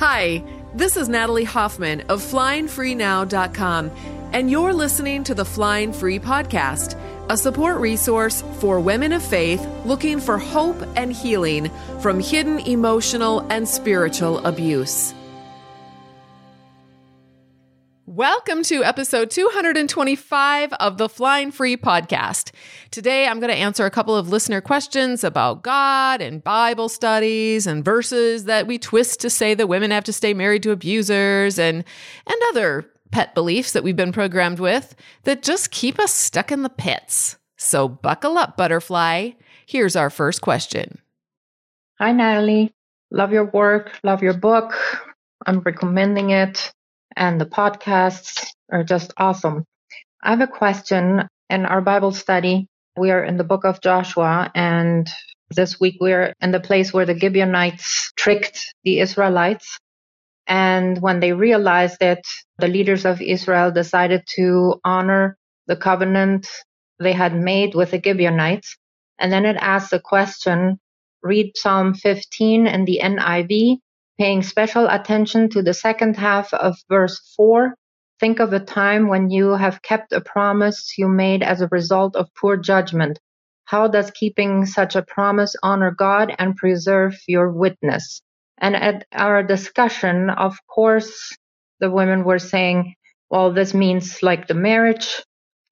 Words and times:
Hi, 0.00 0.42
this 0.74 0.96
is 0.96 1.10
Natalie 1.10 1.44
Hoffman 1.44 2.00
of 2.08 2.22
FlyingFreeNow.com, 2.22 3.90
and 4.32 4.50
you're 4.50 4.72
listening 4.72 5.24
to 5.24 5.34
the 5.34 5.44
Flying 5.44 5.92
Free 5.92 6.18
Podcast, 6.18 6.98
a 7.28 7.36
support 7.36 7.76
resource 7.80 8.42
for 8.60 8.80
women 8.80 9.12
of 9.12 9.22
faith 9.22 9.62
looking 9.84 10.18
for 10.18 10.38
hope 10.38 10.82
and 10.96 11.12
healing 11.12 11.70
from 12.00 12.18
hidden 12.18 12.60
emotional 12.60 13.40
and 13.50 13.68
spiritual 13.68 14.38
abuse. 14.46 15.12
Welcome 18.20 18.64
to 18.64 18.84
episode 18.84 19.30
225 19.30 20.74
of 20.74 20.98
the 20.98 21.08
Flying 21.08 21.50
Free 21.50 21.78
podcast. 21.78 22.52
Today 22.90 23.26
I'm 23.26 23.40
going 23.40 23.50
to 23.50 23.56
answer 23.56 23.86
a 23.86 23.90
couple 23.90 24.14
of 24.14 24.28
listener 24.28 24.60
questions 24.60 25.24
about 25.24 25.62
God 25.62 26.20
and 26.20 26.44
Bible 26.44 26.90
studies 26.90 27.66
and 27.66 27.82
verses 27.82 28.44
that 28.44 28.66
we 28.66 28.76
twist 28.76 29.20
to 29.20 29.30
say 29.30 29.54
that 29.54 29.68
women 29.70 29.90
have 29.90 30.04
to 30.04 30.12
stay 30.12 30.34
married 30.34 30.62
to 30.64 30.70
abusers 30.70 31.58
and 31.58 31.82
and 32.26 32.36
other 32.50 32.84
pet 33.10 33.34
beliefs 33.34 33.72
that 33.72 33.82
we've 33.82 33.96
been 33.96 34.12
programmed 34.12 34.60
with 34.60 34.94
that 35.24 35.42
just 35.42 35.70
keep 35.70 35.98
us 35.98 36.12
stuck 36.12 36.52
in 36.52 36.62
the 36.62 36.68
pits. 36.68 37.38
So 37.56 37.88
buckle 37.88 38.36
up 38.36 38.54
butterfly. 38.54 39.30
Here's 39.64 39.96
our 39.96 40.10
first 40.10 40.42
question. 40.42 40.98
Hi 41.98 42.12
Natalie. 42.12 42.70
Love 43.10 43.32
your 43.32 43.46
work, 43.46 43.98
love 44.02 44.22
your 44.22 44.34
book. 44.34 44.74
I'm 45.46 45.60
recommending 45.60 46.28
it 46.28 46.70
and 47.16 47.40
the 47.40 47.46
podcasts 47.46 48.46
are 48.70 48.84
just 48.84 49.12
awesome. 49.16 49.64
I 50.22 50.30
have 50.30 50.40
a 50.40 50.46
question 50.46 51.28
in 51.48 51.66
our 51.66 51.80
Bible 51.80 52.12
study. 52.12 52.68
We 52.96 53.10
are 53.10 53.24
in 53.24 53.36
the 53.36 53.44
book 53.44 53.64
of 53.64 53.80
Joshua, 53.80 54.50
and 54.54 55.08
this 55.50 55.80
week 55.80 55.96
we're 56.00 56.34
in 56.40 56.52
the 56.52 56.60
place 56.60 56.92
where 56.92 57.06
the 57.06 57.18
Gibeonites 57.18 58.12
tricked 58.16 58.74
the 58.84 59.00
Israelites. 59.00 59.78
And 60.46 61.00
when 61.00 61.20
they 61.20 61.32
realized 61.32 62.02
it, 62.02 62.26
the 62.58 62.68
leaders 62.68 63.04
of 63.06 63.22
Israel 63.22 63.70
decided 63.70 64.24
to 64.36 64.80
honor 64.84 65.36
the 65.66 65.76
covenant 65.76 66.46
they 66.98 67.12
had 67.12 67.34
made 67.34 67.74
with 67.74 67.92
the 67.92 68.02
Gibeonites. 68.02 68.76
And 69.18 69.32
then 69.32 69.46
it 69.46 69.56
asks 69.56 69.92
a 69.92 70.00
question 70.00 70.78
read 71.22 71.52
Psalm 71.56 71.94
15 71.94 72.66
in 72.66 72.84
the 72.84 73.00
NIV 73.02 73.78
Paying 74.20 74.42
special 74.42 74.86
attention 74.86 75.48
to 75.48 75.62
the 75.62 75.72
second 75.72 76.14
half 76.14 76.52
of 76.52 76.76
verse 76.90 77.18
4, 77.38 77.74
think 78.20 78.38
of 78.38 78.52
a 78.52 78.60
time 78.60 79.08
when 79.08 79.30
you 79.30 79.52
have 79.52 79.80
kept 79.80 80.12
a 80.12 80.20
promise 80.20 80.98
you 80.98 81.08
made 81.08 81.42
as 81.42 81.62
a 81.62 81.68
result 81.68 82.16
of 82.16 82.28
poor 82.38 82.58
judgment. 82.58 83.18
How 83.64 83.88
does 83.88 84.10
keeping 84.10 84.66
such 84.66 84.94
a 84.94 85.00
promise 85.00 85.56
honor 85.62 85.90
God 85.90 86.34
and 86.38 86.54
preserve 86.54 87.16
your 87.26 87.50
witness? 87.50 88.20
And 88.58 88.76
at 88.76 89.06
our 89.10 89.42
discussion, 89.42 90.28
of 90.28 90.58
course, 90.66 91.34
the 91.78 91.90
women 91.90 92.22
were 92.22 92.38
saying, 92.38 92.96
well, 93.30 93.54
this 93.54 93.72
means 93.72 94.22
like 94.22 94.48
the 94.48 94.52
marriage, 94.54 95.22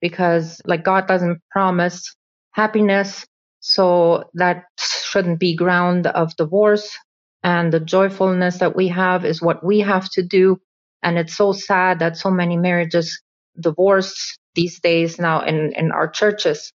because 0.01 0.63
like 0.65 0.85
God 0.85 1.07
doesn't 1.07 1.43
promise 1.51 2.17
happiness, 2.53 3.27
so 3.61 4.25
that 4.33 4.65
shouldn't 4.79 5.39
be 5.39 5.55
ground 5.55 6.07
of 6.07 6.35
divorce 6.37 6.97
and 7.43 7.73
the 7.73 7.81
joyfulness 7.81 8.59
that 8.59 8.77
we 8.77 8.89
have 8.89 9.25
is 9.25 9.43
what 9.43 9.65
we 9.65 9.81
have 9.81 10.09
to 10.11 10.23
do. 10.23 10.61
And 11.03 11.19
it's 11.19 11.37
so 11.37 11.53
sad 11.53 12.01
that 12.01 12.17
so 12.17 12.31
many 12.31 12.57
marriages 12.57 13.21
divorce 13.61 14.37
these 14.55 14.81
days 14.81 15.19
now 15.19 15.43
in, 15.43 15.73
in 15.75 15.93
our 15.93 16.09
churches. 16.09 16.73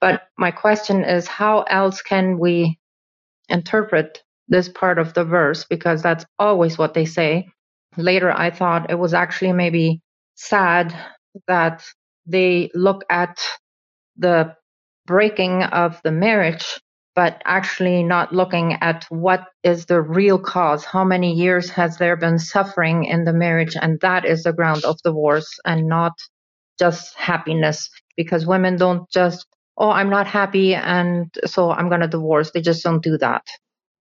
But 0.00 0.22
my 0.38 0.50
question 0.50 1.04
is, 1.04 1.26
how 1.26 1.62
else 1.62 2.02
can 2.02 2.38
we 2.38 2.78
interpret 3.48 4.22
this 4.48 4.68
part 4.68 4.98
of 4.98 5.14
the 5.14 5.24
verse? 5.24 5.64
Because 5.64 6.02
that's 6.02 6.24
always 6.38 6.78
what 6.78 6.94
they 6.94 7.04
say. 7.06 7.48
Later, 7.96 8.30
I 8.30 8.50
thought 8.50 8.90
it 8.90 8.98
was 8.98 9.14
actually 9.14 9.52
maybe 9.52 10.00
sad 10.34 10.94
that 11.48 11.84
they 12.26 12.70
look 12.74 13.04
at 13.10 13.40
the 14.16 14.54
breaking 15.06 15.62
of 15.62 16.00
the 16.04 16.12
marriage 16.12 16.80
but 17.14 17.40
actually 17.44 18.02
not 18.02 18.32
looking 18.32 18.74
at 18.80 19.04
what 19.08 19.46
is 19.62 19.86
the 19.86 20.02
real 20.02 20.38
cause. 20.38 20.84
How 20.84 21.04
many 21.04 21.32
years 21.32 21.70
has 21.70 21.96
there 21.98 22.16
been 22.16 22.38
suffering 22.38 23.04
in 23.04 23.24
the 23.24 23.32
marriage? 23.32 23.76
And 23.80 24.00
that 24.00 24.24
is 24.24 24.42
the 24.42 24.52
ground 24.52 24.84
of 24.84 25.00
divorce 25.02 25.58
and 25.64 25.86
not 25.88 26.12
just 26.78 27.14
happiness 27.14 27.88
because 28.16 28.46
women 28.46 28.76
don't 28.76 29.08
just, 29.10 29.46
oh, 29.78 29.90
I'm 29.90 30.10
not 30.10 30.26
happy 30.26 30.74
and 30.74 31.32
so 31.46 31.70
I'm 31.70 31.88
going 31.88 32.00
to 32.00 32.08
divorce. 32.08 32.50
They 32.50 32.60
just 32.60 32.82
don't 32.82 33.02
do 33.02 33.16
that. 33.18 33.46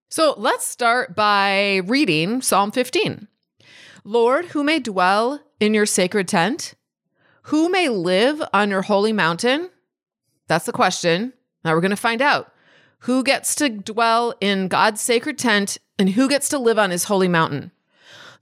So 0.09 0.33
let's 0.37 0.65
start 0.65 1.15
by 1.15 1.81
reading 1.85 2.41
Psalm 2.41 2.71
15. 2.71 3.27
Lord, 4.03 4.45
who 4.47 4.63
may 4.63 4.79
dwell 4.79 5.39
in 5.59 5.73
your 5.73 5.85
sacred 5.85 6.27
tent? 6.27 6.73
Who 7.43 7.69
may 7.69 7.89
live 7.89 8.41
on 8.53 8.69
your 8.69 8.81
holy 8.81 9.13
mountain? 9.13 9.69
That's 10.47 10.65
the 10.65 10.71
question. 10.71 11.33
Now 11.63 11.73
we're 11.73 11.81
going 11.81 11.91
to 11.91 11.95
find 11.95 12.21
out 12.21 12.52
who 13.03 13.23
gets 13.23 13.55
to 13.55 13.69
dwell 13.69 14.33
in 14.39 14.69
God's 14.69 15.01
sacred 15.01 15.37
tent 15.37 15.77
and 15.99 16.11
who 16.11 16.29
gets 16.29 16.47
to 16.49 16.57
live 16.57 16.79
on 16.79 16.89
his 16.89 17.05
holy 17.05 17.27
mountain. 17.27 17.71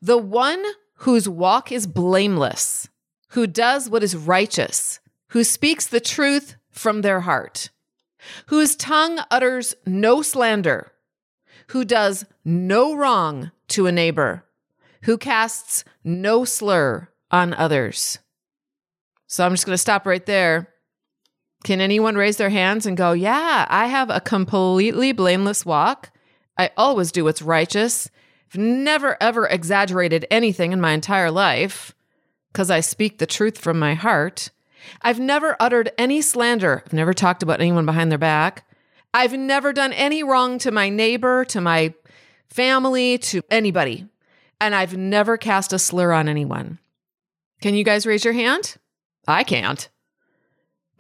The 0.02 0.18
one 0.18 0.64
whose 0.98 1.28
walk 1.28 1.72
is 1.72 1.88
blameless, 1.88 2.88
who 3.30 3.48
does 3.48 3.90
what 3.90 4.04
is 4.04 4.16
righteous, 4.16 5.00
who 5.30 5.44
speaks 5.44 5.88
the 5.88 6.00
truth 6.00 6.58
from 6.70 7.02
their 7.02 7.22
heart, 7.22 7.72
whose 8.48 8.76
tongue 8.76 9.20
utters 9.32 9.74
no 9.88 10.22
slander, 10.22 10.92
who 11.68 11.84
does 11.84 12.26
no 12.46 12.96
wrong 12.96 13.52
to 13.70 13.88
a 13.88 13.92
neighbor, 13.92 14.46
who 15.04 15.18
casts 15.18 15.84
no 16.04 16.46
slur 16.46 17.10
on 17.32 17.56
others. 17.56 18.20
So 19.26 19.44
I'm 19.44 19.54
just 19.54 19.66
going 19.66 19.74
to 19.74 19.78
stop 19.80 20.06
right 20.06 20.26
there. 20.26 20.71
Can 21.64 21.80
anyone 21.82 22.16
raise 22.16 22.38
their 22.38 22.50
hands 22.50 22.86
and 22.86 22.98
go, 22.98 23.12
Yeah, 23.12 23.66
I 23.70 23.88
have 23.88 24.10
a 24.10 24.22
completely 24.22 25.12
blameless 25.12 25.66
walk. 25.66 26.12
I 26.58 26.72
always 26.76 27.12
do 27.12 27.24
what's 27.24 27.42
righteous. 27.42 28.10
I've 28.50 28.60
never, 28.60 29.18
ever 29.22 29.48
exaggerated 29.48 30.26
anything 30.30 30.72
in 30.72 30.82
my 30.82 30.92
entire 30.92 31.32
life 31.32 31.96
because 32.52 32.70
I 32.70 32.82
speak 32.82 33.18
the 33.18 33.26
truth 33.26 33.58
from 33.58 33.80
my 33.80 33.94
heart. 33.94 34.52
I've 35.02 35.20
never 35.20 35.56
uttered 35.60 35.92
any 35.98 36.22
slander. 36.22 36.84
I've 36.86 36.94
never 36.94 37.14
talked 37.14 37.44
about 37.44 37.62
anyone 37.62 37.86
behind 37.86 38.12
their 38.12 38.18
back. 38.18 38.66
I've 39.14 39.34
never 39.34 39.74
done 39.74 39.94
any 39.94 40.24
wrong 40.24 40.58
to 40.60 40.72
my 40.72 40.90
neighbor, 40.90 41.46
to 41.46 41.62
my 41.62 41.94
family, 42.50 43.18
to 43.20 43.42
anybody. 43.50 44.08
And 44.60 44.76
I've 44.76 44.98
never 44.98 45.38
cast 45.38 45.74
a 45.74 45.80
slur 45.80 46.12
on 46.12 46.28
anyone. 46.28 46.80
Can 47.62 47.76
you 47.76 47.84
guys 47.84 48.06
raise 48.06 48.26
your 48.26 48.34
hand? 48.34 48.78
I 49.28 49.44
can't. 49.44 49.88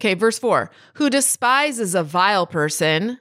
Okay, 0.01 0.15
verse 0.15 0.39
4 0.39 0.71
Who 0.95 1.11
despises 1.11 1.93
a 1.93 2.01
vile 2.01 2.47
person. 2.47 3.19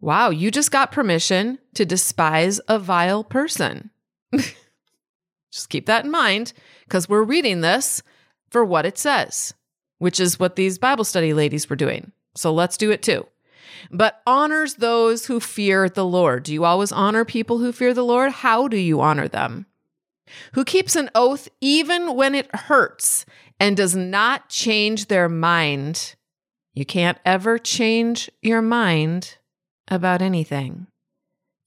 Wow, 0.00 0.30
you 0.30 0.50
just 0.50 0.72
got 0.72 0.90
permission 0.90 1.60
to 1.74 1.84
despise 1.84 2.60
a 2.66 2.80
vile 2.80 3.22
person. 3.22 3.90
just 4.32 5.68
keep 5.68 5.86
that 5.86 6.04
in 6.04 6.10
mind 6.10 6.54
because 6.86 7.08
we're 7.08 7.22
reading 7.22 7.60
this 7.60 8.02
for 8.50 8.64
what 8.64 8.84
it 8.84 8.98
says, 8.98 9.54
which 9.98 10.18
is 10.18 10.40
what 10.40 10.56
these 10.56 10.76
Bible 10.76 11.04
study 11.04 11.32
ladies 11.32 11.70
were 11.70 11.76
doing. 11.76 12.10
So 12.34 12.52
let's 12.52 12.76
do 12.76 12.90
it 12.90 13.02
too. 13.02 13.28
But 13.92 14.22
honors 14.26 14.74
those 14.74 15.26
who 15.26 15.38
fear 15.38 15.88
the 15.88 16.04
Lord. 16.04 16.42
Do 16.42 16.52
you 16.52 16.64
always 16.64 16.90
honor 16.90 17.24
people 17.24 17.58
who 17.58 17.70
fear 17.70 17.94
the 17.94 18.04
Lord? 18.04 18.32
How 18.32 18.66
do 18.66 18.76
you 18.76 19.00
honor 19.00 19.28
them? 19.28 19.66
Who 20.52 20.64
keeps 20.64 20.96
an 20.96 21.10
oath 21.14 21.48
even 21.60 22.14
when 22.14 22.34
it 22.34 22.54
hurts 22.54 23.26
and 23.58 23.76
does 23.76 23.94
not 23.94 24.48
change 24.48 25.06
their 25.06 25.28
mind. 25.28 26.14
You 26.74 26.84
can't 26.84 27.18
ever 27.24 27.58
change 27.58 28.30
your 28.40 28.62
mind 28.62 29.38
about 29.88 30.22
anything, 30.22 30.86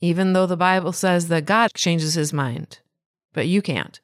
even 0.01 0.33
though 0.33 0.45
the 0.45 0.57
Bible 0.57 0.93
says 0.93 1.27
that 1.27 1.45
God 1.45 1.73
changes 1.73 2.15
his 2.15 2.33
mind, 2.33 2.79
but 3.33 3.47
you 3.47 3.61
can't. 3.61 3.99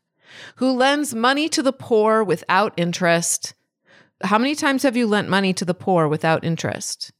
Who 0.57 0.71
lends 0.71 1.13
money 1.13 1.49
to 1.49 1.61
the 1.63 1.73
poor 1.73 2.23
without 2.23 2.73
interest. 2.77 3.53
How 4.23 4.37
many 4.37 4.55
times 4.55 4.83
have 4.83 4.95
you 4.95 5.07
lent 5.07 5.27
money 5.27 5.53
to 5.53 5.65
the 5.65 5.73
poor 5.73 6.07
without 6.07 6.43
interest? 6.43 7.11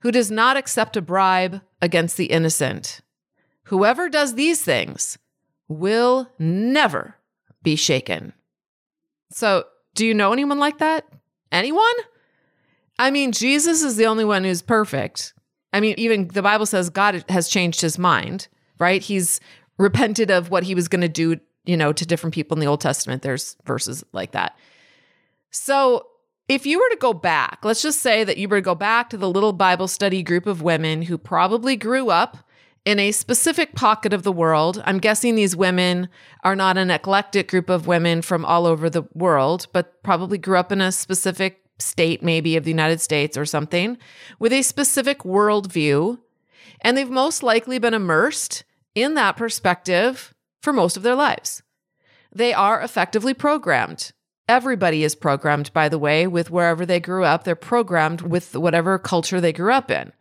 Who 0.00 0.10
does 0.10 0.30
not 0.30 0.56
accept 0.56 0.96
a 0.96 1.00
bribe 1.02 1.62
against 1.80 2.16
the 2.16 2.26
innocent. 2.26 3.00
Whoever 3.64 4.08
does 4.08 4.34
these 4.34 4.62
things 4.62 5.18
will 5.68 6.28
never 6.38 7.16
be 7.62 7.76
shaken. 7.76 8.32
So 9.30 9.64
do 9.94 10.06
you 10.06 10.14
know 10.14 10.32
anyone 10.32 10.58
like 10.58 10.78
that? 10.78 11.06
Anyone? 11.52 11.84
I 12.98 13.10
mean, 13.10 13.32
Jesus 13.32 13.82
is 13.82 13.96
the 13.96 14.06
only 14.06 14.24
one 14.24 14.44
who's 14.44 14.62
perfect. 14.62 15.34
I 15.72 15.80
mean, 15.80 15.94
even 15.98 16.28
the 16.28 16.42
Bible 16.42 16.66
says 16.66 16.90
God 16.90 17.24
has 17.28 17.48
changed 17.48 17.80
his 17.80 17.98
mind, 17.98 18.48
right? 18.78 19.02
He's 19.02 19.40
repented 19.76 20.30
of 20.30 20.50
what 20.50 20.64
he 20.64 20.74
was 20.74 20.88
going 20.88 21.02
to 21.02 21.08
do, 21.08 21.38
you 21.64 21.76
know, 21.76 21.92
to 21.92 22.06
different 22.06 22.34
people 22.34 22.56
in 22.56 22.60
the 22.60 22.66
Old 22.66 22.80
Testament. 22.80 23.22
There's 23.22 23.56
verses 23.64 24.02
like 24.12 24.32
that. 24.32 24.56
So, 25.50 26.06
if 26.48 26.64
you 26.64 26.78
were 26.78 26.88
to 26.88 26.96
go 26.98 27.12
back, 27.12 27.58
let's 27.62 27.82
just 27.82 28.00
say 28.00 28.24
that 28.24 28.38
you 28.38 28.48
were 28.48 28.56
to 28.56 28.62
go 28.62 28.74
back 28.74 29.10
to 29.10 29.18
the 29.18 29.28
little 29.28 29.52
Bible 29.52 29.86
study 29.86 30.22
group 30.22 30.46
of 30.46 30.62
women 30.62 31.02
who 31.02 31.18
probably 31.18 31.76
grew 31.76 32.08
up 32.08 32.38
in 32.84 32.98
a 32.98 33.12
specific 33.12 33.74
pocket 33.74 34.12
of 34.12 34.22
the 34.22 34.32
world. 34.32 34.82
I'm 34.86 34.98
guessing 34.98 35.34
these 35.34 35.56
women 35.56 36.08
are 36.42 36.56
not 36.56 36.78
an 36.78 36.90
eclectic 36.90 37.48
group 37.48 37.68
of 37.68 37.86
women 37.86 38.22
from 38.22 38.44
all 38.44 38.66
over 38.66 38.88
the 38.88 39.04
world, 39.14 39.66
but 39.72 40.02
probably 40.02 40.38
grew 40.38 40.56
up 40.56 40.72
in 40.72 40.80
a 40.80 40.92
specific 40.92 41.62
state, 41.78 42.22
maybe 42.22 42.56
of 42.56 42.64
the 42.64 42.70
United 42.70 43.00
States 43.00 43.36
or 43.36 43.44
something, 43.44 43.98
with 44.38 44.52
a 44.52 44.62
specific 44.62 45.20
worldview. 45.20 46.18
And 46.80 46.96
they've 46.96 47.10
most 47.10 47.42
likely 47.42 47.78
been 47.78 47.94
immersed 47.94 48.64
in 48.94 49.14
that 49.14 49.36
perspective 49.36 50.34
for 50.62 50.72
most 50.72 50.96
of 50.96 51.02
their 51.02 51.14
lives. 51.14 51.62
They 52.34 52.52
are 52.52 52.80
effectively 52.80 53.34
programmed. 53.34 54.12
Everybody 54.48 55.04
is 55.04 55.14
programmed, 55.14 55.72
by 55.72 55.88
the 55.88 55.98
way, 55.98 56.26
with 56.26 56.50
wherever 56.50 56.86
they 56.86 57.00
grew 57.00 57.24
up. 57.24 57.44
They're 57.44 57.54
programmed 57.54 58.22
with 58.22 58.56
whatever 58.56 58.98
culture 58.98 59.40
they 59.40 59.52
grew 59.52 59.72
up 59.72 59.90
in. 59.90 60.12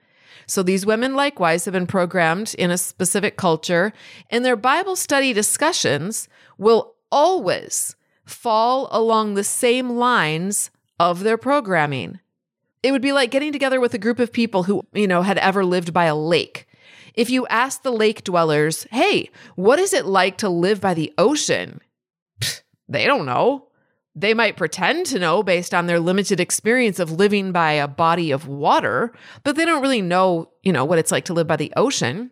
So 0.45 0.63
these 0.63 0.85
women 0.85 1.15
likewise 1.15 1.65
have 1.65 1.73
been 1.73 1.87
programmed 1.87 2.55
in 2.57 2.71
a 2.71 2.77
specific 2.77 3.37
culture, 3.37 3.93
and 4.29 4.45
their 4.45 4.55
Bible 4.55 4.95
study 4.95 5.33
discussions 5.33 6.29
will 6.57 6.95
always 7.11 7.95
fall 8.25 8.87
along 8.91 9.33
the 9.33 9.43
same 9.43 9.91
lines 9.91 10.69
of 10.99 11.21
their 11.21 11.37
programming. 11.37 12.19
It 12.83 12.91
would 12.91 13.01
be 13.01 13.13
like 13.13 13.31
getting 13.31 13.51
together 13.51 13.79
with 13.79 13.93
a 13.93 13.99
group 13.99 14.19
of 14.19 14.31
people 14.31 14.63
who, 14.63 14.83
you 14.93 15.07
know, 15.07 15.21
had 15.21 15.37
ever 15.37 15.65
lived 15.65 15.93
by 15.93 16.05
a 16.05 16.15
lake. 16.15 16.67
If 17.13 17.29
you 17.29 17.47
ask 17.47 17.81
the 17.81 17.91
lake 17.91 18.23
dwellers, 18.23 18.85
hey, 18.91 19.29
what 19.55 19.79
is 19.79 19.93
it 19.93 20.05
like 20.05 20.37
to 20.37 20.49
live 20.49 20.79
by 20.79 20.93
the 20.93 21.13
ocean? 21.17 21.81
Pfft, 22.39 22.61
they 22.87 23.05
don't 23.05 23.25
know. 23.25 23.67
They 24.19 24.33
might 24.33 24.57
pretend 24.57 25.05
to 25.07 25.19
know 25.19 25.43
based 25.43 25.75
on 25.75 25.85
their 25.85 25.99
limited 25.99 26.39
experience 26.39 26.97
of 26.97 27.11
living 27.11 27.51
by 27.51 27.73
a 27.73 27.87
body 27.87 28.31
of 28.31 28.47
water, 28.47 29.13
but 29.43 29.55
they 29.55 29.63
don't 29.63 29.81
really 29.81 30.01
know, 30.01 30.49
you 30.63 30.73
know, 30.73 30.85
what 30.85 30.97
it's 30.97 31.11
like 31.11 31.25
to 31.25 31.33
live 31.33 31.45
by 31.45 31.55
the 31.55 31.71
ocean 31.77 32.31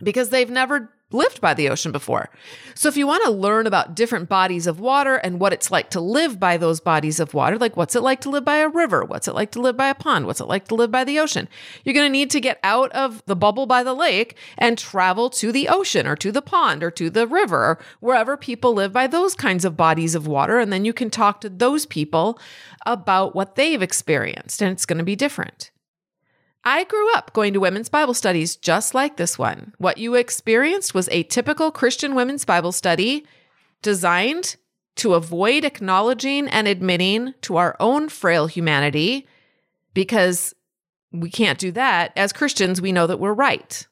because 0.00 0.28
they've 0.28 0.48
never 0.48 0.92
lived 1.12 1.40
by 1.40 1.54
the 1.54 1.68
ocean 1.68 1.92
before. 1.92 2.30
So 2.74 2.88
if 2.88 2.96
you 2.96 3.06
want 3.06 3.24
to 3.24 3.30
learn 3.30 3.66
about 3.66 3.94
different 3.94 4.28
bodies 4.28 4.66
of 4.66 4.80
water 4.80 5.16
and 5.16 5.40
what 5.40 5.52
it's 5.52 5.70
like 5.70 5.90
to 5.90 6.00
live 6.00 6.40
by 6.40 6.56
those 6.56 6.80
bodies 6.80 7.20
of 7.20 7.34
water, 7.34 7.58
like 7.58 7.76
what's 7.76 7.96
it 7.96 8.02
like 8.02 8.20
to 8.22 8.30
live 8.30 8.44
by 8.44 8.58
a 8.58 8.68
river? 8.68 9.04
What's 9.04 9.28
it 9.28 9.34
like 9.34 9.50
to 9.52 9.60
live 9.60 9.76
by 9.76 9.88
a 9.88 9.94
pond? 9.94 10.26
What's 10.26 10.40
it 10.40 10.48
like 10.48 10.68
to 10.68 10.74
live 10.74 10.90
by 10.90 11.04
the 11.04 11.18
ocean? 11.18 11.48
You're 11.84 11.94
going 11.94 12.06
to 12.06 12.12
need 12.12 12.30
to 12.30 12.40
get 12.40 12.58
out 12.62 12.90
of 12.92 13.22
the 13.26 13.36
bubble 13.36 13.66
by 13.66 13.82
the 13.82 13.94
lake 13.94 14.36
and 14.58 14.78
travel 14.78 15.30
to 15.30 15.52
the 15.52 15.68
ocean 15.68 16.06
or 16.06 16.16
to 16.16 16.32
the 16.32 16.42
pond 16.42 16.82
or 16.82 16.90
to 16.92 17.10
the 17.10 17.26
river 17.26 17.78
wherever 18.00 18.36
people 18.36 18.74
live 18.74 18.92
by 18.92 19.06
those 19.06 19.34
kinds 19.34 19.64
of 19.64 19.76
bodies 19.76 20.14
of 20.14 20.26
water. 20.26 20.58
And 20.58 20.72
then 20.72 20.84
you 20.84 20.92
can 20.92 21.10
talk 21.10 21.40
to 21.42 21.48
those 21.48 21.86
people 21.86 22.38
about 22.86 23.34
what 23.34 23.54
they've 23.54 23.82
experienced 23.82 24.62
and 24.62 24.72
it's 24.72 24.86
going 24.86 24.98
to 24.98 25.04
be 25.04 25.16
different. 25.16 25.70
I 26.64 26.84
grew 26.84 27.12
up 27.14 27.32
going 27.32 27.52
to 27.54 27.60
women's 27.60 27.88
Bible 27.88 28.14
studies 28.14 28.54
just 28.54 28.94
like 28.94 29.16
this 29.16 29.36
one. 29.36 29.74
What 29.78 29.98
you 29.98 30.14
experienced 30.14 30.94
was 30.94 31.08
a 31.10 31.24
typical 31.24 31.72
Christian 31.72 32.14
women's 32.14 32.44
Bible 32.44 32.70
study 32.70 33.26
designed 33.82 34.56
to 34.96 35.14
avoid 35.14 35.64
acknowledging 35.64 36.46
and 36.48 36.68
admitting 36.68 37.34
to 37.42 37.56
our 37.56 37.76
own 37.80 38.08
frail 38.08 38.46
humanity 38.46 39.26
because 39.92 40.54
we 41.10 41.30
can't 41.30 41.58
do 41.58 41.72
that. 41.72 42.12
As 42.16 42.32
Christians, 42.32 42.80
we 42.80 42.92
know 42.92 43.08
that 43.08 43.18
we're 43.18 43.32
right, 43.32 43.86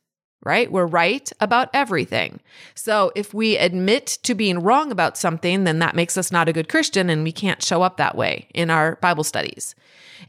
right? 0.45 0.71
We're 0.71 0.87
right 0.87 1.29
about 1.41 1.71
everything. 1.75 2.41
So 2.77 3.11
if 3.17 3.35
we 3.35 3.57
admit 3.57 4.07
to 4.23 4.35
being 4.35 4.61
wrong 4.61 4.93
about 4.93 5.19
something, 5.19 5.65
then 5.65 5.81
that 5.81 5.97
makes 5.97 6.17
us 6.17 6.31
not 6.31 6.49
a 6.49 6.53
good 6.53 6.69
Christian 6.69 7.11
and 7.11 7.25
we 7.25 7.33
can't 7.33 7.65
show 7.65 7.83
up 7.83 7.97
that 7.97 8.17
way 8.17 8.49
in 8.55 8.71
our 8.71 8.97
Bible 8.97 9.25
studies. 9.25 9.75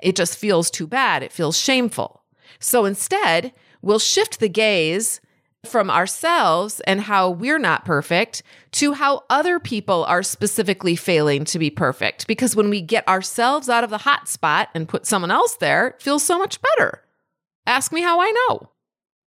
It 0.01 0.15
just 0.15 0.37
feels 0.37 0.71
too 0.71 0.87
bad. 0.87 1.21
It 1.21 1.31
feels 1.31 1.57
shameful. 1.57 2.20
So 2.61 2.85
instead, 2.85 3.51
we'll 3.81 3.99
shift 3.99 4.39
the 4.39 4.47
gaze 4.47 5.19
from 5.65 5.91
ourselves 5.91 6.79
and 6.81 7.01
how 7.01 7.29
we're 7.29 7.59
not 7.59 7.85
perfect 7.85 8.41
to 8.71 8.93
how 8.93 9.23
other 9.29 9.59
people 9.59 10.05
are 10.05 10.23
specifically 10.23 10.95
failing 10.95 11.43
to 11.45 11.59
be 11.59 11.69
perfect. 11.69 12.25
Because 12.25 12.55
when 12.55 12.69
we 12.69 12.81
get 12.81 13.07
ourselves 13.07 13.69
out 13.69 13.83
of 13.83 13.89
the 13.89 13.99
hot 13.99 14.27
spot 14.27 14.69
and 14.73 14.87
put 14.87 15.05
someone 15.05 15.31
else 15.31 15.55
there, 15.55 15.89
it 15.89 16.01
feels 16.01 16.23
so 16.23 16.39
much 16.39 16.59
better. 16.61 17.03
Ask 17.65 17.91
me 17.91 18.01
how 18.01 18.21
I 18.21 18.31
know. 18.31 18.69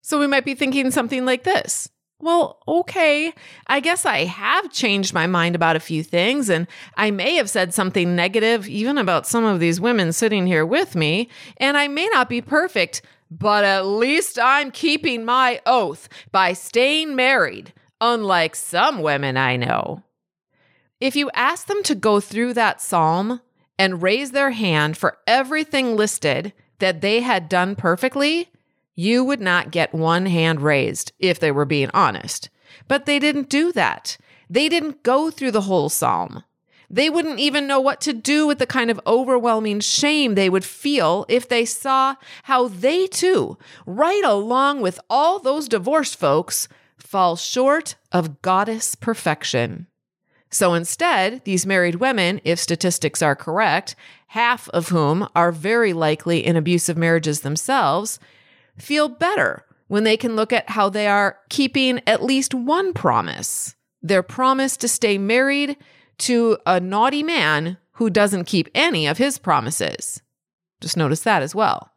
So 0.03 0.19
we 0.19 0.27
might 0.27 0.45
be 0.45 0.55
thinking 0.55 0.91
something 0.91 1.25
like 1.25 1.45
this. 1.45 1.91
Well, 2.19 2.61
okay, 2.69 3.35
I 3.67 3.81
guess 3.81 4.07
I 4.07 4.25
have 4.25 4.71
changed 4.71 5.13
my 5.13 5.27
mind 5.27 5.57
about 5.57 5.75
a 5.75 5.81
few 5.81 6.05
things, 6.05 6.49
and 6.49 6.69
I 6.97 7.11
may 7.11 7.35
have 7.35 7.51
said 7.51 7.75
something 7.75 8.15
negative 8.15 8.69
even 8.69 8.97
about 8.97 9.27
some 9.27 9.45
of 9.45 9.59
these 9.59 9.81
women 9.81 10.13
sitting 10.13 10.47
here 10.47 10.65
with 10.65 10.95
me, 10.95 11.29
and 11.57 11.77
I 11.77 11.89
may 11.89 12.07
not 12.13 12.29
be 12.29 12.41
perfect, 12.41 13.03
but 13.39 13.65
at 13.65 13.87
least 13.87 14.39
I'm 14.39 14.71
keeping 14.71 15.25
my 15.25 15.61
oath 15.65 16.09
by 16.31 16.53
staying 16.53 17.17
married, 17.17 17.73
unlike 18.01 18.55
some 18.55 19.01
women 19.01 19.37
I 19.37 19.57
know. 19.57 20.03
If 21.01 21.17
you 21.17 21.31
ask 21.35 21.67
them 21.67 21.83
to 21.85 21.95
go 21.95 22.21
through 22.21 22.55
that 22.55 22.83
psalm 22.83 23.41
and 23.79 24.03
raise 24.03 24.33
their 24.33 24.51
hand 24.51 24.97
for 24.97 25.19
everything 25.27 25.97
listed 25.97 26.53
that 26.79 27.01
they 27.01 27.21
had 27.21 27.49
done 27.49 27.75
perfectly, 27.75 28.51
you 28.95 29.25
would 29.25 29.41
not 29.41 29.71
get 29.71 29.95
one 29.95 30.27
hand 30.27 30.61
raised 30.61 31.13
if 31.19 31.41
they 31.41 31.51
were 31.51 31.65
being 31.65 31.91
honest. 31.95 32.51
But 32.87 33.07
they 33.07 33.19
didn't 33.19 33.49
do 33.49 33.73
that. 33.73 34.19
They 34.51 34.69
didn't 34.69 35.03
go 35.03 35.31
through 35.31 35.53
the 35.53 35.63
whole 35.63 35.89
psalm. 35.89 36.45
They 36.93 37.09
wouldn't 37.09 37.41
even 37.41 37.67
know 37.67 37.81
what 37.81 38.03
to 38.03 38.13
do 38.13 38.47
with 38.47 38.59
the 38.59 38.67
kind 38.67 38.91
of 38.91 39.01
overwhelming 39.07 39.81
shame 39.81 40.35
they 40.35 40.51
would 40.51 40.65
feel 40.65 41.25
if 41.27 41.49
they 41.49 41.65
saw 41.65 42.17
how 42.43 42.69
they 42.69 43.07
too, 43.07 43.57
right 43.87 44.23
along 44.23 44.83
with 44.83 45.01
all 45.09 45.39
those 45.39 45.69
divorced 45.69 46.17
folks, 46.17 46.69
fall 46.99 47.35
short 47.35 47.97
of 48.13 48.43
God's 48.43 48.95
perfection. 48.95 49.87
So 50.51 50.75
instead, 50.75 51.43
these 51.47 51.65
married 51.65 51.95
women, 51.95 52.43
if 52.45 52.59
statistics 52.59 53.23
are 53.23 53.35
correct, 53.35 53.97
half 54.29 54.69
of 54.69 54.91
whom 54.91 55.27
are 55.35 55.51
very 55.51 55.95
likely 55.95 56.45
in 56.45 56.57
abusive 56.57 56.99
marriages 56.99 57.41
themselves, 57.41 58.21
feel 58.77 59.09
better 59.09 59.65
when 59.89 60.05
they 60.05 60.19
can 60.19 60.37
look 60.37 60.53
at 60.53 60.69
how 60.69 60.91
they 60.91 61.07
are 61.07 61.39
keeping 61.49 62.03
at 62.07 62.23
least 62.23 62.53
one 62.53 62.93
promise 62.93 63.75
their 64.03 64.23
promise 64.23 64.77
to 64.77 64.89
stay 64.89 65.17
married 65.17 65.77
to 66.19 66.59
a 66.67 66.81
naughty 66.81 67.23
man 67.23 67.79
who 67.93 68.11
doesn't 68.11 68.45
keep 68.45 68.69
any 68.75 69.07
of 69.07 69.19
his 69.19 69.39
promises. 69.39 70.23
Just 70.81 70.97
notice 70.97 71.21
that 71.21 71.43
as 71.43 71.55
well. 71.55 71.91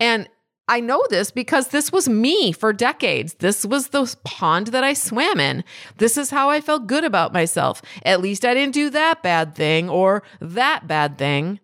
And 0.00 0.28
I 0.68 0.80
know 0.80 1.02
this 1.08 1.30
because 1.30 1.68
this 1.68 1.90
was 1.90 2.08
me 2.08 2.52
for 2.52 2.72
decades. 2.74 3.34
This 3.34 3.64
was 3.64 3.88
the 3.88 4.14
pond 4.24 4.68
that 4.68 4.84
I 4.84 4.92
swam 4.92 5.40
in. 5.40 5.64
This 5.96 6.18
is 6.18 6.30
how 6.30 6.50
I 6.50 6.60
felt 6.60 6.86
good 6.86 7.04
about 7.04 7.32
myself. 7.32 7.80
At 8.04 8.20
least 8.20 8.44
I 8.44 8.52
didn't 8.52 8.74
do 8.74 8.90
that 8.90 9.22
bad 9.22 9.54
thing 9.54 9.88
or 9.88 10.22
that 10.40 10.86
bad 10.86 11.16
thing. 11.16 11.60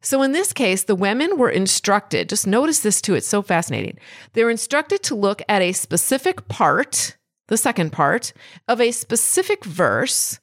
So 0.00 0.22
in 0.22 0.30
this 0.30 0.52
case, 0.52 0.84
the 0.84 0.94
women 0.94 1.36
were 1.36 1.50
instructed, 1.50 2.28
just 2.28 2.46
notice 2.46 2.78
this 2.80 3.00
too, 3.00 3.14
it's 3.14 3.26
so 3.26 3.42
fascinating. 3.42 3.98
They're 4.32 4.50
instructed 4.50 5.02
to 5.04 5.16
look 5.16 5.42
at 5.48 5.60
a 5.60 5.72
specific 5.72 6.46
part, 6.46 7.16
the 7.48 7.56
second 7.56 7.90
part, 7.90 8.32
of 8.68 8.80
a 8.80 8.92
specific 8.92 9.64
verse 9.64 10.38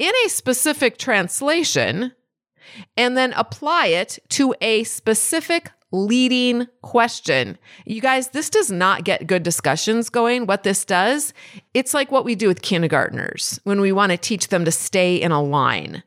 in 0.00 0.12
a 0.24 0.28
specific 0.30 0.96
translation 0.96 2.12
and 2.96 3.16
then 3.16 3.32
apply 3.34 3.86
it 3.86 4.18
to 4.30 4.54
a 4.62 4.82
specific 4.84 5.70
leading 5.92 6.66
question. 6.82 7.58
You 7.84 8.00
guys, 8.00 8.28
this 8.28 8.48
does 8.48 8.70
not 8.70 9.04
get 9.04 9.26
good 9.26 9.42
discussions 9.42 10.08
going. 10.08 10.46
What 10.46 10.62
this 10.62 10.84
does, 10.86 11.34
it's 11.74 11.92
like 11.92 12.10
what 12.10 12.24
we 12.24 12.34
do 12.34 12.48
with 12.48 12.62
kindergartners 12.62 13.60
when 13.64 13.80
we 13.80 13.92
want 13.92 14.12
to 14.12 14.16
teach 14.16 14.48
them 14.48 14.64
to 14.64 14.72
stay 14.72 15.16
in 15.16 15.32
a 15.32 15.42
line. 15.42 16.02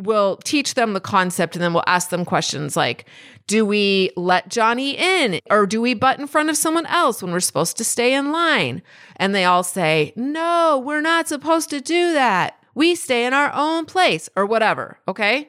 We'll 0.00 0.36
teach 0.38 0.74
them 0.74 0.92
the 0.92 1.00
concept 1.00 1.56
and 1.56 1.62
then 1.62 1.72
we'll 1.72 1.82
ask 1.86 2.10
them 2.10 2.24
questions 2.24 2.76
like 2.76 3.06
Do 3.46 3.64
we 3.64 4.10
let 4.14 4.48
Johnny 4.48 4.96
in 4.96 5.40
or 5.50 5.66
do 5.66 5.80
we 5.80 5.94
butt 5.94 6.20
in 6.20 6.26
front 6.26 6.50
of 6.50 6.56
someone 6.56 6.86
else 6.86 7.22
when 7.22 7.32
we're 7.32 7.40
supposed 7.40 7.78
to 7.78 7.84
stay 7.84 8.12
in 8.12 8.30
line? 8.30 8.82
And 9.16 9.34
they 9.34 9.44
all 9.44 9.64
say, 9.64 10.12
No, 10.16 10.82
we're 10.84 11.00
not 11.00 11.28
supposed 11.28 11.70
to 11.70 11.80
do 11.80 12.12
that 12.12 12.57
we 12.74 12.94
stay 12.94 13.24
in 13.24 13.34
our 13.34 13.50
own 13.54 13.86
place 13.86 14.28
or 14.36 14.46
whatever. 14.46 14.98
Okay. 15.08 15.48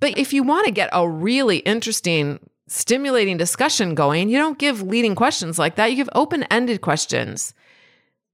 But 0.00 0.18
if 0.18 0.32
you 0.32 0.42
want 0.42 0.66
to 0.66 0.72
get 0.72 0.90
a 0.92 1.08
really 1.08 1.58
interesting, 1.58 2.40
stimulating 2.66 3.36
discussion 3.36 3.94
going, 3.94 4.28
you 4.28 4.38
don't 4.38 4.58
give 4.58 4.82
leading 4.82 5.14
questions 5.14 5.58
like 5.58 5.76
that. 5.76 5.90
You 5.90 5.96
give 5.96 6.10
open 6.14 6.42
ended 6.44 6.80
questions. 6.80 7.54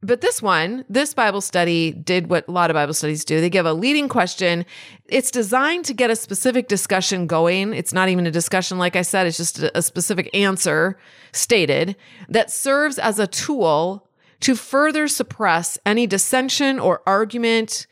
But 0.01 0.21
this 0.21 0.41
one, 0.41 0.85
this 0.89 1.13
Bible 1.13 1.41
study 1.41 1.91
did 1.91 2.31
what 2.31 2.47
a 2.47 2.53
lot 2.53 2.71
of 2.71 2.75
Bible 2.75 2.95
studies 2.95 3.25
do. 3.25 3.41
They 3.41 3.51
give 3.51 3.67
a 3.67 3.73
leading 3.73 4.09
question. 4.09 4.65
It's 5.09 5.33
designed 5.33 5.87
to 5.87 5.93
get 5.93 6.09
a 6.09 6.15
specific 6.15 6.69
discussion 6.69 7.27
going. 7.27 7.75
It's 7.75 7.93
not 7.93 8.09
even 8.09 8.25
a 8.25 8.31
discussion, 8.31 8.79
like 8.79 8.95
I 8.95 9.03
said, 9.03 9.27
it's 9.27 9.37
just 9.37 9.59
a 9.59 9.83
specific 9.83 10.31
answer 10.33 10.97
stated 11.33 11.97
that 12.29 12.49
serves 12.49 13.01
as 13.01 13.19
a 13.19 13.27
tool 13.27 14.07
to 14.41 14.55
further 14.55 15.09
suppress 15.09 15.79
any 15.85 16.07
dissension 16.07 16.79
or 16.79 17.03
argument 17.05 17.88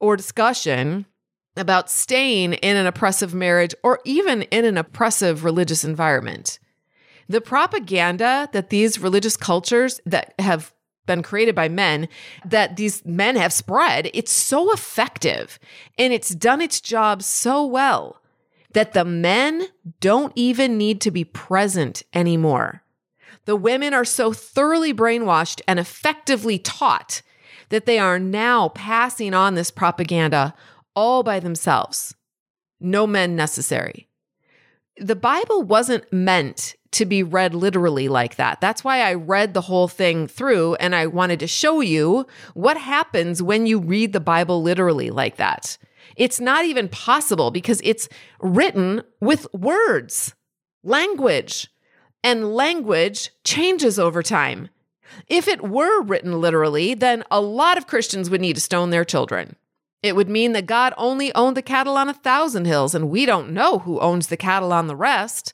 or 0.00 0.16
discussion 0.16 1.06
about 1.56 1.90
staying 1.90 2.54
in 2.54 2.76
an 2.76 2.86
oppressive 2.86 3.34
marriage 3.34 3.74
or 3.82 4.00
even 4.04 4.42
in 4.42 4.64
an 4.64 4.78
oppressive 4.78 5.44
religious 5.44 5.84
environment. 5.84 6.58
The 7.28 7.40
propaganda 7.40 8.48
that 8.52 8.70
these 8.70 8.98
religious 8.98 9.36
cultures 9.36 10.00
that 10.06 10.34
have 10.38 10.72
been 11.06 11.22
created 11.22 11.54
by 11.54 11.68
men 11.68 12.08
that 12.44 12.76
these 12.76 13.04
men 13.04 13.34
have 13.34 13.52
spread, 13.52 14.10
it's 14.14 14.30
so 14.30 14.72
effective 14.72 15.58
and 15.98 16.12
it's 16.12 16.34
done 16.34 16.60
its 16.60 16.80
job 16.80 17.22
so 17.22 17.64
well 17.66 18.20
that 18.74 18.92
the 18.92 19.04
men 19.04 19.66
don't 20.00 20.32
even 20.36 20.78
need 20.78 21.00
to 21.00 21.10
be 21.10 21.24
present 21.24 22.02
anymore. 22.14 22.84
The 23.46 23.56
women 23.56 23.94
are 23.94 24.04
so 24.04 24.32
thoroughly 24.32 24.92
brainwashed 24.92 25.62
and 25.66 25.78
effectively 25.78 26.58
taught 26.58 27.22
that 27.70 27.86
they 27.86 27.98
are 27.98 28.18
now 28.18 28.68
passing 28.70 29.34
on 29.34 29.54
this 29.54 29.70
propaganda 29.70 30.54
all 30.94 31.22
by 31.22 31.40
themselves. 31.40 32.14
No 32.80 33.06
men 33.06 33.36
necessary. 33.36 34.08
The 34.96 35.16
Bible 35.16 35.62
wasn't 35.62 36.12
meant 36.12 36.74
to 36.92 37.04
be 37.04 37.22
read 37.22 37.54
literally 37.54 38.08
like 38.08 38.36
that. 38.36 38.60
That's 38.60 38.82
why 38.82 39.00
I 39.02 39.14
read 39.14 39.54
the 39.54 39.60
whole 39.60 39.88
thing 39.88 40.26
through 40.26 40.74
and 40.76 40.94
I 40.94 41.06
wanted 41.06 41.38
to 41.40 41.46
show 41.46 41.80
you 41.80 42.26
what 42.54 42.76
happens 42.76 43.42
when 43.42 43.66
you 43.66 43.78
read 43.78 44.12
the 44.12 44.20
Bible 44.20 44.62
literally 44.62 45.10
like 45.10 45.36
that. 45.36 45.76
It's 46.16 46.40
not 46.40 46.64
even 46.64 46.88
possible 46.88 47.50
because 47.50 47.80
it's 47.84 48.08
written 48.40 49.02
with 49.20 49.46
words, 49.52 50.34
language, 50.82 51.68
and 52.24 52.54
language 52.54 53.30
changes 53.44 53.98
over 53.98 54.22
time. 54.22 54.68
If 55.26 55.48
it 55.48 55.62
were 55.62 56.02
written 56.02 56.40
literally, 56.40 56.94
then 56.94 57.24
a 57.30 57.40
lot 57.40 57.78
of 57.78 57.86
Christians 57.86 58.30
would 58.30 58.40
need 58.40 58.54
to 58.54 58.60
stone 58.60 58.90
their 58.90 59.04
children. 59.04 59.56
It 60.02 60.14
would 60.14 60.28
mean 60.28 60.52
that 60.52 60.66
God 60.66 60.94
only 60.96 61.34
owned 61.34 61.56
the 61.56 61.62
cattle 61.62 61.96
on 61.96 62.08
a 62.08 62.14
thousand 62.14 62.66
hills, 62.66 62.94
and 62.94 63.10
we 63.10 63.26
don't 63.26 63.50
know 63.50 63.80
who 63.80 63.98
owns 64.00 64.28
the 64.28 64.36
cattle 64.36 64.72
on 64.72 64.86
the 64.86 64.96
rest. 64.96 65.52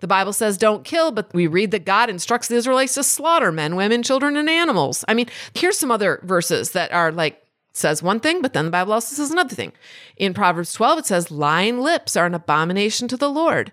The 0.00 0.06
Bible 0.06 0.32
says 0.32 0.58
don't 0.58 0.84
kill, 0.84 1.10
but 1.10 1.32
we 1.34 1.46
read 1.46 1.70
that 1.72 1.84
God 1.84 2.10
instructs 2.10 2.48
the 2.48 2.56
Israelites 2.56 2.94
to 2.94 3.02
slaughter 3.02 3.50
men, 3.50 3.74
women, 3.74 4.02
children, 4.02 4.36
and 4.36 4.48
animals. 4.48 5.04
I 5.08 5.14
mean, 5.14 5.26
here's 5.54 5.78
some 5.78 5.90
other 5.90 6.20
verses 6.22 6.72
that 6.72 6.92
are 6.92 7.10
like, 7.10 7.40
says 7.72 8.02
one 8.02 8.20
thing, 8.20 8.40
but 8.40 8.52
then 8.52 8.66
the 8.66 8.70
Bible 8.70 8.92
also 8.92 9.16
says 9.16 9.30
another 9.30 9.54
thing. 9.54 9.72
In 10.16 10.34
Proverbs 10.34 10.72
12, 10.74 10.98
it 11.00 11.06
says, 11.06 11.30
lying 11.30 11.80
lips 11.80 12.16
are 12.16 12.26
an 12.26 12.34
abomination 12.34 13.08
to 13.08 13.16
the 13.16 13.30
Lord. 13.30 13.72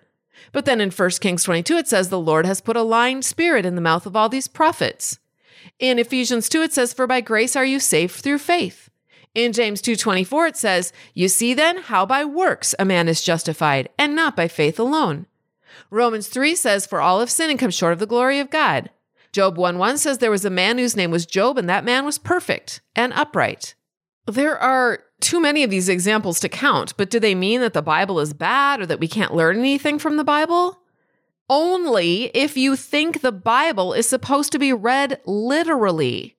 But 0.52 0.66
then 0.66 0.82
in 0.82 0.92
1 0.92 1.10
Kings 1.22 1.44
22, 1.44 1.78
it 1.78 1.88
says, 1.88 2.10
the 2.10 2.20
Lord 2.20 2.46
has 2.46 2.62
put 2.62 2.76
a 2.76 2.82
lying 2.82 3.22
spirit 3.22 3.66
in 3.66 3.76
the 3.76 3.82
mouth 3.82 4.06
of 4.06 4.16
all 4.16 4.30
these 4.30 4.48
prophets. 4.48 5.20
In 5.80 6.00
Ephesians 6.00 6.50
2, 6.50 6.62
it 6.64 6.74
says, 6.74 6.94
for 6.94 7.08
by 7.08 7.22
grace 7.22 7.56
are 7.56 7.66
you 7.66 7.80
saved 7.80 8.16
through 8.16 8.40
faith. 8.40 8.90
In 9.34 9.54
James 9.54 9.82
2:24 9.82 10.48
it 10.50 10.58
says, 10.58 10.92
"You 11.14 11.30
see 11.30 11.54
then 11.54 11.78
how 11.78 12.06
by 12.06 12.26
works 12.26 12.76
a 12.78 12.84
man 12.84 13.08
is 13.08 13.24
justified 13.24 13.88
and 13.98 14.14
not 14.14 14.36
by 14.36 14.50
faith 14.50 14.78
alone." 14.78 15.26
Romans 15.90 16.28
3 16.28 16.54
says, 16.54 16.86
For 16.86 17.00
all 17.00 17.22
have 17.22 17.32
sinned 17.32 17.52
and 17.52 17.60
come 17.60 17.72
short 17.72 17.94
of 17.94 18.00
the 18.00 18.06
glory 18.06 18.40
of 18.40 18.50
God. 18.50 18.90
Job 19.32 19.58
1 19.58 19.78
1 19.78 19.98
says, 19.98 20.18
There 20.18 20.32
was 20.32 20.44
a 20.44 20.50
man 20.50 20.78
whose 20.78 20.98
name 20.98 21.12
was 21.12 21.26
Job, 21.26 21.58
and 21.58 21.70
that 21.70 21.86
man 21.86 22.06
was 22.06 22.18
perfect 22.18 22.82
and 22.96 23.14
upright. 23.14 23.76
There 24.28 24.58
are 24.58 25.00
too 25.20 25.40
many 25.40 25.64
of 25.64 25.70
these 25.70 25.90
examples 25.90 26.40
to 26.42 26.50
count, 26.50 26.96
but 26.98 27.10
do 27.10 27.20
they 27.20 27.36
mean 27.36 27.62
that 27.62 27.74
the 27.74 27.82
Bible 27.82 28.20
is 28.20 28.34
bad 28.34 28.82
or 28.82 28.86
that 28.86 29.00
we 29.00 29.08
can't 29.08 29.34
learn 29.34 29.58
anything 29.58 30.00
from 30.00 30.18
the 30.18 30.24
Bible? 30.24 30.80
Only 31.50 32.26
if 32.34 32.56
you 32.56 32.76
think 32.76 33.22
the 33.22 33.32
Bible 33.32 33.94
is 33.94 34.08
supposed 34.08 34.52
to 34.52 34.60
be 34.60 34.74
read 34.74 35.20
literally. 35.26 36.38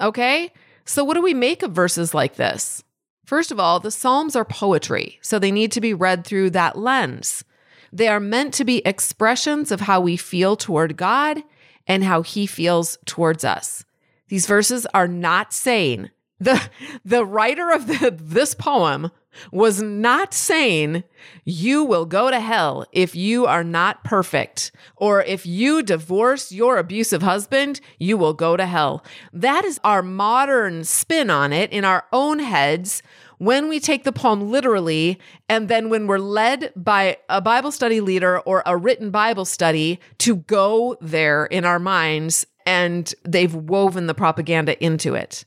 Okay? 0.00 0.52
So, 0.84 1.04
what 1.04 1.14
do 1.14 1.22
we 1.22 1.34
make 1.34 1.62
of 1.62 1.72
verses 1.72 2.12
like 2.12 2.34
this? 2.34 2.82
First 3.24 3.52
of 3.52 3.60
all, 3.60 3.78
the 3.80 3.90
Psalms 3.90 4.34
are 4.34 4.44
poetry, 4.44 5.18
so 5.22 5.38
they 5.38 5.52
need 5.52 5.72
to 5.72 5.80
be 5.80 5.94
read 5.94 6.24
through 6.24 6.50
that 6.50 6.76
lens. 6.76 7.44
They 7.92 8.08
are 8.08 8.20
meant 8.20 8.52
to 8.54 8.64
be 8.64 8.84
expressions 8.84 9.70
of 9.70 9.82
how 9.82 10.00
we 10.00 10.16
feel 10.16 10.56
toward 10.56 10.96
God 10.96 11.42
and 11.86 12.02
how 12.02 12.22
He 12.22 12.46
feels 12.46 12.98
towards 13.06 13.44
us. 13.44 13.84
These 14.28 14.46
verses 14.46 14.86
are 14.92 15.08
not 15.08 15.52
saying 15.52 16.10
the 16.42 16.60
the 17.04 17.24
writer 17.24 17.70
of 17.70 17.86
the, 17.86 18.16
this 18.20 18.54
poem 18.54 19.10
was 19.50 19.80
not 19.80 20.34
saying 20.34 21.04
you 21.44 21.84
will 21.84 22.04
go 22.04 22.30
to 22.30 22.38
hell 22.38 22.84
if 22.92 23.14
you 23.16 23.46
are 23.46 23.64
not 23.64 24.04
perfect 24.04 24.72
or 24.96 25.22
if 25.22 25.46
you 25.46 25.82
divorce 25.82 26.52
your 26.52 26.76
abusive 26.76 27.22
husband 27.22 27.80
you 27.98 28.18
will 28.18 28.34
go 28.34 28.56
to 28.56 28.66
hell 28.66 29.02
that 29.32 29.64
is 29.64 29.80
our 29.84 30.02
modern 30.02 30.84
spin 30.84 31.30
on 31.30 31.52
it 31.52 31.72
in 31.72 31.84
our 31.84 32.04
own 32.12 32.40
heads 32.40 33.02
when 33.38 33.68
we 33.68 33.80
take 33.80 34.04
the 34.04 34.12
poem 34.12 34.52
literally, 34.52 35.18
and 35.48 35.68
then 35.68 35.90
when 35.90 36.06
we're 36.06 36.18
led 36.18 36.72
by 36.76 37.16
a 37.28 37.40
Bible 37.40 37.72
study 37.72 38.00
leader 38.00 38.38
or 38.38 38.62
a 38.64 38.76
written 38.76 39.10
Bible 39.10 39.44
study 39.44 39.98
to 40.18 40.36
go 40.36 40.96
there 41.00 41.46
in 41.46 41.64
our 41.64 41.80
minds, 41.80 42.46
and 42.66 43.12
they've 43.24 43.52
woven 43.52 44.06
the 44.06 44.14
propaganda 44.14 44.80
into 44.80 45.16
it. 45.16 45.44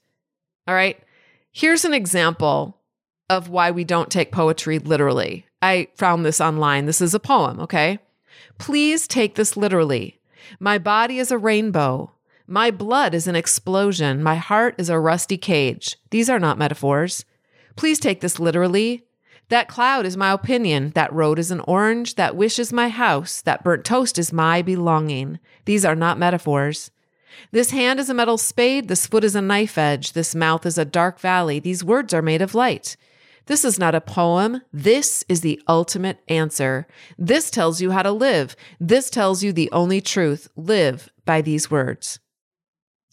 All 0.68 0.76
right. 0.76 1.00
Here's 1.52 1.86
an 1.86 1.94
example 1.94 2.78
of 3.30 3.50
why 3.50 3.72
we 3.72 3.84
don't 3.84 4.12
take 4.12 4.32
poetry 4.32 4.80
literally. 4.80 5.46
I 5.62 5.88
found 5.96 6.26
this 6.26 6.42
online. 6.42 6.86
This 6.86 7.02
is 7.02 7.14
a 7.14 7.20
poem, 7.20 7.60
okay? 7.60 8.00
Please 8.58 9.08
take 9.08 9.36
this 9.36 9.58
literally. 9.58 10.20
My 10.60 10.78
body 10.78 11.18
is 11.18 11.32
a 11.32 11.38
rainbow. 11.38 12.12
My 12.48 12.70
blood 12.70 13.16
is 13.16 13.28
an 13.28 13.36
explosion. 13.36 14.22
My 14.22 14.36
heart 14.36 14.76
is 14.78 14.90
a 14.90 15.00
rusty 15.00 15.38
cage. 15.38 15.98
These 16.12 16.30
are 16.30 16.40
not 16.40 16.60
metaphors. 16.60 17.26
Please 17.76 18.00
take 18.00 18.22
this 18.22 18.40
literally. 18.40 19.04
That 19.50 19.68
cloud 19.68 20.06
is 20.06 20.18
my 20.18 20.32
opinion. 20.32 20.92
That 20.96 21.14
road 21.14 21.40
is 21.40 21.52
an 21.52 21.62
orange. 21.62 22.16
That 22.16 22.36
wish 22.36 22.60
is 22.60 22.74
my 22.74 22.90
house. 22.90 23.42
That 23.42 23.64
burnt 23.64 23.86
toast 23.86 24.18
is 24.18 24.34
my 24.34 24.62
belonging. 24.62 25.40
These 25.66 25.86
are 25.86 25.96
not 25.96 26.20
metaphors. 26.20 26.92
This 27.52 27.72
hand 27.72 28.00
is 28.00 28.10
a 28.10 28.14
metal 28.14 28.38
spade. 28.38 28.88
This 28.88 29.08
foot 29.08 29.24
is 29.24 29.36
a 29.36 29.42
knife 29.42 29.78
edge. 29.78 30.14
This 30.14 30.36
mouth 30.36 30.66
is 30.66 30.78
a 30.78 30.86
dark 30.86 31.20
valley. 31.20 31.60
These 31.60 31.84
words 31.84 32.14
are 32.14 32.22
made 32.22 32.42
of 32.42 32.56
light. 32.56 32.98
This 33.48 33.64
is 33.64 33.78
not 33.78 33.96
a 33.96 34.02
poem. 34.02 34.62
This 34.74 35.24
is 35.30 35.42
the 35.42 35.62
ultimate 35.68 36.20
answer. 36.28 36.88
This 37.18 37.52
tells 37.52 37.80
you 37.82 37.92
how 37.92 38.02
to 38.02 38.12
live. 38.12 38.56
This 38.80 39.10
tells 39.10 39.44
you 39.44 39.54
the 39.54 39.72
only 39.72 40.02
truth. 40.02 40.48
Live 40.56 41.10
by 41.26 41.42
these 41.42 41.70
words. 41.70 42.20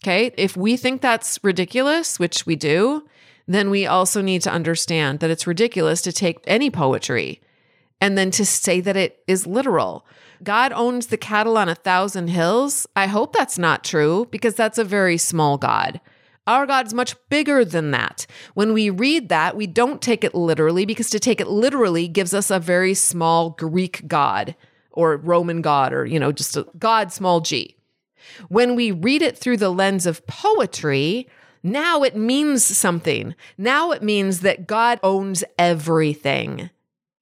Okay. 0.03 0.31
If 0.37 0.57
we 0.57 0.75
think 0.75 1.01
that's 1.01 1.39
ridiculous, 1.43 2.19
which 2.19 2.45
we 2.45 2.55
do, 2.55 3.07
then 3.47 3.69
we 3.69 3.85
also 3.85 4.21
need 4.21 4.41
to 4.41 4.51
understand 4.51 5.19
that 5.19 5.29
it's 5.29 5.47
ridiculous 5.47 6.01
to 6.01 6.11
take 6.11 6.39
any 6.45 6.69
poetry 6.69 7.41
and 8.03 8.17
then 8.17 8.31
to 8.31 8.45
say 8.45 8.81
that 8.81 8.97
it 8.97 9.23
is 9.27 9.47
literal. 9.47 10.05
God 10.43 10.73
owns 10.73 11.07
the 11.07 11.15
cattle 11.15 11.57
on 11.57 11.69
a 11.69 11.75
thousand 11.75 12.27
hills. 12.27 12.85
I 12.97 13.07
hope 13.07 13.31
that's 13.31 13.57
not 13.57 13.85
true 13.85 14.27
because 14.29 14.55
that's 14.55 14.77
a 14.77 14.83
very 14.83 15.17
small 15.17 15.57
God. 15.57 16.01
Our 16.45 16.65
God's 16.65 16.93
much 16.93 17.15
bigger 17.29 17.63
than 17.63 17.91
that. 17.91 18.27
When 18.55 18.73
we 18.73 18.89
read 18.89 19.29
that, 19.29 19.55
we 19.55 19.67
don't 19.67 20.01
take 20.01 20.25
it 20.25 20.35
literally 20.35 20.85
because 20.85 21.09
to 21.11 21.19
take 21.19 21.39
it 21.39 21.47
literally 21.47 22.09
gives 22.09 22.33
us 22.33 22.51
a 22.51 22.59
very 22.59 22.93
small 22.93 23.51
Greek 23.51 24.05
God 24.05 24.53
or 24.91 25.15
Roman 25.15 25.61
God 25.61 25.93
or, 25.93 26.05
you 26.05 26.19
know, 26.19 26.33
just 26.33 26.57
a 26.57 26.67
God 26.77 27.13
small 27.13 27.39
g. 27.39 27.77
When 28.49 28.75
we 28.75 28.91
read 28.91 29.21
it 29.21 29.37
through 29.37 29.57
the 29.57 29.69
lens 29.69 30.05
of 30.05 30.27
poetry, 30.27 31.29
now 31.63 32.03
it 32.03 32.17
means 32.17 32.65
something. 32.65 33.33
Now 33.57 33.91
it 33.91 34.03
means 34.03 34.41
that 34.41 34.67
God 34.67 34.99
owns 35.03 35.45
everything, 35.57 36.69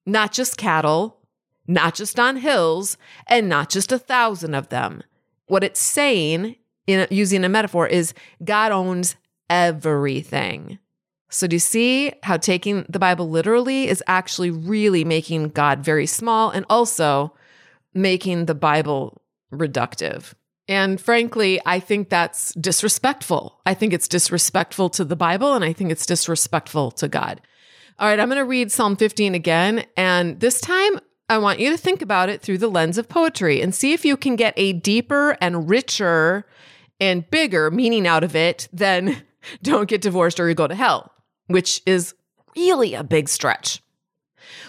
not 0.06 0.32
just 0.32 0.56
cattle, 0.56 1.18
not 1.66 1.94
just 1.94 2.18
on 2.18 2.36
hills, 2.36 2.96
and 3.26 3.48
not 3.48 3.70
just 3.70 3.92
a 3.92 3.98
thousand 3.98 4.54
of 4.54 4.68
them. 4.68 5.02
What 5.46 5.64
it's 5.64 5.80
saying, 5.80 6.56
in 6.86 7.06
using 7.10 7.44
a 7.44 7.48
metaphor, 7.48 7.86
is 7.86 8.14
God 8.44 8.72
owns 8.72 9.16
everything. 9.48 10.78
So, 11.30 11.46
do 11.46 11.56
you 11.56 11.60
see 11.60 12.12
how 12.22 12.36
taking 12.36 12.84
the 12.88 12.98
Bible 12.98 13.30
literally 13.30 13.88
is 13.88 14.02
actually 14.06 14.50
really 14.50 15.04
making 15.04 15.48
God 15.50 15.80
very 15.80 16.06
small 16.06 16.50
and 16.50 16.66
also 16.68 17.32
making 17.94 18.46
the 18.46 18.54
Bible 18.54 19.22
reductive? 19.52 20.34
And 20.68 21.00
frankly, 21.00 21.60
I 21.66 21.80
think 21.80 22.08
that's 22.08 22.54
disrespectful. 22.54 23.60
I 23.66 23.74
think 23.74 23.92
it's 23.92 24.08
disrespectful 24.08 24.90
to 24.90 25.04
the 25.04 25.16
Bible 25.16 25.54
and 25.54 25.64
I 25.64 25.72
think 25.72 25.90
it's 25.90 26.06
disrespectful 26.06 26.90
to 26.92 27.08
God. 27.08 27.40
All 27.98 28.08
right, 28.08 28.18
I'm 28.18 28.28
going 28.28 28.38
to 28.38 28.44
read 28.44 28.72
Psalm 28.72 28.96
15 28.96 29.34
again. 29.34 29.84
And 29.96 30.40
this 30.40 30.60
time, 30.60 30.98
I 31.28 31.38
want 31.38 31.60
you 31.60 31.70
to 31.70 31.76
think 31.76 32.02
about 32.02 32.28
it 32.28 32.40
through 32.40 32.58
the 32.58 32.68
lens 32.68 32.98
of 32.98 33.08
poetry 33.08 33.60
and 33.60 33.74
see 33.74 33.92
if 33.92 34.04
you 34.04 34.16
can 34.16 34.34
get 34.34 34.54
a 34.56 34.72
deeper 34.72 35.36
and 35.40 35.68
richer 35.68 36.46
and 37.00 37.28
bigger 37.30 37.70
meaning 37.70 38.06
out 38.06 38.24
of 38.24 38.34
it 38.34 38.68
than 38.72 39.22
don't 39.62 39.88
get 39.88 40.00
divorced 40.00 40.40
or 40.40 40.48
you 40.48 40.54
go 40.54 40.66
to 40.66 40.74
hell, 40.74 41.12
which 41.48 41.82
is 41.86 42.14
really 42.56 42.94
a 42.94 43.04
big 43.04 43.28
stretch. 43.28 43.82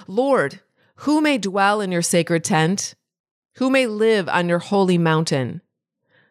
Lord, 0.07 0.59
who 0.97 1.21
may 1.21 1.37
dwell 1.37 1.81
in 1.81 1.91
your 1.91 2.01
sacred 2.01 2.43
tent? 2.43 2.93
Who 3.57 3.69
may 3.69 3.87
live 3.87 4.27
on 4.29 4.49
your 4.49 4.59
holy 4.59 4.97
mountain? 4.97 5.61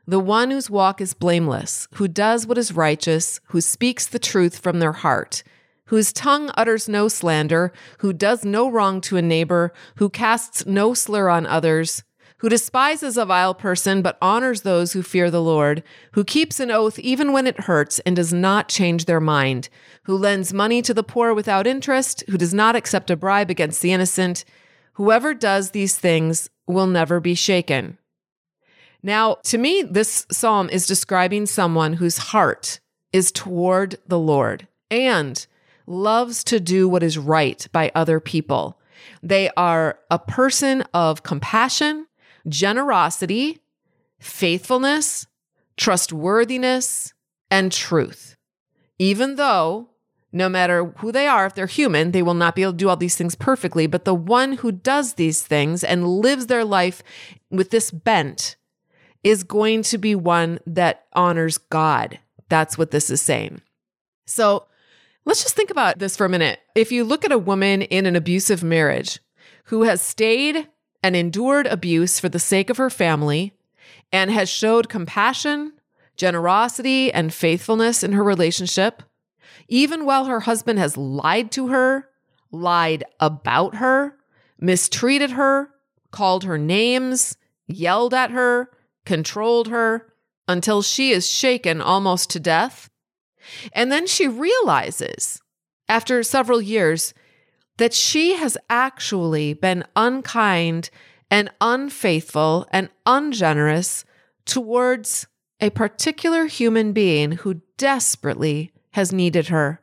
The 0.06 0.20
one 0.20 0.50
whose 0.50 0.68
walk 0.68 1.00
is 1.00 1.14
blameless, 1.14 1.88
who 1.94 2.08
does 2.08 2.46
what 2.46 2.58
is 2.58 2.72
righteous, 2.72 3.40
who 3.46 3.60
speaks 3.60 4.06
the 4.06 4.18
truth 4.18 4.58
from 4.58 4.78
their 4.78 4.92
heart, 4.92 5.42
whose 5.92 6.10
tongue 6.10 6.50
utters 6.54 6.88
no 6.88 7.06
slander, 7.06 7.70
who 7.98 8.14
does 8.14 8.46
no 8.46 8.66
wrong 8.66 8.98
to 8.98 9.18
a 9.18 9.20
neighbor, 9.20 9.74
who 9.96 10.08
casts 10.08 10.64
no 10.64 10.94
slur 10.94 11.28
on 11.28 11.44
others, 11.44 12.02
who 12.38 12.48
despises 12.48 13.18
a 13.18 13.26
vile 13.26 13.52
person 13.52 14.00
but 14.00 14.16
honors 14.22 14.62
those 14.62 14.94
who 14.94 15.02
fear 15.02 15.30
the 15.30 15.42
Lord, 15.42 15.82
who 16.12 16.24
keeps 16.24 16.58
an 16.60 16.70
oath 16.70 16.98
even 16.98 17.30
when 17.30 17.46
it 17.46 17.64
hurts 17.64 17.98
and 18.06 18.16
does 18.16 18.32
not 18.32 18.70
change 18.70 19.04
their 19.04 19.20
mind, 19.20 19.68
who 20.04 20.16
lends 20.16 20.54
money 20.54 20.80
to 20.80 20.94
the 20.94 21.02
poor 21.02 21.34
without 21.34 21.66
interest, 21.66 22.24
who 22.30 22.38
does 22.38 22.54
not 22.54 22.74
accept 22.74 23.10
a 23.10 23.14
bribe 23.16 23.50
against 23.50 23.82
the 23.82 23.92
innocent. 23.92 24.46
Whoever 24.94 25.34
does 25.34 25.72
these 25.72 25.98
things 25.98 26.48
will 26.66 26.86
never 26.86 27.20
be 27.20 27.34
shaken. 27.34 27.98
Now, 29.02 29.34
to 29.42 29.58
me, 29.58 29.82
this 29.82 30.26
psalm 30.32 30.70
is 30.70 30.86
describing 30.86 31.44
someone 31.44 31.92
whose 31.92 32.16
heart 32.16 32.80
is 33.12 33.30
toward 33.30 33.98
the 34.06 34.18
Lord 34.18 34.68
and 34.90 35.46
loves 35.86 36.44
to 36.44 36.60
do 36.60 36.88
what 36.88 37.02
is 37.02 37.18
right 37.18 37.66
by 37.72 37.90
other 37.94 38.20
people. 38.20 38.78
They 39.22 39.50
are 39.56 39.98
a 40.10 40.18
person 40.18 40.82
of 40.94 41.22
compassion, 41.22 42.06
generosity, 42.48 43.60
faithfulness, 44.18 45.26
trustworthiness, 45.76 47.12
and 47.50 47.72
truth. 47.72 48.36
Even 48.98 49.36
though, 49.36 49.88
no 50.32 50.48
matter 50.48 50.86
who 50.98 51.12
they 51.12 51.26
are, 51.26 51.46
if 51.46 51.54
they're 51.54 51.66
human, 51.66 52.12
they 52.12 52.22
will 52.22 52.34
not 52.34 52.54
be 52.54 52.62
able 52.62 52.72
to 52.72 52.78
do 52.78 52.88
all 52.88 52.96
these 52.96 53.16
things 53.16 53.34
perfectly. 53.34 53.86
But 53.86 54.04
the 54.04 54.14
one 54.14 54.52
who 54.52 54.72
does 54.72 55.14
these 55.14 55.42
things 55.42 55.84
and 55.84 56.08
lives 56.08 56.46
their 56.46 56.64
life 56.64 57.02
with 57.50 57.70
this 57.70 57.90
bent 57.90 58.56
is 59.22 59.44
going 59.44 59.82
to 59.82 59.98
be 59.98 60.14
one 60.14 60.58
that 60.66 61.04
honors 61.12 61.58
God. 61.58 62.18
That's 62.48 62.76
what 62.76 62.90
this 62.90 63.10
is 63.10 63.20
saying. 63.20 63.60
So 64.26 64.66
let's 65.24 65.42
just 65.42 65.54
think 65.54 65.70
about 65.70 65.98
this 65.98 66.16
for 66.16 66.24
a 66.24 66.28
minute. 66.28 66.60
If 66.74 66.92
you 66.92 67.04
look 67.04 67.24
at 67.24 67.32
a 67.32 67.38
woman 67.38 67.82
in 67.82 68.06
an 68.06 68.16
abusive 68.16 68.62
marriage 68.62 69.20
who 69.64 69.82
has 69.82 70.02
stayed 70.02 70.68
and 71.02 71.16
endured 71.16 71.66
abuse 71.66 72.18
for 72.20 72.28
the 72.28 72.38
sake 72.38 72.70
of 72.70 72.76
her 72.76 72.90
family 72.90 73.54
and 74.12 74.30
has 74.30 74.48
showed 74.48 74.88
compassion, 74.88 75.72
generosity, 76.16 77.12
and 77.12 77.32
faithfulness 77.32 78.02
in 78.02 78.12
her 78.12 78.22
relationship, 78.24 79.02
even 79.68 80.04
while 80.04 80.26
her 80.26 80.40
husband 80.40 80.78
has 80.78 80.96
lied 80.96 81.50
to 81.52 81.68
her, 81.68 82.08
lied 82.50 83.04
about 83.20 83.76
her, 83.76 84.16
mistreated 84.60 85.32
her, 85.32 85.70
called 86.10 86.44
her 86.44 86.58
names, 86.58 87.36
yelled 87.66 88.14
at 88.14 88.30
her, 88.30 88.70
controlled 89.04 89.68
her 89.68 90.12
until 90.46 90.82
she 90.82 91.10
is 91.10 91.28
shaken 91.28 91.80
almost 91.80 92.30
to 92.30 92.40
death. 92.40 92.90
And 93.72 93.90
then 93.90 94.06
she 94.06 94.28
realizes, 94.28 95.40
after 95.88 96.22
several 96.22 96.60
years, 96.62 97.14
that 97.78 97.94
she 97.94 98.34
has 98.34 98.56
actually 98.68 99.54
been 99.54 99.84
unkind 99.96 100.90
and 101.30 101.50
unfaithful 101.60 102.66
and 102.70 102.90
ungenerous 103.06 104.04
towards 104.44 105.26
a 105.60 105.70
particular 105.70 106.46
human 106.46 106.92
being 106.92 107.32
who 107.32 107.62
desperately 107.78 108.72
has 108.92 109.12
needed 109.12 109.48
her. 109.48 109.80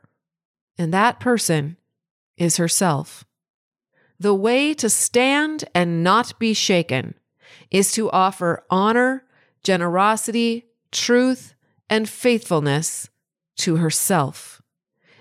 And 0.78 0.94
that 0.94 1.20
person 1.20 1.76
is 2.36 2.56
herself. 2.56 3.24
The 4.18 4.34
way 4.34 4.74
to 4.74 4.88
stand 4.88 5.64
and 5.74 6.04
not 6.04 6.38
be 6.38 6.54
shaken 6.54 7.14
is 7.70 7.92
to 7.92 8.10
offer 8.10 8.64
honor, 8.70 9.24
generosity, 9.64 10.66
truth, 10.92 11.54
and 11.88 12.08
faithfulness 12.08 13.08
to 13.58 13.76
herself, 13.76 14.62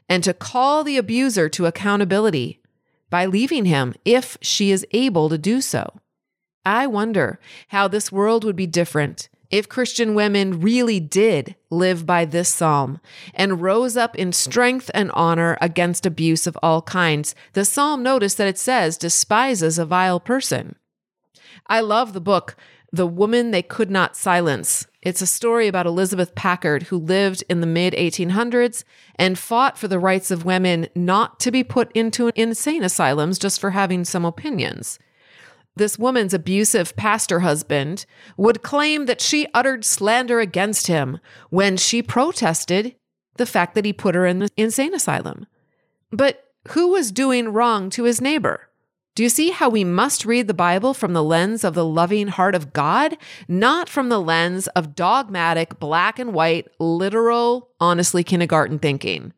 and 0.07 0.24
to 0.24 0.33
call 0.33 0.83
the 0.83 0.98
abuser 0.98 1.50
to 1.50 1.65
accountability 1.65 2.62
by 3.09 3.25
leaving 3.25 3.65
him 3.65 3.93
if 4.05 4.38
she 4.41 4.71
is 4.71 4.86
able 4.91 5.29
to 5.29 5.38
do 5.38 5.62
so. 5.62 6.00
I 6.65 6.88
wonder 6.88 7.39
how 7.69 7.88
this 7.88 8.12
world 8.12 8.43
would 8.43 8.55
be 8.55 8.67
different 8.67 9.29
if 9.50 9.67
Christian 9.67 10.13
women 10.13 10.62
really 10.62 11.00
did 11.00 11.55
live 11.71 12.05
by 12.05 12.25
this 12.25 12.50
psalm 12.50 13.00
and 13.33 13.62
rose 13.62 13.98
up 13.98 14.15
in 14.15 14.31
strength 14.31 14.91
and 14.93 15.09
honor 15.12 15.58
against 15.60 16.06
abuse 16.06 16.45
of 16.45 16.58
all 16.62 16.82
kinds. 16.84 17.34
The 17.54 17.65
psalm, 17.65 18.04
notice 18.04 18.36
that 18.36 18.47
it 18.47 18.60
says, 18.60 18.97
despises 18.97 19.80
a 19.80 19.86
vile 19.86 20.19
person. 20.19 20.75
I 21.65 21.82
love 21.82 22.13
the 22.13 22.21
book, 22.21 22.56
The 22.91 23.08
Woman 23.08 23.51
They 23.51 23.63
Could 23.63 23.89
Not 23.89 24.15
Silence. 24.15 24.86
It's 25.01 25.21
a 25.21 25.27
story 25.27 25.67
about 25.67 25.85
Elizabeth 25.85 26.35
Packard, 26.35 26.83
who 26.83 26.97
lived 26.97 27.43
in 27.49 27.62
the 27.62 27.67
mid 27.67 27.93
1800s 27.93 28.83
and 29.15 29.39
fought 29.39 29.77
for 29.77 29.88
the 29.88 29.99
rights 29.99 30.29
of 30.29 30.43
women 30.43 30.88
not 30.93 31.39
to 31.41 31.51
be 31.51 31.63
put 31.63 31.91
into 31.93 32.31
insane 32.35 32.83
asylums 32.83 33.39
just 33.39 33.62
for 33.62 33.71
having 33.71 34.03
some 34.03 34.25
opinions. 34.25 34.99
This 35.75 35.97
woman's 35.97 36.33
abusive 36.33 36.97
pastor 36.97 37.39
husband 37.39 38.05
would 38.35 38.62
claim 38.62 39.05
that 39.05 39.21
she 39.21 39.47
uttered 39.53 39.85
slander 39.85 40.41
against 40.41 40.88
him 40.88 41.19
when 41.49 41.77
she 41.77 42.01
protested 42.01 42.95
the 43.38 43.45
fact 43.45 43.75
that 43.75 43.85
he 43.85 43.93
put 43.93 44.15
her 44.15 44.25
in 44.25 44.39
the 44.39 44.49
insane 44.57 44.93
asylum. 44.93 45.45
But 46.12 46.43
who 46.69 46.89
was 46.89 47.13
doing 47.13 47.53
wrong 47.53 47.89
to 47.91 48.03
his 48.03 48.19
neighbor? 48.19 48.68
Do 49.19 49.23
you 49.23 49.29
see 49.29 49.49
how 49.49 49.67
we 49.67 49.84
must 49.84 50.23
read 50.23 50.47
the 50.47 50.53
Bible 50.53 50.93
from 50.93 51.12
the 51.12 51.21
lens 51.21 51.65
of 51.65 51.73
the 51.73 51.84
loving 51.84 52.29
heart 52.29 52.55
of 52.55 52.71
God, 52.71 53.17
not 53.49 53.89
from 53.89 54.08
the 54.08 54.21
lens 54.21 54.67
of 54.67 54.95
dogmatic, 54.95 55.77
black 55.77 56.19
and 56.19 56.32
white, 56.32 56.69
literal, 56.79 57.67
honestly 57.82 58.23
kindergarten 58.23 58.79
thinking? 58.79 59.34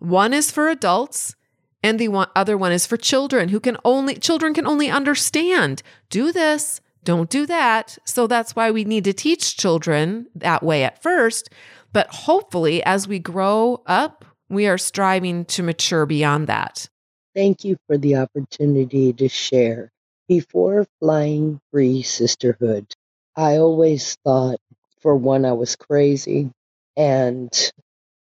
One 0.00 0.34
is 0.34 0.50
for 0.50 0.68
adults 0.68 1.36
and 1.80 2.00
the 2.00 2.08
one, 2.08 2.26
other 2.34 2.58
one 2.58 2.72
is 2.72 2.86
for 2.86 2.96
children 2.96 3.50
who 3.50 3.60
can 3.60 3.76
only 3.84 4.16
children 4.16 4.52
can 4.52 4.66
only 4.66 4.90
understand. 4.90 5.84
Do 6.08 6.32
this, 6.32 6.80
don't 7.04 7.30
do 7.30 7.46
that. 7.46 7.98
So 8.04 8.26
that's 8.26 8.56
why 8.56 8.72
we 8.72 8.82
need 8.82 9.04
to 9.04 9.12
teach 9.12 9.56
children 9.56 10.26
that 10.34 10.64
way 10.64 10.82
at 10.82 11.00
first, 11.04 11.50
but 11.92 12.08
hopefully 12.08 12.82
as 12.82 13.06
we 13.06 13.20
grow 13.20 13.84
up, 13.86 14.24
we 14.48 14.66
are 14.66 14.76
striving 14.76 15.44
to 15.44 15.62
mature 15.62 16.04
beyond 16.04 16.48
that. 16.48 16.88
Thank 17.34 17.64
you 17.64 17.78
for 17.88 17.98
the 17.98 18.16
opportunity 18.18 19.14
to 19.14 19.30
share. 19.30 19.90
Before 20.28 20.86
Flying 21.00 21.60
Free 21.72 22.02
Sisterhood, 22.02 22.92
I 23.36 23.58
always 23.58 24.16
thought, 24.24 24.60
for 25.00 25.16
one, 25.16 25.46
I 25.46 25.54
was 25.54 25.76
crazy 25.76 26.52
and 26.98 27.50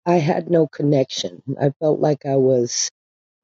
I 0.05 0.15
had 0.15 0.51
no 0.51 0.67
connection. 0.67 1.43
I 1.62 1.71
felt 1.79 1.99
like 2.01 2.25
I 2.25 2.38
was 2.38 2.91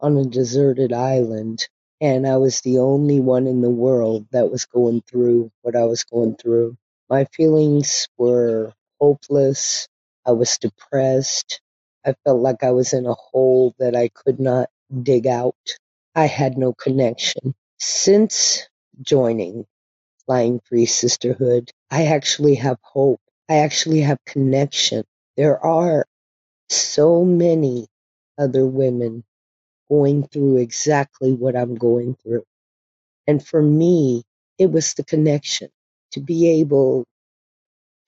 on 0.02 0.18
a 0.18 0.26
deserted 0.26 0.94
island 0.94 1.68
and 2.02 2.28
I 2.28 2.38
was 2.38 2.62
the 2.62 2.80
only 2.80 3.20
one 3.20 3.48
in 3.48 3.62
the 3.62 3.70
world 3.70 4.28
that 4.32 4.52
was 4.52 4.66
going 4.66 5.02
through 5.02 5.52
what 5.62 5.76
I 5.76 5.86
was 5.86 6.04
going 6.04 6.36
through. 6.36 6.78
My 7.10 7.26
feelings 7.26 8.08
were 8.18 8.74
hopeless. 9.02 9.88
I 10.26 10.32
was 10.34 10.58
depressed. 10.60 11.62
I 12.06 12.16
felt 12.26 12.42
like 12.42 12.64
I 12.64 12.72
was 12.72 12.94
in 12.94 13.06
a 13.08 13.14
hole 13.16 13.74
that 13.80 13.96
I 13.96 14.10
could 14.10 14.40
not 14.40 14.70
dig 15.04 15.28
out. 15.28 15.56
I 16.16 16.28
had 16.28 16.58
no 16.58 16.74
connection. 16.74 17.56
Since 17.80 18.68
joining 19.02 19.66
Flying 20.26 20.62
Free 20.66 20.86
Sisterhood, 20.88 21.72
I 21.92 22.06
actually 22.08 22.56
have 22.56 22.78
hope. 22.84 23.22
I 23.50 23.58
actually 23.60 24.02
have 24.02 24.20
connection. 24.26 25.06
There 25.38 25.60
are 25.64 26.06
so 26.70 27.26
many 27.26 27.88
other 28.40 28.66
women 28.66 29.24
going 29.90 30.28
through 30.28 30.58
exactly 30.58 31.34
what 31.34 31.56
I'm 31.58 31.76
going 31.76 32.16
through. 32.24 32.44
And 33.28 33.46
for 33.46 33.62
me, 33.62 34.24
it 34.60 34.72
was 34.72 34.94
the 34.96 35.04
connection 35.06 35.70
to 36.14 36.22
be 36.22 36.62
able 36.62 37.06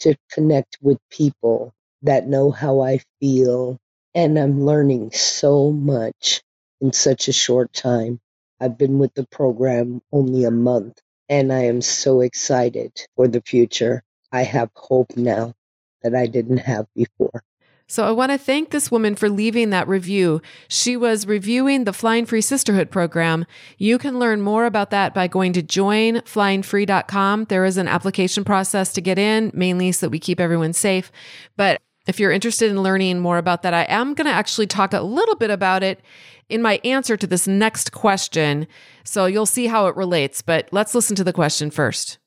to 0.02 0.16
connect 0.32 0.78
with 0.82 0.98
people 1.12 1.74
that 2.04 2.28
know 2.28 2.52
how 2.52 2.82
I 2.82 3.02
feel. 3.22 3.78
And 4.16 4.40
I'm 4.40 4.66
learning 4.66 5.12
so 5.14 5.72
much 5.72 6.42
in 6.82 6.94
such 6.94 7.28
a 7.28 7.34
short 7.34 7.74
time. 7.74 8.20
I've 8.60 8.78
been 8.78 9.00
with 9.00 9.14
the 9.14 9.28
program 9.28 10.02
only 10.12 10.46
a 10.46 10.52
month 10.52 11.02
and 11.30 11.52
I 11.52 11.66
am 11.66 11.82
so 11.82 12.22
excited 12.22 13.08
for 13.16 13.28
the 13.28 13.42
future. 13.42 14.04
I 14.32 14.44
have 14.44 14.70
hope 14.76 15.16
now 15.16 15.54
that 16.02 16.16
I 16.16 16.28
didn't 16.28 16.60
have 16.60 16.88
before. 16.96 17.44
So 17.90 18.04
I 18.04 18.12
want 18.12 18.34
to 18.34 18.38
thank 18.38 18.72
this 18.72 18.92
woman 18.92 19.16
for 19.16 19.30
leaving 19.30 19.70
that 19.70 19.88
review. 19.88 20.42
She 20.68 20.98
was 20.98 21.26
reviewing 21.26 21.86
the 21.86 21.94
Flying 21.94 22.26
Free 22.26 22.42
Sisterhood 22.42 22.92
program. 22.92 23.46
You 23.78 23.98
can 23.98 24.20
learn 24.20 24.42
more 24.42 24.66
about 24.66 24.90
that 24.90 25.14
by 25.14 25.28
going 25.28 25.54
to 25.54 25.64
joinflyingfree.com. 25.64 27.46
There 27.46 27.64
is 27.64 27.78
an 27.78 27.88
application 27.88 28.44
process 28.44 28.92
to 28.92 29.02
get 29.02 29.18
in, 29.18 29.52
mainly 29.54 29.94
so 29.94 30.06
that 30.06 30.10
we 30.10 30.20
keep 30.20 30.42
everyone 30.42 30.74
safe. 30.74 31.14
But 31.56 31.82
if 32.08 32.20
you're 32.20 32.32
interested 32.32 32.72
in 32.72 32.82
learning 32.82 33.20
more 33.20 33.38
about 33.38 33.64
that, 33.64 33.74
I 33.74 33.84
am 33.90 34.14
going 34.14 34.28
to 34.28 34.34
actually 34.34 34.68
talk 34.68 34.94
a 34.94 35.02
little 35.02 35.36
bit 35.36 35.50
about 35.50 35.84
it 35.84 36.02
in 36.50 36.62
my 36.62 36.80
answer 36.84 37.18
to 37.18 37.28
this 37.28 37.48
next 37.48 37.92
question. 37.92 38.68
So 39.04 39.26
you'll 39.26 39.46
see 39.46 39.68
how 39.68 39.88
it 39.88 39.96
relates, 39.96 40.42
but 40.42 40.70
let's 40.72 40.96
listen 40.96 41.16
to 41.18 41.24
the 41.24 41.34
question 41.34 41.70
first. 41.70 42.18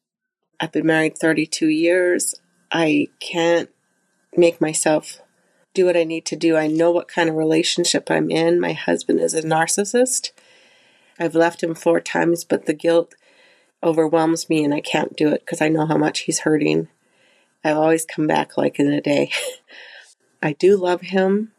I've 0.60 0.72
been 0.72 0.86
married 0.86 1.16
32 1.16 1.68
years. 1.68 2.34
I 2.70 3.08
can't 3.18 3.70
make 4.36 4.60
myself 4.60 5.20
do 5.72 5.86
what 5.86 5.96
I 5.96 6.04
need 6.04 6.26
to 6.26 6.36
do. 6.36 6.56
I 6.56 6.66
know 6.66 6.90
what 6.90 7.08
kind 7.08 7.30
of 7.30 7.36
relationship 7.36 8.10
I'm 8.10 8.30
in. 8.30 8.60
My 8.60 8.74
husband 8.74 9.20
is 9.20 9.34
a 9.34 9.42
narcissist. 9.42 10.32
I've 11.18 11.34
left 11.34 11.62
him 11.62 11.74
four 11.74 12.00
times, 12.00 12.44
but 12.44 12.66
the 12.66 12.74
guilt 12.74 13.14
overwhelms 13.82 14.50
me 14.50 14.64
and 14.64 14.74
I 14.74 14.80
can't 14.80 15.16
do 15.16 15.28
it 15.28 15.40
because 15.40 15.62
I 15.62 15.68
know 15.68 15.86
how 15.86 15.96
much 15.96 16.20
he's 16.20 16.40
hurting. 16.40 16.88
I've 17.64 17.76
always 17.76 18.06
come 18.06 18.26
back 18.26 18.56
like 18.56 18.78
in 18.78 18.92
a 18.92 19.00
day. 19.00 19.30
I 20.42 20.52
do 20.54 20.76
love 20.76 21.02
him, 21.02 21.52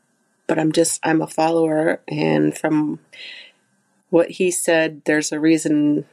but 0.47 0.57
I'm 0.57 0.71
just, 0.71 0.99
I'm 1.03 1.21
a 1.21 1.27
follower. 1.27 2.01
And 2.07 2.57
from 2.57 2.99
what 4.09 4.31
he 4.31 4.51
said, 4.51 5.03
there's 5.05 5.31
a 5.31 5.39
reason 5.39 6.05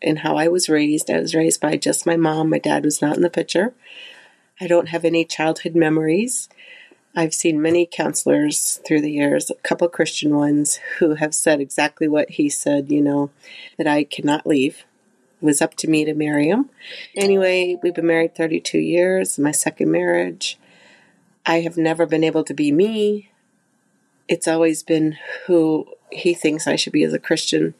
in 0.00 0.16
how 0.16 0.36
I 0.36 0.48
was 0.48 0.68
raised. 0.68 1.10
I 1.10 1.20
was 1.20 1.34
raised 1.34 1.60
by 1.60 1.76
just 1.76 2.06
my 2.06 2.16
mom. 2.16 2.50
My 2.50 2.58
dad 2.58 2.84
was 2.84 3.00
not 3.00 3.16
in 3.16 3.22
the 3.22 3.30
picture. 3.30 3.74
I 4.60 4.66
don't 4.66 4.88
have 4.88 5.04
any 5.04 5.24
childhood 5.24 5.76
memories. 5.76 6.48
I've 7.16 7.34
seen 7.34 7.62
many 7.62 7.88
counselors 7.90 8.80
through 8.86 9.00
the 9.00 9.10
years, 9.10 9.50
a 9.50 9.54
couple 9.54 9.88
Christian 9.88 10.36
ones, 10.36 10.78
who 10.98 11.14
have 11.14 11.34
said 11.34 11.60
exactly 11.60 12.06
what 12.06 12.30
he 12.30 12.48
said, 12.48 12.90
you 12.90 13.00
know, 13.00 13.30
that 13.76 13.86
I 13.86 14.04
cannot 14.04 14.46
leave. 14.46 14.84
Was 15.40 15.62
up 15.62 15.74
to 15.76 15.88
me 15.88 16.04
to 16.04 16.14
marry 16.14 16.48
him. 16.48 16.70
Anyway, 17.14 17.76
we've 17.82 17.94
been 17.94 18.06
married 18.06 18.34
32 18.34 18.78
years, 18.78 19.38
my 19.38 19.52
second 19.52 19.90
marriage. 19.90 20.58
I 21.46 21.60
have 21.60 21.76
never 21.76 22.06
been 22.06 22.24
able 22.24 22.44
to 22.44 22.54
be 22.54 22.72
me. 22.72 23.30
It's 24.26 24.48
always 24.48 24.82
been 24.82 25.16
who 25.46 25.86
he 26.10 26.34
thinks 26.34 26.66
I 26.66 26.76
should 26.76 26.92
be 26.92 27.04
as 27.04 27.12
a 27.12 27.18
Christian. 27.18 27.74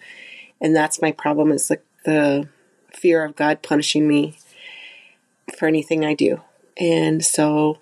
And 0.61 0.75
that's 0.75 1.03
my 1.03 1.13
problem 1.13 1.53
is 1.53 1.69
the, 1.69 1.81
the 2.05 2.49
fear 2.93 3.25
of 3.25 3.37
God 3.37 3.63
punishing 3.63 4.09
me 4.09 4.39
for 5.57 5.67
anything 5.67 6.05
I 6.05 6.15
do. 6.15 6.43
And 6.77 7.25
so 7.25 7.79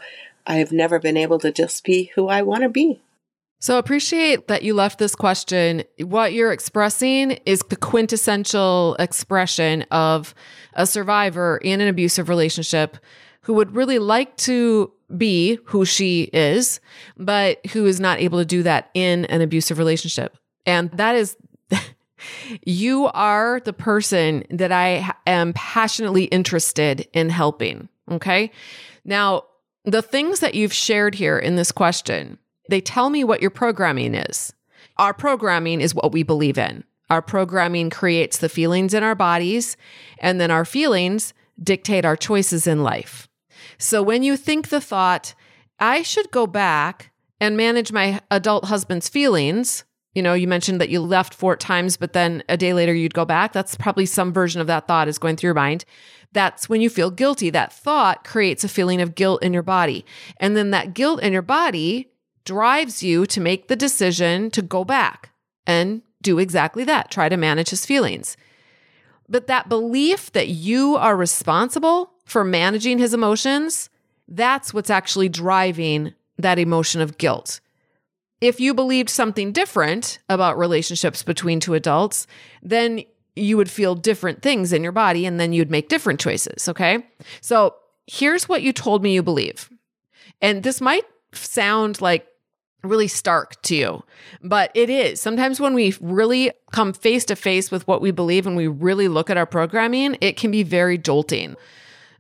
I 0.47 0.57
have 0.57 0.73
never 0.73 0.99
been 0.99 1.17
able 1.17 1.39
to 1.41 1.53
just 1.53 1.85
be 1.85 2.11
who 2.15 2.29
I 2.29 2.43
want 2.43 2.63
to 2.63 2.69
be. 2.69 3.03
So 3.59 3.77
I 3.77 3.79
appreciate 3.79 4.49
that 4.49 4.63
you 4.63 4.75
left 4.75 4.99
this 4.99 5.15
question. 5.15 5.83
What 6.01 6.33
you're 6.33 6.53
expressing 6.53 7.33
is 7.47 7.61
the 7.69 7.77
quintessential 7.77 8.97
expression 8.99 9.83
of 9.91 10.35
a 10.75 10.87
survivor 10.87 11.59
in 11.59 11.81
an 11.81 11.89
abusive 11.89 12.29
relationship 12.29 12.99
who 13.43 13.55
would 13.55 13.75
really 13.75 13.99
like 13.99 14.37
to 14.37 14.93
be 15.17 15.59
who 15.67 15.85
she 15.85 16.23
is, 16.33 16.81
but 17.17 17.65
who 17.69 17.87
is 17.87 18.01
not 18.01 18.21
able 18.21 18.39
to 18.39 18.45
do 18.45 18.63
that 18.65 18.91
in 18.93 19.25
an 19.27 19.41
abusive 19.41 19.79
relationship. 19.79 20.37
And 20.67 20.91
that 20.93 21.15
is 21.15 21.37
you 22.67 23.07
are 23.07 23.61
the 23.61 23.73
person 23.73 24.45
that 24.51 24.73
I 24.73 25.15
am 25.27 25.53
passionately 25.55 26.25
interested 26.25 27.09
in 27.13 27.31
helping. 27.31 27.89
Okay. 28.11 28.51
Now, 29.05 29.45
the 29.85 30.03
things 30.03 30.41
that 30.41 30.55
you've 30.55 30.73
shared 30.73 31.15
here 31.15 31.39
in 31.39 31.55
this 31.55 31.71
question, 31.71 32.39
they 32.69 32.81
tell 32.81 33.11
me 33.11 33.25
what 33.25 33.41
your 33.41 33.51
programming 33.51 34.15
is. 34.15 34.53
Our 34.97 35.15
programming 35.15 35.81
is 35.81 35.95
what 35.95 36.13
we 36.13 36.23
believe 36.23 36.59
in. 36.59 36.85
Our 37.11 37.23
programming 37.23 37.91
creates 37.91 38.39
the 38.39 38.49
feelings 38.49 38.93
in 38.93 39.03
our 39.03 39.15
bodies, 39.15 39.77
and 40.19 40.41
then 40.41 40.51
our 40.51 40.65
feelings 40.65 41.35
dictate 41.63 42.05
our 42.05 42.17
choices 42.17 42.67
in 42.67 42.83
life. 42.83 43.29
So 43.79 44.03
when 44.03 44.23
you 44.23 44.37
think 44.37 44.69
the 44.69 44.81
thought, 44.81 45.35
I 45.79 46.03
should 46.03 46.31
go 46.31 46.47
back 46.47 47.13
and 47.41 47.57
manage 47.57 47.93
my 47.93 48.21
adult 48.31 48.65
husband's 48.65 49.09
feelings, 49.09 49.85
you 50.15 50.23
know, 50.23 50.33
you 50.33 50.49
mentioned 50.49 50.81
that 50.81 50.89
you 50.89 51.01
left 51.01 51.35
four 51.35 51.57
times, 51.57 51.99
but 51.99 52.15
then 52.15 52.43
a 52.49 52.57
day 52.57 52.73
later 52.73 52.95
you'd 52.95 53.13
go 53.13 53.27
back. 53.27 53.53
That's 53.53 53.77
probably 53.77 54.07
some 54.07 54.33
version 54.33 54.63
of 54.63 54.67
that 54.67 54.89
thought 54.89 55.09
is 55.09 55.19
going 55.19 55.37
through 55.37 55.49
your 55.49 55.55
mind. 55.55 55.85
That's 56.33 56.71
when 56.71 56.81
you 56.81 56.89
feel 56.89 57.11
guilty. 57.11 57.51
That 57.51 57.73
thought 57.73 58.25
creates 58.25 58.65
a 58.65 58.69
feeling 58.69 59.03
of 59.03 59.15
guilt 59.15 59.43
in 59.43 59.53
your 59.53 59.63
body. 59.63 60.07
And 60.39 60.57
then 60.57 60.71
that 60.71 60.95
guilt 60.95 61.23
in 61.23 61.35
your 61.35 61.43
body 61.43 62.09
drives 62.47 63.03
you 63.03 63.27
to 63.27 63.41
make 63.41 63.69
the 63.69 63.77
decision 63.77 64.51
to 64.53 64.63
go 64.63 64.85
back 64.85 65.31
and 65.67 66.01
do 66.23 66.39
exactly 66.39 66.85
that, 66.85 67.11
try 67.11 67.29
to 67.29 67.37
manage 67.37 67.69
his 67.69 67.85
feelings. 67.85 68.37
But 69.29 69.49
that 69.49 69.69
belief 69.69 70.33
that 70.33 70.49
you 70.49 70.97
are 70.97 71.17
responsible 71.17 72.13
for 72.25 72.45
managing 72.45 72.99
his 72.99 73.13
emotions, 73.13 73.91
that's 74.29 74.73
what's 74.73 74.91
actually 74.91 75.29
driving 75.29 76.15
that 76.39 76.59
emotion 76.59 77.01
of 77.01 77.19
guilt. 77.19 77.61
If 78.41 78.61
you 78.61 78.75
believed 78.75 79.09
something 79.09 79.53
different 79.53 80.19
about 80.29 80.59
relationships 80.59 81.23
between 81.23 81.59
two 81.59 81.75
adults, 81.75 82.27
then 82.63 83.03
you 83.35 83.57
would 83.57 83.71
feel 83.71 83.95
different 83.95 84.43
things 84.43 84.73
in 84.73 84.83
your 84.83 84.93
body 84.93 85.27
and 85.27 85.39
then 85.39 85.53
you'd 85.53 85.71
make 85.71 85.89
different 85.89 86.21
choices. 86.21 86.69
Okay. 86.69 87.07
So 87.41 87.75
here's 88.07 88.49
what 88.49 88.63
you 88.63 88.73
told 88.73 89.03
me 89.03 89.15
you 89.15 89.23
believe. 89.23 89.71
And 90.41 90.63
this 90.63 90.81
might 90.81 91.05
sound 91.33 92.01
like 92.01 92.27
really 92.83 93.09
stark 93.09 93.61
to 93.63 93.77
you, 93.77 94.05
but 94.43 94.71
it 94.75 94.91
is. 94.91 95.21
Sometimes 95.21 95.61
when 95.61 95.75
we 95.75 95.95
really 96.01 96.53
come 96.73 96.93
face 96.93 97.25
to 97.27 97.37
face 97.37 97.71
with 97.71 97.87
what 97.89 98.01
we 98.01 98.11
believe 98.11 98.47
and 98.47 98.57
we 98.57 98.67
really 98.67 99.09
look 99.09 99.31
at 99.31 99.37
our 99.37 99.47
programming, 99.47 100.17
it 100.21 100.37
can 100.37 100.51
be 100.51 100.63
very 100.63 100.99
jolting. 100.99 101.57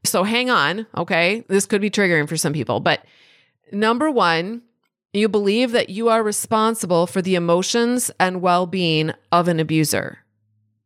So 0.04 0.24
hang 0.24 0.50
on. 0.50 0.86
Okay. 0.96 1.44
This 1.48 1.66
could 1.66 1.80
be 1.80 1.90
triggering 1.90 2.28
for 2.28 2.36
some 2.36 2.52
people, 2.52 2.80
but 2.80 3.04
number 3.72 4.10
one, 4.10 4.62
you 5.12 5.28
believe 5.28 5.72
that 5.72 5.88
you 5.88 6.08
are 6.08 6.22
responsible 6.22 7.06
for 7.06 7.22
the 7.22 7.34
emotions 7.34 8.10
and 8.20 8.42
well 8.42 8.66
being 8.66 9.12
of 9.32 9.48
an 9.48 9.60
abuser. 9.60 10.18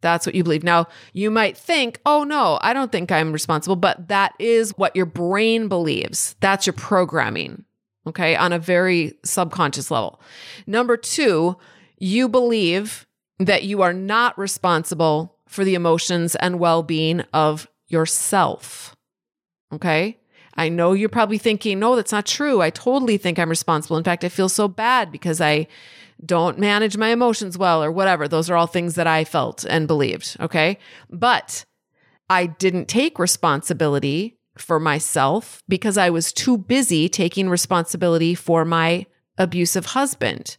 That's 0.02 0.24
what 0.24 0.34
you 0.34 0.42
believe. 0.42 0.64
Now, 0.64 0.86
you 1.12 1.30
might 1.30 1.56
think, 1.56 2.00
oh 2.06 2.24
no, 2.24 2.58
I 2.62 2.72
don't 2.72 2.90
think 2.90 3.12
I'm 3.12 3.32
responsible, 3.32 3.76
but 3.76 4.08
that 4.08 4.34
is 4.38 4.70
what 4.78 4.96
your 4.96 5.06
brain 5.06 5.68
believes. 5.68 6.36
That's 6.40 6.66
your 6.66 6.74
programming, 6.74 7.64
okay, 8.06 8.36
on 8.36 8.52
a 8.52 8.58
very 8.58 9.14
subconscious 9.24 9.90
level. 9.90 10.20
Number 10.66 10.96
two, 10.96 11.56
you 11.98 12.28
believe 12.28 13.06
that 13.38 13.64
you 13.64 13.82
are 13.82 13.92
not 13.92 14.38
responsible 14.38 15.36
for 15.46 15.64
the 15.64 15.74
emotions 15.74 16.34
and 16.36 16.58
well 16.58 16.82
being 16.82 17.22
of 17.32 17.68
yourself, 17.88 18.94
okay? 19.72 20.16
I 20.56 20.68
know 20.68 20.92
you're 20.92 21.08
probably 21.08 21.38
thinking, 21.38 21.78
no, 21.78 21.96
that's 21.96 22.12
not 22.12 22.26
true. 22.26 22.60
I 22.60 22.70
totally 22.70 23.16
think 23.16 23.38
I'm 23.38 23.48
responsible. 23.48 23.96
In 23.96 24.04
fact, 24.04 24.24
I 24.24 24.28
feel 24.28 24.48
so 24.48 24.68
bad 24.68 25.10
because 25.10 25.40
I 25.40 25.66
don't 26.24 26.58
manage 26.58 26.96
my 26.96 27.08
emotions 27.08 27.56
well 27.56 27.82
or 27.82 27.90
whatever. 27.90 28.28
Those 28.28 28.50
are 28.50 28.56
all 28.56 28.66
things 28.66 28.94
that 28.96 29.06
I 29.06 29.24
felt 29.24 29.64
and 29.64 29.86
believed. 29.86 30.36
Okay. 30.40 30.78
But 31.08 31.64
I 32.28 32.46
didn't 32.46 32.88
take 32.88 33.18
responsibility 33.18 34.36
for 34.60 34.80
myself 34.80 35.62
because 35.68 35.96
I 35.98 36.10
was 36.10 36.32
too 36.32 36.58
busy 36.58 37.08
taking 37.08 37.48
responsibility 37.48 38.34
for 38.34 38.64
my 38.64 39.06
abusive 39.38 39.86
husband. 39.86 40.56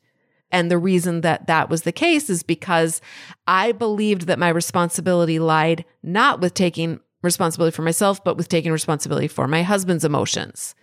And 0.52 0.70
the 0.70 0.78
reason 0.78 1.22
that 1.22 1.48
that 1.48 1.70
was 1.70 1.84
the 1.84 1.92
case 1.92 2.30
is 2.30 2.44
because 2.44 3.00
I 3.48 3.72
believed 3.72 4.24
that 4.24 4.40
my 4.40 4.50
responsibility 4.50 5.40
lied 5.40 5.86
not 6.04 6.42
with 6.42 6.54
taking 6.54 7.00
responsibility 7.22 7.74
for 7.76 7.84
myself, 7.84 8.24
but 8.24 8.36
with 8.36 8.50
taking 8.50 8.72
responsibility 8.72 9.28
for 9.28 9.48
my 9.48 9.64
husband's 9.64 10.04
emotions. 10.04 10.76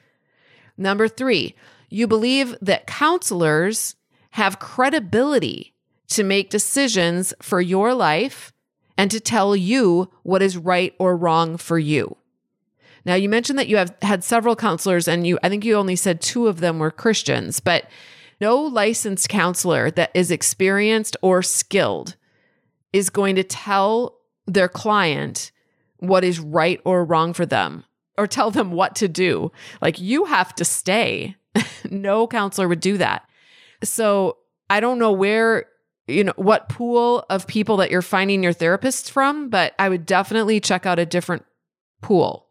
Number 0.76 1.08
three, 1.08 1.54
you 1.90 2.06
believe 2.06 2.56
that 2.62 2.86
counselors 2.86 3.96
have 4.30 4.60
credibility 4.60 5.74
to 6.08 6.22
make 6.22 6.50
decisions 6.50 7.34
for 7.42 7.60
your 7.60 7.92
life 7.92 8.52
and 8.96 9.10
to 9.10 9.20
tell 9.20 9.54
you 9.54 10.10
what 10.22 10.42
is 10.42 10.56
right 10.56 10.94
or 10.98 11.16
wrong 11.16 11.56
for 11.56 11.78
you. 11.78 12.16
Now, 13.08 13.14
you 13.14 13.30
mentioned 13.30 13.58
that 13.58 13.68
you 13.68 13.78
have 13.78 13.94
had 14.02 14.22
several 14.22 14.54
counselors, 14.54 15.08
and 15.08 15.26
you, 15.26 15.38
I 15.42 15.48
think 15.48 15.64
you 15.64 15.76
only 15.76 15.96
said 15.96 16.20
two 16.20 16.46
of 16.46 16.60
them 16.60 16.78
were 16.78 16.90
Christians, 16.90 17.58
but 17.58 17.86
no 18.38 18.60
licensed 18.60 19.30
counselor 19.30 19.90
that 19.92 20.10
is 20.12 20.30
experienced 20.30 21.16
or 21.22 21.42
skilled 21.42 22.16
is 22.92 23.08
going 23.08 23.34
to 23.36 23.42
tell 23.42 24.18
their 24.46 24.68
client 24.68 25.52
what 26.00 26.22
is 26.22 26.38
right 26.38 26.82
or 26.84 27.02
wrong 27.02 27.32
for 27.32 27.46
them 27.46 27.86
or 28.18 28.26
tell 28.26 28.50
them 28.50 28.72
what 28.72 28.94
to 28.96 29.08
do. 29.08 29.52
Like 29.80 29.98
you 29.98 30.26
have 30.26 30.54
to 30.56 30.64
stay. 30.66 31.34
no 31.90 32.26
counselor 32.26 32.68
would 32.68 32.80
do 32.80 32.98
that. 32.98 33.26
So 33.82 34.36
I 34.68 34.80
don't 34.80 34.98
know 34.98 35.12
where, 35.12 35.64
you 36.06 36.24
know, 36.24 36.34
what 36.36 36.68
pool 36.68 37.24
of 37.30 37.46
people 37.46 37.78
that 37.78 37.90
you're 37.90 38.02
finding 38.02 38.42
your 38.42 38.52
therapists 38.52 39.10
from, 39.10 39.48
but 39.48 39.72
I 39.78 39.88
would 39.88 40.04
definitely 40.04 40.60
check 40.60 40.84
out 40.84 40.98
a 40.98 41.06
different 41.06 41.46
pool. 42.02 42.47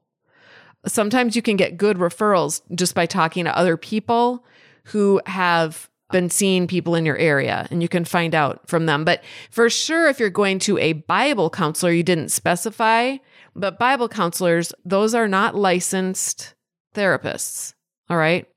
Sometimes 0.88 1.36
you 1.36 1.42
can 1.42 1.58
get 1.58 1.78
good 1.78 1.98
referrals 1.98 2.62
just 2.74 2.96
by 2.96 3.06
talking 3.06 3.46
to 3.46 3.58
other 3.58 3.78
people 3.78 4.44
who 4.86 5.22
have 5.26 5.90
been 6.12 6.30
seeing 6.30 6.68
people 6.68 6.96
in 6.96 7.06
your 7.06 7.18
area 7.18 7.68
and 7.70 7.82
you 7.82 7.90
can 7.90 8.06
find 8.06 8.34
out 8.34 8.68
from 8.68 8.86
them. 8.86 9.04
But 9.04 9.24
for 9.52 9.70
sure, 9.70 10.08
if 10.08 10.20
you're 10.20 10.30
going 10.30 10.60
to 10.60 10.78
a 10.78 10.94
Bible 10.94 11.50
counselor, 11.50 11.92
you 11.92 12.04
didn't 12.04 12.30
specify, 12.30 13.18
but 13.56 13.80
Bible 13.80 14.08
counselors, 14.08 14.74
those 14.86 15.14
are 15.14 15.28
not 15.28 15.56
licensed 15.56 16.54
therapists. 16.96 17.74
All 18.10 18.18
right. 18.18 18.48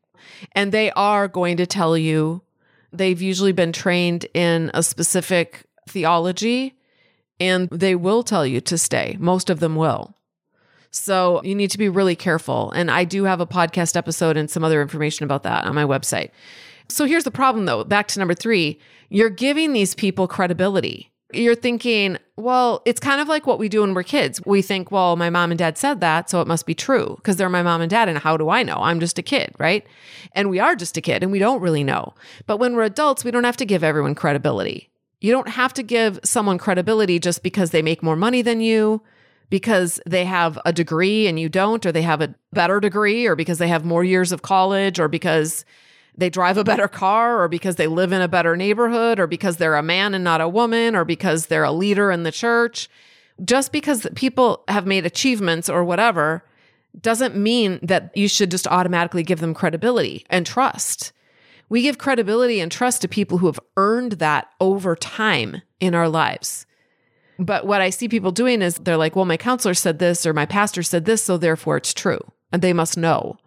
And 0.52 0.70
they 0.70 0.90
are 0.92 1.26
going 1.26 1.56
to 1.56 1.66
tell 1.66 1.98
you, 1.98 2.42
they've 2.92 3.20
usually 3.20 3.52
been 3.52 3.72
trained 3.72 4.26
in 4.32 4.70
a 4.72 4.82
specific 4.82 5.64
theology 5.88 6.74
and 7.40 7.68
they 7.70 7.96
will 7.96 8.22
tell 8.22 8.46
you 8.46 8.60
to 8.60 8.78
stay. 8.78 9.16
Most 9.18 9.50
of 9.50 9.60
them 9.60 9.74
will. 9.74 10.14
So 10.90 11.42
you 11.44 11.54
need 11.54 11.70
to 11.70 11.78
be 11.78 11.88
really 11.88 12.16
careful. 12.16 12.70
And 12.72 12.90
I 12.90 13.04
do 13.04 13.24
have 13.24 13.40
a 13.40 13.46
podcast 13.46 13.96
episode 13.96 14.36
and 14.36 14.50
some 14.50 14.64
other 14.64 14.82
information 14.82 15.24
about 15.24 15.44
that 15.44 15.64
on 15.64 15.74
my 15.74 15.84
website. 15.84 16.30
So 16.88 17.04
here's 17.04 17.24
the 17.24 17.30
problem 17.30 17.66
though. 17.66 17.84
Back 17.84 18.08
to 18.08 18.18
number 18.18 18.34
three, 18.34 18.78
you're 19.08 19.30
giving 19.30 19.72
these 19.72 19.94
people 19.94 20.26
credibility 20.26 21.10
you're 21.32 21.54
thinking, 21.54 22.16
well, 22.36 22.82
it's 22.84 23.00
kind 23.00 23.20
of 23.20 23.28
like 23.28 23.46
what 23.46 23.58
we 23.58 23.68
do 23.68 23.82
when 23.82 23.94
we're 23.94 24.02
kids. 24.02 24.40
We 24.44 24.62
think, 24.62 24.90
well, 24.90 25.16
my 25.16 25.30
mom 25.30 25.50
and 25.50 25.58
dad 25.58 25.78
said 25.78 26.00
that, 26.00 26.30
so 26.30 26.40
it 26.40 26.46
must 26.46 26.66
be 26.66 26.74
true 26.74 27.14
because 27.16 27.36
they're 27.36 27.48
my 27.48 27.62
mom 27.62 27.80
and 27.80 27.90
dad. 27.90 28.08
And 28.08 28.18
how 28.18 28.36
do 28.36 28.48
I 28.48 28.62
know? 28.62 28.76
I'm 28.76 29.00
just 29.00 29.18
a 29.18 29.22
kid, 29.22 29.54
right? 29.58 29.86
And 30.32 30.50
we 30.50 30.58
are 30.58 30.74
just 30.74 30.96
a 30.96 31.00
kid 31.00 31.22
and 31.22 31.30
we 31.30 31.38
don't 31.38 31.60
really 31.60 31.84
know. 31.84 32.14
But 32.46 32.58
when 32.58 32.74
we're 32.74 32.84
adults, 32.84 33.24
we 33.24 33.30
don't 33.30 33.44
have 33.44 33.56
to 33.58 33.66
give 33.66 33.84
everyone 33.84 34.14
credibility. 34.14 34.90
You 35.20 35.32
don't 35.32 35.48
have 35.48 35.74
to 35.74 35.82
give 35.82 36.18
someone 36.24 36.58
credibility 36.58 37.18
just 37.18 37.42
because 37.42 37.70
they 37.70 37.82
make 37.82 38.02
more 38.02 38.16
money 38.16 38.42
than 38.42 38.60
you, 38.60 39.02
because 39.50 40.00
they 40.06 40.24
have 40.24 40.58
a 40.64 40.72
degree 40.72 41.26
and 41.26 41.38
you 41.38 41.48
don't, 41.48 41.84
or 41.84 41.92
they 41.92 42.02
have 42.02 42.20
a 42.20 42.34
better 42.52 42.80
degree, 42.80 43.26
or 43.26 43.36
because 43.36 43.58
they 43.58 43.68
have 43.68 43.84
more 43.84 44.04
years 44.04 44.32
of 44.32 44.42
college, 44.42 44.98
or 44.98 45.08
because 45.08 45.64
they 46.16 46.30
drive 46.30 46.56
a 46.56 46.64
better 46.64 46.88
car 46.88 47.42
or 47.42 47.48
because 47.48 47.76
they 47.76 47.86
live 47.86 48.12
in 48.12 48.20
a 48.20 48.28
better 48.28 48.56
neighborhood 48.56 49.18
or 49.18 49.26
because 49.26 49.56
they're 49.56 49.76
a 49.76 49.82
man 49.82 50.14
and 50.14 50.24
not 50.24 50.40
a 50.40 50.48
woman 50.48 50.94
or 50.94 51.04
because 51.04 51.46
they're 51.46 51.64
a 51.64 51.72
leader 51.72 52.10
in 52.10 52.22
the 52.22 52.32
church. 52.32 52.88
Just 53.44 53.72
because 53.72 54.06
people 54.14 54.64
have 54.68 54.86
made 54.86 55.06
achievements 55.06 55.68
or 55.68 55.82
whatever 55.84 56.44
doesn't 57.00 57.36
mean 57.36 57.78
that 57.82 58.14
you 58.14 58.28
should 58.28 58.50
just 58.50 58.66
automatically 58.66 59.22
give 59.22 59.40
them 59.40 59.54
credibility 59.54 60.26
and 60.28 60.44
trust. 60.44 61.12
We 61.68 61.82
give 61.82 61.98
credibility 61.98 62.60
and 62.60 62.70
trust 62.70 63.02
to 63.02 63.08
people 63.08 63.38
who 63.38 63.46
have 63.46 63.60
earned 63.76 64.12
that 64.12 64.48
over 64.60 64.96
time 64.96 65.62
in 65.78 65.94
our 65.94 66.08
lives. 66.08 66.66
But 67.40 67.66
what 67.66 67.80
I 67.80 67.88
see 67.88 68.06
people 68.06 68.32
doing 68.32 68.60
is 68.60 68.76
they're 68.76 68.98
like, 68.98 69.16
well, 69.16 69.24
my 69.24 69.38
counselor 69.38 69.72
said 69.72 69.98
this 69.98 70.26
or 70.26 70.34
my 70.34 70.44
pastor 70.44 70.82
said 70.82 71.06
this, 71.06 71.24
so 71.24 71.38
therefore 71.38 71.78
it's 71.78 71.94
true. 71.94 72.20
And 72.52 72.60
they 72.60 72.74
must 72.74 72.98
know. 72.98 73.38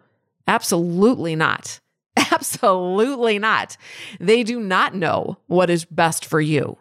Absolutely 0.48 1.36
not. 1.36 1.80
Absolutely 2.18 3.38
not. 3.38 3.78
They 4.20 4.42
do 4.44 4.60
not 4.60 4.96
know 4.96 5.38
what 5.46 5.70
is 5.70 5.86
best 5.86 6.26
for 6.26 6.42
you. 6.42 6.78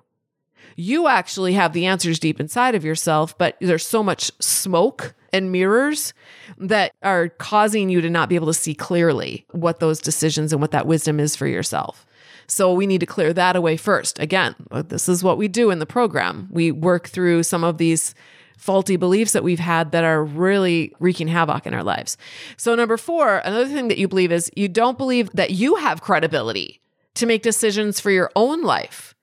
You 0.75 1.07
actually 1.07 1.53
have 1.53 1.75
the 1.75 1.85
answers 1.85 2.19
deep 2.19 2.41
inside 2.41 2.75
of 2.75 2.85
yourself, 2.85 3.37
but 3.37 3.59
there's 3.61 3.87
so 3.87 4.03
much 4.03 4.31
smoke 4.41 5.15
and 5.35 5.53
mirrors 5.53 6.15
that 6.57 6.93
are 7.03 7.29
causing 7.29 7.91
you 7.91 8.01
to 8.01 8.09
not 8.09 8.31
be 8.31 8.37
able 8.37 8.47
to 8.47 8.55
see 8.55 8.75
clearly 8.75 9.45
what 9.51 9.81
those 9.81 10.01
decisions 10.01 10.51
and 10.51 10.63
what 10.63 10.71
that 10.71 10.87
wisdom 10.87 11.21
is 11.21 11.37
for 11.37 11.47
yourself. 11.47 12.07
So 12.53 12.75
we 12.75 12.87
need 12.87 13.01
to 13.01 13.07
clear 13.07 13.33
that 13.33 13.57
away 13.57 13.79
first. 13.79 14.19
Again, 14.19 14.55
this 14.71 15.09
is 15.09 15.25
what 15.25 15.39
we 15.39 15.49
do 15.49 15.71
in 15.71 15.79
the 15.79 15.87
program. 15.87 16.49
We 16.51 16.71
work 16.71 17.09
through 17.09 17.45
some 17.45 17.65
of 17.65 17.79
these 17.79 18.15
faulty 18.59 18.97
beliefs 18.97 19.33
that 19.33 19.43
we've 19.43 19.59
had 19.59 19.91
that 19.93 20.05
are 20.05 20.23
really 20.23 20.93
wreaking 21.01 21.29
havoc 21.29 21.67
in 21.67 21.73
our 21.73 21.83
lives. 21.83 22.19
So, 22.59 22.75
number 22.75 22.99
four, 22.99 23.39
another 23.39 23.69
thing 23.69 23.89
that 23.89 23.97
you 23.97 24.07
believe 24.07 24.31
is 24.31 24.51
you 24.55 24.69
don't 24.69 24.99
believe 24.99 25.31
that 25.33 25.53
you 25.53 25.77
have 25.77 26.03
credibility 26.03 26.83
to 27.15 27.25
make 27.25 27.43
decisions 27.43 28.01
for 28.01 28.11
your 28.11 28.31
own 28.37 28.63
life. 28.63 29.15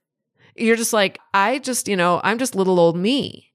You're 0.56 0.76
just 0.76 0.92
like, 0.92 1.20
I 1.32 1.60
just, 1.60 1.88
you 1.88 1.96
know, 1.96 2.22
I'm 2.24 2.40
just 2.40 2.56
little 2.56 2.80
old 2.80 2.98
me. 2.98 3.54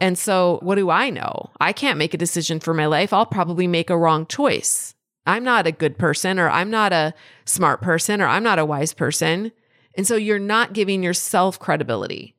And 0.00 0.18
so, 0.18 0.60
what 0.62 0.76
do 0.76 0.88
I 0.88 1.10
know? 1.10 1.50
I 1.60 1.74
can't 1.74 1.98
make 1.98 2.14
a 2.14 2.18
decision 2.18 2.58
for 2.58 2.72
my 2.72 2.86
life. 2.86 3.12
I'll 3.12 3.26
probably 3.26 3.66
make 3.66 3.90
a 3.90 3.98
wrong 3.98 4.24
choice. 4.24 4.94
I'm 5.26 5.44
not 5.44 5.66
a 5.66 5.72
good 5.72 5.98
person, 5.98 6.38
or 6.38 6.48
I'm 6.48 6.70
not 6.70 6.92
a 6.92 7.14
smart 7.44 7.80
person, 7.80 8.20
or 8.20 8.26
I'm 8.26 8.42
not 8.42 8.58
a 8.58 8.64
wise 8.64 8.94
person. 8.94 9.52
And 9.94 10.06
so, 10.06 10.16
you're 10.16 10.38
not 10.38 10.72
giving 10.72 11.02
yourself 11.02 11.58
credibility. 11.58 12.34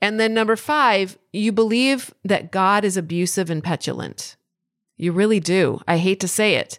And 0.00 0.18
then 0.18 0.32
number 0.32 0.56
five, 0.56 1.18
you 1.32 1.52
believe 1.52 2.14
that 2.24 2.50
God 2.50 2.84
is 2.84 2.96
abusive 2.96 3.50
and 3.50 3.62
petulant. 3.62 4.36
You 4.96 5.12
really 5.12 5.40
do. 5.40 5.80
I 5.86 5.98
hate 5.98 6.20
to 6.20 6.28
say 6.28 6.54
it. 6.54 6.78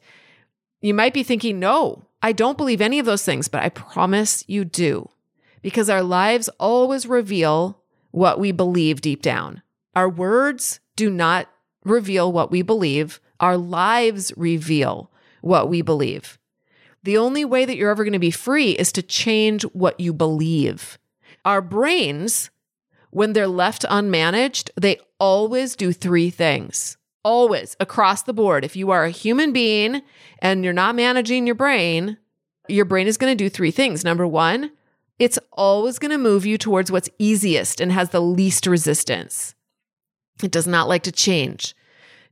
You 0.81 0.93
might 0.93 1.13
be 1.13 1.23
thinking, 1.23 1.59
no, 1.59 2.05
I 2.23 2.31
don't 2.31 2.57
believe 2.57 2.81
any 2.81 2.99
of 2.99 3.05
those 3.05 3.23
things, 3.23 3.47
but 3.47 3.61
I 3.61 3.69
promise 3.69 4.43
you 4.47 4.65
do. 4.65 5.09
Because 5.61 5.89
our 5.89 6.01
lives 6.01 6.49
always 6.59 7.05
reveal 7.05 7.79
what 8.09 8.39
we 8.39 8.51
believe 8.51 9.01
deep 9.01 9.21
down. 9.21 9.61
Our 9.95 10.09
words 10.09 10.79
do 10.95 11.09
not 11.09 11.47
reveal 11.83 12.31
what 12.31 12.51
we 12.51 12.61
believe, 12.61 13.19
our 13.39 13.57
lives 13.57 14.31
reveal 14.35 15.10
what 15.41 15.69
we 15.69 15.81
believe. 15.81 16.39
The 17.03 17.17
only 17.17 17.43
way 17.43 17.65
that 17.65 17.75
you're 17.75 17.91
ever 17.91 18.03
going 18.03 18.13
to 18.13 18.19
be 18.19 18.31
free 18.31 18.71
is 18.71 18.91
to 18.93 19.01
change 19.01 19.63
what 19.73 19.99
you 19.99 20.13
believe. 20.13 20.97
Our 21.43 21.61
brains 21.61 22.51
when 23.11 23.33
they're 23.33 23.47
left 23.47 23.83
unmanaged, 23.83 24.69
they 24.79 24.99
always 25.19 25.75
do 25.75 25.91
three 25.91 26.29
things. 26.29 26.97
Always 27.23 27.75
across 27.79 28.23
the 28.23 28.33
board. 28.33 28.65
If 28.65 28.75
you 28.75 28.89
are 28.89 29.03
a 29.03 29.11
human 29.11 29.53
being 29.53 30.01
and 30.39 30.63
you're 30.63 30.73
not 30.73 30.95
managing 30.95 31.45
your 31.45 31.55
brain, 31.55 32.17
your 32.67 32.85
brain 32.85 33.05
is 33.05 33.17
going 33.17 33.35
to 33.37 33.43
do 33.43 33.49
three 33.49 33.69
things. 33.69 34.03
Number 34.03 34.25
one, 34.25 34.71
it's 35.19 35.37
always 35.51 35.99
going 35.99 36.11
to 36.11 36.17
move 36.17 36.45
you 36.45 36.57
towards 36.57 36.91
what's 36.91 37.09
easiest 37.19 37.79
and 37.79 37.91
has 37.91 38.09
the 38.09 38.21
least 38.21 38.65
resistance. 38.65 39.53
It 40.41 40.51
does 40.51 40.65
not 40.65 40.87
like 40.87 41.03
to 41.03 41.11
change. 41.11 41.75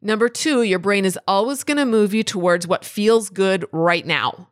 Number 0.01 0.29
two, 0.29 0.61
your 0.61 0.79
brain 0.79 1.03
is 1.05 1.19
always 1.27 1.63
going 1.63 1.77
to 1.77 1.85
move 1.85 2.13
you 2.13 2.23
towards 2.23 2.65
what 2.65 2.85
feels 2.85 3.29
good 3.29 3.65
right 3.71 4.05
now. 4.05 4.49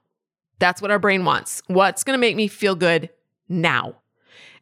That's 0.60 0.82
what 0.82 0.92
our 0.92 1.00
brain 1.00 1.24
wants. 1.24 1.62
What's 1.68 2.04
going 2.04 2.18
to 2.18 2.22
make 2.22 2.36
me 2.36 2.48
feel 2.48 2.76
good 2.76 3.10
now? 3.48 3.96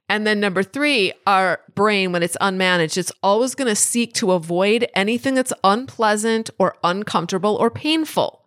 And 0.08 0.28
then 0.28 0.39
number 0.39 0.62
three, 0.62 1.13
our 1.26 1.62
brain, 1.74 2.12
when 2.12 2.21
it's 2.21 2.38
unmanaged, 2.39 2.98
it's 2.98 3.12
always 3.24 3.56
going 3.56 3.69
to 3.69 3.76
seek 3.76 4.13
to 4.15 4.34
avoid 4.34 4.88
anything 4.93 5.34
that's 5.34 5.54
unpleasant 5.63 6.52
or 6.60 6.78
uncomfortable 6.84 7.56
or 7.56 7.71
painful. 7.71 8.45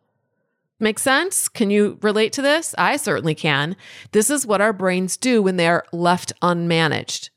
Make 0.78 1.00
sense? 1.00 1.48
Can 1.48 1.70
you 1.70 1.98
relate 2.02 2.32
to 2.34 2.42
this? 2.42 2.74
I 2.78 2.96
certainly 2.96 3.34
can. 3.34 3.74
This 4.12 4.30
is 4.30 4.46
what 4.46 4.60
our 4.60 4.72
brains 4.72 5.16
do 5.16 5.42
when 5.42 5.56
they're 5.56 5.82
left 5.92 6.32
unmanaged. 6.40 7.30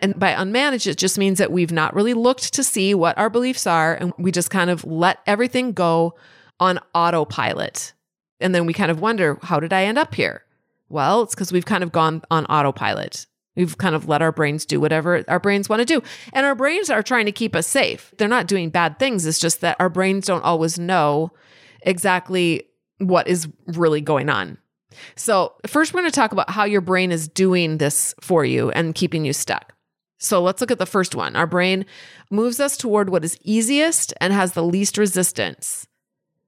And 0.00 0.18
by 0.18 0.32
unmanaged, 0.32 0.86
it 0.86 0.98
just 0.98 1.18
means 1.18 1.38
that 1.38 1.52
we've 1.52 1.72
not 1.72 1.94
really 1.94 2.14
looked 2.14 2.54
to 2.54 2.64
see 2.64 2.94
what 2.94 3.16
our 3.18 3.30
beliefs 3.30 3.66
are 3.66 3.94
and 3.94 4.12
we 4.18 4.32
just 4.32 4.50
kind 4.50 4.70
of 4.70 4.84
let 4.84 5.18
everything 5.26 5.72
go 5.72 6.14
on 6.58 6.78
autopilot. 6.94 7.92
And 8.40 8.54
then 8.54 8.66
we 8.66 8.72
kind 8.72 8.90
of 8.90 9.00
wonder, 9.00 9.38
how 9.42 9.60
did 9.60 9.72
I 9.72 9.84
end 9.84 9.98
up 9.98 10.14
here? 10.14 10.44
Well, 10.88 11.22
it's 11.22 11.34
because 11.34 11.52
we've 11.52 11.66
kind 11.66 11.84
of 11.84 11.92
gone 11.92 12.22
on 12.30 12.46
autopilot. 12.46 13.26
We've 13.56 13.76
kind 13.76 13.94
of 13.94 14.08
let 14.08 14.22
our 14.22 14.32
brains 14.32 14.64
do 14.64 14.80
whatever 14.80 15.24
our 15.28 15.40
brains 15.40 15.68
want 15.68 15.80
to 15.80 15.86
do. 15.86 16.02
And 16.32 16.46
our 16.46 16.54
brains 16.54 16.88
are 16.88 17.02
trying 17.02 17.26
to 17.26 17.32
keep 17.32 17.54
us 17.54 17.66
safe. 17.66 18.14
They're 18.16 18.28
not 18.28 18.46
doing 18.46 18.70
bad 18.70 18.98
things. 18.98 19.26
It's 19.26 19.38
just 19.38 19.60
that 19.60 19.76
our 19.78 19.88
brains 19.88 20.26
don't 20.26 20.44
always 20.44 20.78
know 20.78 21.32
exactly 21.82 22.64
what 22.98 23.28
is 23.28 23.48
really 23.66 24.00
going 24.00 24.28
on. 24.28 24.58
So, 25.14 25.54
first, 25.66 25.94
we're 25.94 26.00
going 26.00 26.10
to 26.10 26.14
talk 26.14 26.32
about 26.32 26.50
how 26.50 26.64
your 26.64 26.80
brain 26.80 27.12
is 27.12 27.28
doing 27.28 27.78
this 27.78 28.14
for 28.20 28.44
you 28.44 28.70
and 28.70 28.94
keeping 28.94 29.24
you 29.24 29.32
stuck. 29.32 29.74
So, 30.20 30.42
let's 30.42 30.60
look 30.60 30.70
at 30.70 30.78
the 30.78 30.86
first 30.86 31.14
one. 31.14 31.34
Our 31.34 31.46
brain 31.46 31.86
moves 32.30 32.60
us 32.60 32.76
toward 32.76 33.10
what 33.10 33.24
is 33.24 33.38
easiest 33.42 34.12
and 34.20 34.32
has 34.32 34.52
the 34.52 34.62
least 34.62 34.98
resistance. 34.98 35.86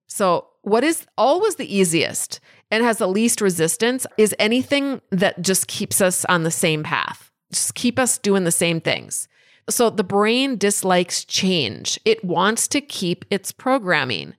So, 0.07 0.47
what 0.61 0.85
is 0.85 1.07
always 1.19 1.57
the 1.57 1.75
easiest 1.75 2.39
and 2.71 2.85
has 2.85 2.99
the 2.99 3.09
least 3.09 3.41
resistance 3.41 4.07
is 4.17 4.35
anything 4.39 5.01
that 5.11 5.43
just 5.43 5.67
keeps 5.67 6.01
us 6.01 6.25
on 6.27 6.43
the 6.43 6.51
same 6.51 6.83
path, 6.83 7.31
just 7.51 7.75
keep 7.75 7.99
us 7.99 8.19
doing 8.19 8.45
the 8.45 8.53
same 8.53 8.81
things. 8.81 9.27
So 9.69 9.91
the 9.91 10.05
brain 10.05 10.57
dislikes 10.57 11.25
change, 11.25 11.99
it 12.05 12.25
wants 12.25 12.67
to 12.69 12.81
keep 12.81 13.25
its 13.31 13.53
programming. 13.53 14.35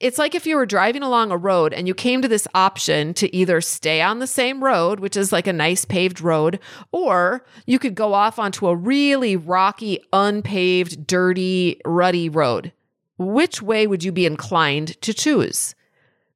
It's 0.00 0.18
like 0.18 0.34
if 0.34 0.46
you 0.46 0.56
were 0.56 0.66
driving 0.66 1.02
along 1.02 1.32
a 1.32 1.36
road 1.36 1.72
and 1.72 1.88
you 1.88 1.94
came 1.94 2.22
to 2.22 2.28
this 2.28 2.46
option 2.54 3.14
to 3.14 3.34
either 3.34 3.60
stay 3.60 4.00
on 4.00 4.20
the 4.20 4.28
same 4.28 4.62
road, 4.62 5.00
which 5.00 5.16
is 5.16 5.32
like 5.32 5.48
a 5.48 5.52
nice 5.52 5.84
paved 5.84 6.20
road, 6.20 6.60
or 6.92 7.44
you 7.66 7.80
could 7.80 7.96
go 7.96 8.14
off 8.14 8.38
onto 8.38 8.68
a 8.68 8.76
really 8.76 9.34
rocky, 9.34 9.98
unpaved, 10.12 11.06
dirty, 11.06 11.80
ruddy 11.84 12.28
road. 12.28 12.72
Which 13.18 13.60
way 13.60 13.88
would 13.88 14.04
you 14.04 14.12
be 14.12 14.26
inclined 14.26 15.00
to 15.02 15.12
choose? 15.12 15.74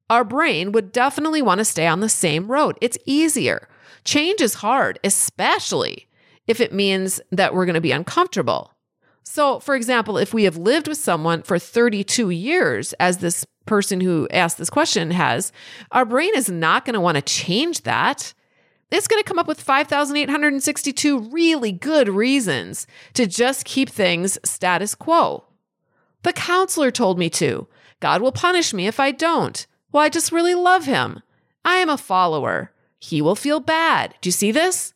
our 0.09 0.23
brain 0.23 0.71
would 0.71 0.91
definitely 0.91 1.41
want 1.41 1.59
to 1.59 1.65
stay 1.65 1.87
on 1.87 1.99
the 1.99 2.09
same 2.09 2.47
road. 2.47 2.77
It's 2.81 2.97
easier. 3.05 3.67
Change 4.03 4.41
is 4.41 4.55
hard, 4.55 4.99
especially 5.03 6.07
if 6.45 6.59
it 6.59 6.73
means 6.73 7.21
that 7.31 7.53
we're 7.53 7.65
going 7.65 7.73
to 7.75 7.81
be 7.81 7.91
uncomfortable. 7.91 8.71
So, 9.23 9.59
for 9.59 9.75
example, 9.75 10.17
if 10.17 10.33
we 10.33 10.43
have 10.43 10.57
lived 10.57 10.87
with 10.87 10.97
someone 10.97 11.41
for 11.41 11.57
32 11.57 12.29
years, 12.29 12.93
as 12.93 13.19
this 13.19 13.45
person 13.65 14.01
who 14.01 14.27
asked 14.31 14.57
this 14.57 14.69
question 14.69 15.11
has, 15.11 15.51
our 15.91 16.05
brain 16.05 16.31
is 16.35 16.49
not 16.49 16.85
going 16.85 16.93
to 16.93 17.01
want 17.01 17.15
to 17.15 17.21
change 17.21 17.83
that. 17.83 18.33
It's 18.91 19.07
going 19.07 19.21
to 19.21 19.27
come 19.27 19.39
up 19.39 19.47
with 19.47 19.59
5,862 19.59 21.19
really 21.31 21.71
good 21.71 22.09
reasons 22.09 22.85
to 23.13 23.25
just 23.25 23.65
keep 23.65 23.89
things 23.89 24.37
status 24.43 24.93
quo. 24.93 25.45
The 26.23 26.33
counselor 26.33 26.91
told 26.91 27.17
me 27.17 27.29
to. 27.31 27.67
God 27.99 28.21
will 28.21 28.31
punish 28.31 28.73
me 28.73 28.87
if 28.87 28.99
I 28.99 29.11
don't. 29.11 29.65
Well, 29.91 30.03
I 30.03 30.09
just 30.09 30.31
really 30.31 30.55
love 30.55 30.85
him. 30.85 31.21
I 31.65 31.77
am 31.77 31.89
a 31.89 31.97
follower. 31.97 32.71
He 32.99 33.21
will 33.21 33.35
feel 33.35 33.59
bad. 33.59 34.15
Do 34.21 34.27
you 34.27 34.31
see 34.31 34.51
this? 34.51 34.93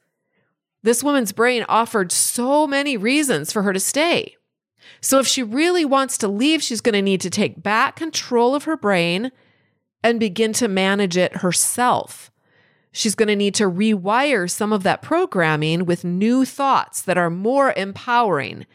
This 0.84 1.04
woman's 1.04 1.32
brain 1.34 1.66
offered 1.68 2.12
so 2.12 2.66
many 2.66 2.96
reasons 2.96 3.52
for 3.52 3.64
her 3.64 3.74
to 3.74 3.80
stay. 3.80 4.37
So, 5.02 5.20
if 5.20 5.28
she 5.28 5.44
really 5.44 5.86
wants 5.86 6.18
to 6.20 6.28
leave, 6.28 6.64
she's 6.64 6.82
going 6.82 6.94
to 6.94 7.02
need 7.02 7.22
to 7.22 7.30
take 7.30 7.62
back 7.62 7.96
control 7.96 8.56
of 8.56 8.66
her 8.66 8.78
brain 8.78 9.32
and 10.04 10.20
begin 10.20 10.54
to 10.54 10.68
manage 10.68 11.18
it 11.18 11.38
herself. 11.38 12.32
She's 12.92 13.16
going 13.16 13.28
to 13.28 13.36
need 13.36 13.54
to 13.56 13.70
rewire 13.70 14.50
some 14.50 14.74
of 14.74 14.84
that 14.84 15.02
programming 15.02 15.86
with 15.86 16.04
new 16.04 16.46
thoughts 16.46 17.02
that 17.04 17.18
are 17.18 17.30
more 17.30 17.74
empowering. 17.76 18.66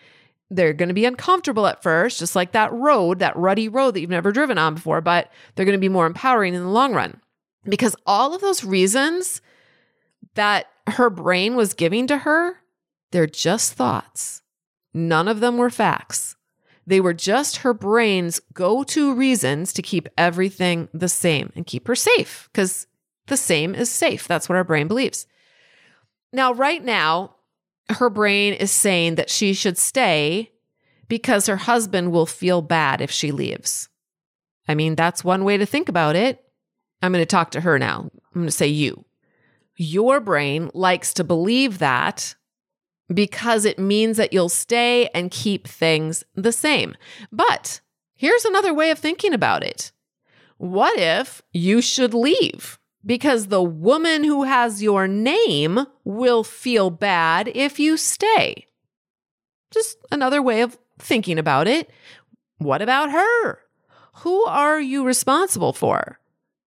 They're 0.51 0.75
going 0.75 0.91
to 0.91 0.95
be 0.95 1.07
uncomfortable 1.07 1.67
at 1.67 1.83
first, 1.83 2.19
just 2.19 2.37
like 2.37 2.53
that 2.53 2.73
road, 2.73 3.19
that 3.19 3.37
ruddy 3.37 3.69
road 3.69 3.95
that 3.95 4.01
you've 4.01 4.11
never 4.11 4.31
driven 4.31 4.59
on 4.59 4.75
before, 4.75 5.01
but 5.01 5.31
they're 5.55 5.65
going 5.65 5.79
to 5.79 5.81
be 5.81 5.89
more 5.89 6.07
empowering 6.07 6.55
in 6.55 6.63
the 6.63 6.69
long 6.69 6.93
run. 6.95 7.21
Because 7.65 7.97
all 8.07 8.35
of 8.35 8.41
those 8.41 8.63
reasons 8.63 9.41
that 10.35 10.67
her 10.89 11.11
brain 11.11 11.57
was 11.57 11.75
giving 11.75 12.07
to 12.09 12.19
her, 12.19 12.59
they're 13.13 13.27
just 13.27 13.75
thoughts. 13.75 14.42
None 14.95 15.29
of 15.29 15.41
them 15.41 15.57
were 15.57 15.71
facts. 15.71 16.37
They 16.87 17.01
were 17.01 17.15
just 17.15 17.59
her 17.59 17.73
brain's 17.73 18.41
go 18.53 18.83
to 18.85 19.15
reasons 19.15 19.73
to 19.75 19.83
keep 19.83 20.09
everything 20.19 20.89
the 20.93 21.09
same 21.09 21.53
and 21.55 21.67
keep 21.67 21.87
her 21.87 21.95
safe 21.95 22.49
because 22.53 22.87
the 23.29 23.37
same 23.37 23.75
is 23.75 23.89
safe. 23.89 24.27
That's 24.27 24.49
what 24.49 24.57
our 24.57 24.65
brain 24.65 24.89
believes. 24.89 25.27
Now, 26.33 26.53
right 26.53 26.83
now, 26.83 27.37
her 27.89 28.11
brain 28.11 28.55
is 28.55 28.71
saying 28.71 29.15
that 29.17 29.31
she 29.31 29.53
should 29.53 29.79
stay 29.79 30.51
because 31.09 31.47
her 31.47 31.57
husband 31.57 32.11
will 32.11 32.27
feel 32.27 32.63
bad 32.63 33.01
if 33.01 33.11
she 33.11 33.33
leaves. 33.33 33.89
I 34.67 34.75
mean, 34.75 34.95
that's 34.95 35.25
one 35.25 35.45
way 35.45 35.57
to 35.57 35.67
think 35.67 35.89
about 35.89 36.17
it. 36.17 36.43
I'm 37.03 37.13
going 37.13 37.23
to 37.23 37.27
talk 37.27 37.51
to 37.53 37.61
her 37.61 37.79
now. 37.79 38.11
I'm 38.35 38.41
going 38.41 38.47
to 38.47 38.53
say 38.53 38.69
you. 38.69 39.05
Your 39.77 40.21
brain 40.21 40.71
likes 40.75 41.15
to 41.15 41.25
believe 41.25 41.79
that 41.79 42.35
because 43.13 43.65
it 43.65 43.79
means 43.79 44.17
that 44.17 44.33
you'll 44.33 44.49
stay 44.49 45.09
and 45.15 45.31
keep 45.31 45.67
things 45.67 46.25
the 46.35 46.53
same. 46.53 46.97
But 47.31 47.81
here's 48.15 48.45
another 48.45 48.75
way 48.75 48.91
of 48.91 48.99
thinking 48.99 49.33
about 49.33 49.63
it. 49.63 49.93
What 50.59 50.99
if 50.99 51.43
you 51.53 51.81
should 51.81 52.15
leave? 52.15 52.79
Because 53.05 53.49
the 53.49 53.63
woman 53.63 54.23
who 54.23 54.45
has 54.45 54.83
your 54.83 55.09
name 55.09 55.87
will 56.05 56.45
feel 56.45 56.91
bad 56.91 57.49
if 57.49 57.81
you 57.81 57.97
stay. 57.97 58.67
Just 59.73 59.99
another 60.13 60.41
way 60.41 60.61
of 60.61 60.79
thinking 60.99 61.39
about 61.39 61.67
it. 61.67 61.91
What 62.59 62.81
about 62.81 63.11
her? 63.11 63.59
Who 64.17 64.45
are 64.45 64.81
you 64.81 65.05
responsible 65.05 65.73
for? 65.73 66.21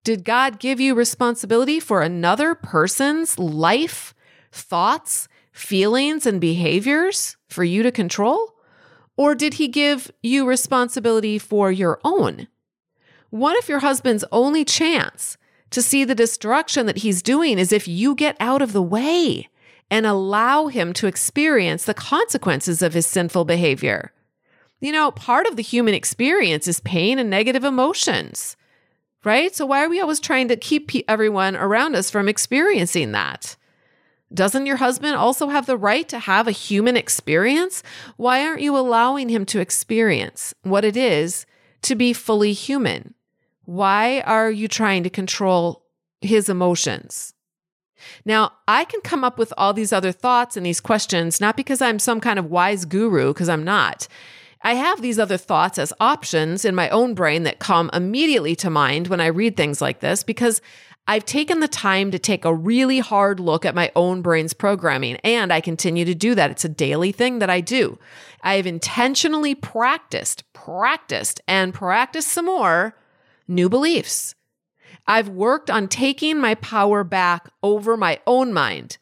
Did 0.04 0.24
God 0.24 0.58
give 0.58 0.78
you 0.78 0.94
responsibility 0.94 1.80
for 1.80 2.02
another 2.02 2.54
person's 2.54 3.38
life, 3.38 4.14
thoughts, 4.52 5.26
feelings, 5.56 6.26
and 6.26 6.40
behaviors 6.40 7.36
for 7.48 7.64
you 7.64 7.82
to 7.82 7.90
control? 7.90 8.54
Or 9.16 9.34
did 9.34 9.54
He 9.54 9.68
give 9.68 10.10
you 10.22 10.46
responsibility 10.46 11.38
for 11.38 11.72
your 11.72 12.00
own? 12.04 12.48
What 13.30 13.56
if 13.56 13.68
your 13.68 13.80
husband's 13.80 14.24
only 14.30 14.64
chance 14.64 15.36
to 15.70 15.82
see 15.82 16.04
the 16.04 16.14
destruction 16.14 16.86
that 16.86 16.98
he's 16.98 17.22
doing 17.22 17.58
is 17.58 17.72
if 17.72 17.88
you 17.88 18.14
get 18.14 18.36
out 18.38 18.62
of 18.62 18.72
the 18.72 18.82
way 18.82 19.48
and 19.90 20.06
allow 20.06 20.68
him 20.68 20.92
to 20.92 21.08
experience 21.08 21.84
the 21.84 21.94
consequences 21.94 22.82
of 22.82 22.94
his 22.94 23.06
sinful 23.06 23.44
behavior? 23.44 24.12
You 24.80 24.92
know, 24.92 25.10
part 25.10 25.46
of 25.46 25.56
the 25.56 25.62
human 25.62 25.92
experience 25.92 26.68
is 26.68 26.80
pain 26.80 27.18
and 27.18 27.28
negative 27.28 27.64
emotions 27.64 28.56
right? 29.26 29.56
So 29.56 29.66
why 29.66 29.84
are 29.84 29.88
we 29.88 30.00
always 30.00 30.20
trying 30.20 30.46
to 30.48 30.56
keep 30.56 30.90
everyone 31.08 31.56
around 31.56 31.96
us 31.96 32.10
from 32.10 32.28
experiencing 32.28 33.10
that? 33.12 33.56
Doesn't 34.34 34.66
your 34.66 34.76
husband 34.76 35.16
also 35.16 35.48
have 35.48 35.66
the 35.66 35.76
right 35.76 36.08
to 36.08 36.18
have 36.18 36.48
a 36.48 36.52
human 36.52 36.96
experience? 36.96 37.82
Why 38.16 38.44
aren't 38.44 38.62
you 38.62 38.76
allowing 38.76 39.28
him 39.28 39.46
to 39.46 39.60
experience 39.60 40.52
what 40.62 40.84
it 40.84 40.96
is 40.96 41.46
to 41.82 41.94
be 41.94 42.12
fully 42.12 42.52
human? 42.52 43.14
Why 43.64 44.20
are 44.20 44.50
you 44.50 44.68
trying 44.68 45.04
to 45.04 45.10
control 45.10 45.84
his 46.20 46.48
emotions? 46.48 47.34
Now, 48.24 48.52
I 48.68 48.84
can 48.84 49.00
come 49.00 49.24
up 49.24 49.38
with 49.38 49.52
all 49.56 49.72
these 49.72 49.92
other 49.92 50.12
thoughts 50.12 50.56
and 50.56 50.66
these 50.66 50.80
questions, 50.80 51.40
not 51.40 51.56
because 51.56 51.80
I'm 51.80 51.98
some 51.98 52.20
kind 52.20 52.38
of 52.38 52.50
wise 52.50 52.84
guru, 52.84 53.32
because 53.32 53.48
I'm 53.48 53.64
not. 53.64 54.06
I 54.62 54.74
have 54.74 55.00
these 55.00 55.18
other 55.18 55.36
thoughts 55.36 55.78
as 55.78 55.92
options 56.00 56.64
in 56.64 56.74
my 56.74 56.88
own 56.90 57.14
brain 57.14 57.44
that 57.44 57.60
come 57.60 57.90
immediately 57.92 58.56
to 58.56 58.70
mind 58.70 59.08
when 59.08 59.20
I 59.20 59.26
read 59.26 59.56
things 59.56 59.80
like 59.80 60.00
this 60.00 60.24
because 60.24 60.60
I've 61.08 61.24
taken 61.24 61.60
the 61.60 61.68
time 61.68 62.10
to 62.10 62.18
take 62.18 62.44
a 62.44 62.54
really 62.54 62.98
hard 62.98 63.38
look 63.38 63.64
at 63.64 63.76
my 63.76 63.92
own 63.94 64.22
brain's 64.22 64.52
programming, 64.52 65.16
and 65.22 65.52
I 65.52 65.60
continue 65.60 66.04
to 66.04 66.14
do 66.14 66.34
that. 66.34 66.50
It's 66.50 66.64
a 66.64 66.68
daily 66.68 67.12
thing 67.12 67.38
that 67.38 67.50
I 67.50 67.60
do. 67.60 67.98
I 68.42 68.54
have 68.54 68.66
intentionally 68.66 69.54
practiced, 69.54 70.52
practiced, 70.52 71.40
and 71.46 71.72
practiced 71.72 72.28
some 72.28 72.46
more 72.46 72.96
new 73.46 73.68
beliefs. 73.68 74.34
I've 75.06 75.28
worked 75.28 75.70
on 75.70 75.86
taking 75.86 76.38
my 76.38 76.56
power 76.56 77.04
back 77.04 77.50
over 77.62 77.96
my 77.96 78.18
own 78.26 78.52
mind, 78.52 78.98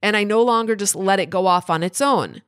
and 0.00 0.16
I 0.16 0.22
no 0.22 0.40
longer 0.42 0.76
just 0.76 0.94
let 0.94 1.18
it 1.18 1.30
go 1.30 1.48
off 1.48 1.68
on 1.68 1.82
its 1.82 2.00
own. 2.00 2.42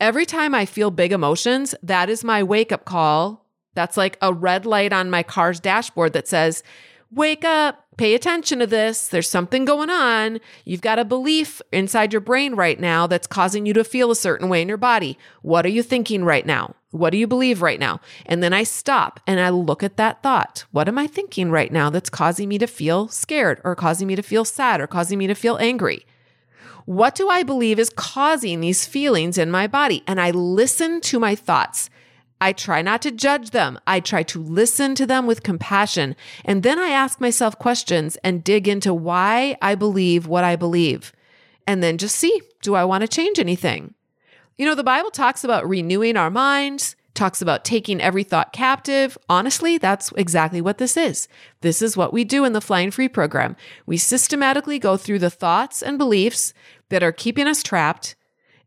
Every 0.00 0.26
time 0.26 0.52
I 0.52 0.66
feel 0.66 0.90
big 0.90 1.12
emotions, 1.12 1.76
that 1.80 2.10
is 2.10 2.24
my 2.24 2.42
wake 2.42 2.72
up 2.72 2.84
call. 2.84 3.46
That's 3.74 3.96
like 3.96 4.18
a 4.20 4.32
red 4.32 4.66
light 4.66 4.92
on 4.92 5.10
my 5.10 5.22
car's 5.22 5.60
dashboard 5.60 6.12
that 6.14 6.26
says, 6.26 6.64
Wake 7.12 7.44
up, 7.44 7.81
pay 7.96 8.14
attention 8.14 8.58
to 8.58 8.66
this. 8.66 9.08
There's 9.08 9.28
something 9.28 9.64
going 9.64 9.90
on. 9.90 10.40
You've 10.64 10.80
got 10.80 10.98
a 10.98 11.04
belief 11.04 11.60
inside 11.72 12.12
your 12.12 12.20
brain 12.20 12.54
right 12.54 12.80
now 12.80 13.06
that's 13.06 13.26
causing 13.26 13.66
you 13.66 13.72
to 13.74 13.84
feel 13.84 14.10
a 14.10 14.16
certain 14.16 14.48
way 14.48 14.62
in 14.62 14.68
your 14.68 14.76
body. 14.76 15.18
What 15.42 15.66
are 15.66 15.70
you 15.70 15.82
thinking 15.82 16.24
right 16.24 16.46
now? 16.46 16.74
What 16.90 17.10
do 17.10 17.18
you 17.18 17.26
believe 17.26 17.62
right 17.62 17.80
now? 17.80 18.00
And 18.26 18.42
then 18.42 18.52
I 18.52 18.64
stop 18.64 19.20
and 19.26 19.40
I 19.40 19.48
look 19.50 19.82
at 19.82 19.96
that 19.96 20.22
thought. 20.22 20.64
What 20.72 20.88
am 20.88 20.98
I 20.98 21.06
thinking 21.06 21.50
right 21.50 21.72
now 21.72 21.90
that's 21.90 22.10
causing 22.10 22.48
me 22.48 22.58
to 22.58 22.66
feel 22.66 23.08
scared 23.08 23.60
or 23.64 23.74
causing 23.74 24.06
me 24.08 24.16
to 24.16 24.22
feel 24.22 24.44
sad 24.44 24.80
or 24.80 24.86
causing 24.86 25.18
me 25.18 25.26
to 25.26 25.34
feel 25.34 25.56
angry? 25.58 26.06
What 26.84 27.14
do 27.14 27.28
I 27.28 27.42
believe 27.44 27.78
is 27.78 27.90
causing 27.90 28.60
these 28.60 28.86
feelings 28.86 29.38
in 29.38 29.50
my 29.50 29.66
body? 29.66 30.02
And 30.06 30.20
I 30.20 30.32
listen 30.32 31.00
to 31.02 31.20
my 31.20 31.34
thoughts. 31.34 31.88
I 32.42 32.52
try 32.52 32.82
not 32.82 33.02
to 33.02 33.12
judge 33.12 33.50
them. 33.50 33.78
I 33.86 34.00
try 34.00 34.24
to 34.24 34.42
listen 34.42 34.96
to 34.96 35.06
them 35.06 35.28
with 35.28 35.44
compassion. 35.44 36.16
And 36.44 36.64
then 36.64 36.76
I 36.76 36.88
ask 36.88 37.20
myself 37.20 37.56
questions 37.56 38.16
and 38.24 38.42
dig 38.42 38.66
into 38.66 38.92
why 38.92 39.56
I 39.62 39.76
believe 39.76 40.26
what 40.26 40.42
I 40.42 40.56
believe. 40.56 41.12
And 41.68 41.84
then 41.84 41.98
just 41.98 42.16
see 42.16 42.42
do 42.60 42.74
I 42.74 42.84
want 42.84 43.02
to 43.02 43.08
change 43.08 43.38
anything? 43.38 43.94
You 44.58 44.66
know, 44.66 44.74
the 44.74 44.82
Bible 44.82 45.12
talks 45.12 45.44
about 45.44 45.68
renewing 45.68 46.16
our 46.16 46.30
minds, 46.30 46.96
talks 47.14 47.42
about 47.42 47.64
taking 47.64 48.00
every 48.00 48.24
thought 48.24 48.52
captive. 48.52 49.16
Honestly, 49.28 49.78
that's 49.78 50.10
exactly 50.16 50.60
what 50.60 50.78
this 50.78 50.96
is. 50.96 51.28
This 51.60 51.80
is 51.80 51.96
what 51.96 52.12
we 52.12 52.24
do 52.24 52.44
in 52.44 52.54
the 52.54 52.60
Flying 52.60 52.90
Free 52.90 53.08
program. 53.08 53.54
We 53.86 53.98
systematically 53.98 54.80
go 54.80 54.96
through 54.96 55.20
the 55.20 55.30
thoughts 55.30 55.80
and 55.80 55.96
beliefs 55.96 56.54
that 56.88 57.04
are 57.04 57.12
keeping 57.12 57.46
us 57.46 57.62
trapped. 57.62 58.16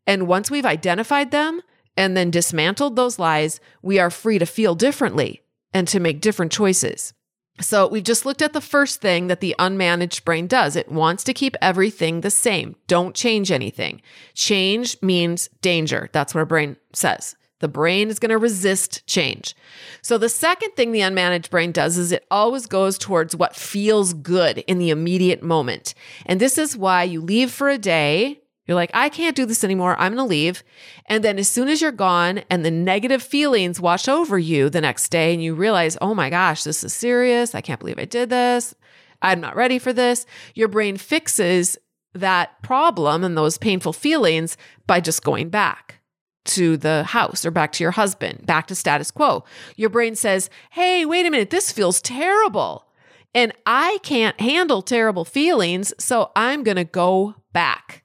And 0.08 0.30
once 0.30 0.50
we've 0.50 0.66
identified 0.66 1.32
them 1.32 1.62
and 1.98 2.16
then 2.16 2.32
dismantled 2.32 2.96
those 2.96 3.20
lies, 3.20 3.60
we 3.82 4.00
are 4.00 4.10
free 4.10 4.40
to 4.40 4.46
feel 4.46 4.76
differently 4.76 5.42
and 5.74 5.88
to 5.88 6.00
make 6.00 6.22
different 6.22 6.52
choices. 6.52 7.14
So, 7.62 7.88
we've 7.88 8.04
just 8.04 8.26
looked 8.26 8.42
at 8.42 8.52
the 8.52 8.60
first 8.60 9.00
thing 9.00 9.28
that 9.28 9.40
the 9.40 9.56
unmanaged 9.58 10.26
brain 10.26 10.46
does. 10.46 10.76
It 10.76 10.92
wants 10.92 11.24
to 11.24 11.34
keep 11.34 11.56
everything 11.62 12.20
the 12.20 12.30
same. 12.30 12.76
Don't 12.88 13.16
change 13.16 13.50
anything. 13.50 14.02
Change 14.34 15.02
means 15.02 15.48
danger. 15.62 16.10
That's 16.12 16.34
what 16.34 16.40
our 16.40 16.46
brain 16.46 16.76
says. 16.92 17.36
The 17.60 17.70
brain 17.70 18.10
is 18.10 18.20
going 18.20 18.32
to 18.32 18.38
resist 18.38 19.08
change. 19.08 19.56
So, 20.02 20.18
the 20.18 20.28
second 20.28 20.72
thing 20.72 20.92
the 20.92 21.00
unmanaged 21.00 21.50
brain 21.50 21.72
does 21.72 21.98
is 21.98 22.12
it 22.12 22.26
always 22.30 22.66
goes 22.66 22.98
towards 22.98 23.36
what 23.36 23.56
feels 23.56 24.14
good 24.14 24.58
in 24.60 24.78
the 24.78 24.90
immediate 24.90 25.42
moment. 25.42 25.94
And 26.26 26.42
this 26.42 26.58
is 26.58 26.76
why 26.76 27.04
you 27.04 27.22
leave 27.22 27.52
for 27.52 27.70
a 27.70 27.78
day. 27.78 28.42
You're 28.66 28.76
like, 28.76 28.92
I 28.94 29.10
can't 29.10 29.36
do 29.36 29.46
this 29.46 29.64
anymore. 29.64 29.96
I'm 30.00 30.16
going 30.16 30.26
to 30.26 30.30
leave. 30.30 30.64
And 31.06 31.24
then, 31.24 31.38
as 31.38 31.48
soon 31.48 31.68
as 31.68 31.82
you're 31.82 31.92
gone 31.92 32.40
and 32.50 32.66
the 32.66 32.72
negative 32.72 33.22
feelings 33.22 33.80
wash 33.80 34.08
over 34.08 34.40
you 34.40 34.70
the 34.70 34.82
next 34.82 35.10
day, 35.10 35.34
and 35.34 35.44
you 35.44 35.54
realize, 35.54 35.98
oh 36.02 36.16
my 36.16 36.30
gosh, 36.30 36.64
this 36.64 36.84
is 36.84 36.94
serious. 36.94 37.54
I 37.54 37.62
can't 37.62 37.80
believe 37.80 38.00
I 38.00 38.06
did 38.06 38.30
this. 38.30 38.74
I'm 39.22 39.40
not 39.40 39.56
ready 39.56 39.80
for 39.80 39.94
this. 39.94 40.26
Your 40.56 40.68
brain 40.68 40.98
fixes 40.98 41.78
that 42.14 42.62
problem 42.64 43.24
and 43.24 43.38
those 43.38 43.58
painful 43.58 43.94
feelings 43.94 44.58
by 44.88 45.00
just 45.00 45.24
going 45.24 45.50
back 45.50 46.00
to 46.46 46.78
the 46.78 47.04
house 47.04 47.46
or 47.46 47.52
back 47.52 47.72
to 47.74 47.84
your 47.84 47.92
husband, 47.92 48.46
back 48.46 48.68
to 48.68 48.76
status 48.76 49.12
quo. 49.12 49.44
Your 49.76 49.90
brain 49.90 50.16
says, 50.16 50.50
Hey, 50.72 51.06
wait 51.06 51.26
a 51.26 51.32
minute, 51.32 51.50
this 51.50 51.72
feels 51.72 52.02
terrible. 52.02 52.86
And 53.34 53.52
I 53.66 54.00
can't 54.02 54.40
handle 54.40 54.82
terrible 54.82 55.26
feelings, 55.26 55.94
so 56.00 56.32
I'm 56.36 56.64
going 56.64 56.78
to 56.78 56.86
go 56.86 57.36
back. 57.52 58.05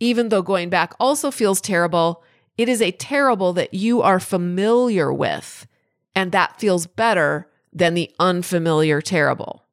Even 0.00 0.30
though 0.30 0.42
going 0.42 0.70
back 0.70 0.94
also 0.98 1.30
feels 1.30 1.60
terrible, 1.60 2.22
it 2.58 2.68
is 2.68 2.82
a 2.82 2.90
terrible 2.90 3.52
that 3.52 3.74
you 3.74 4.02
are 4.02 4.18
familiar 4.18 5.12
with. 5.12 5.66
And 6.14 6.32
that 6.32 6.58
feels 6.58 6.86
better 6.86 7.48
than 7.72 7.94
the 7.94 8.10
unfamiliar 8.18 9.00
terrible. 9.00 9.64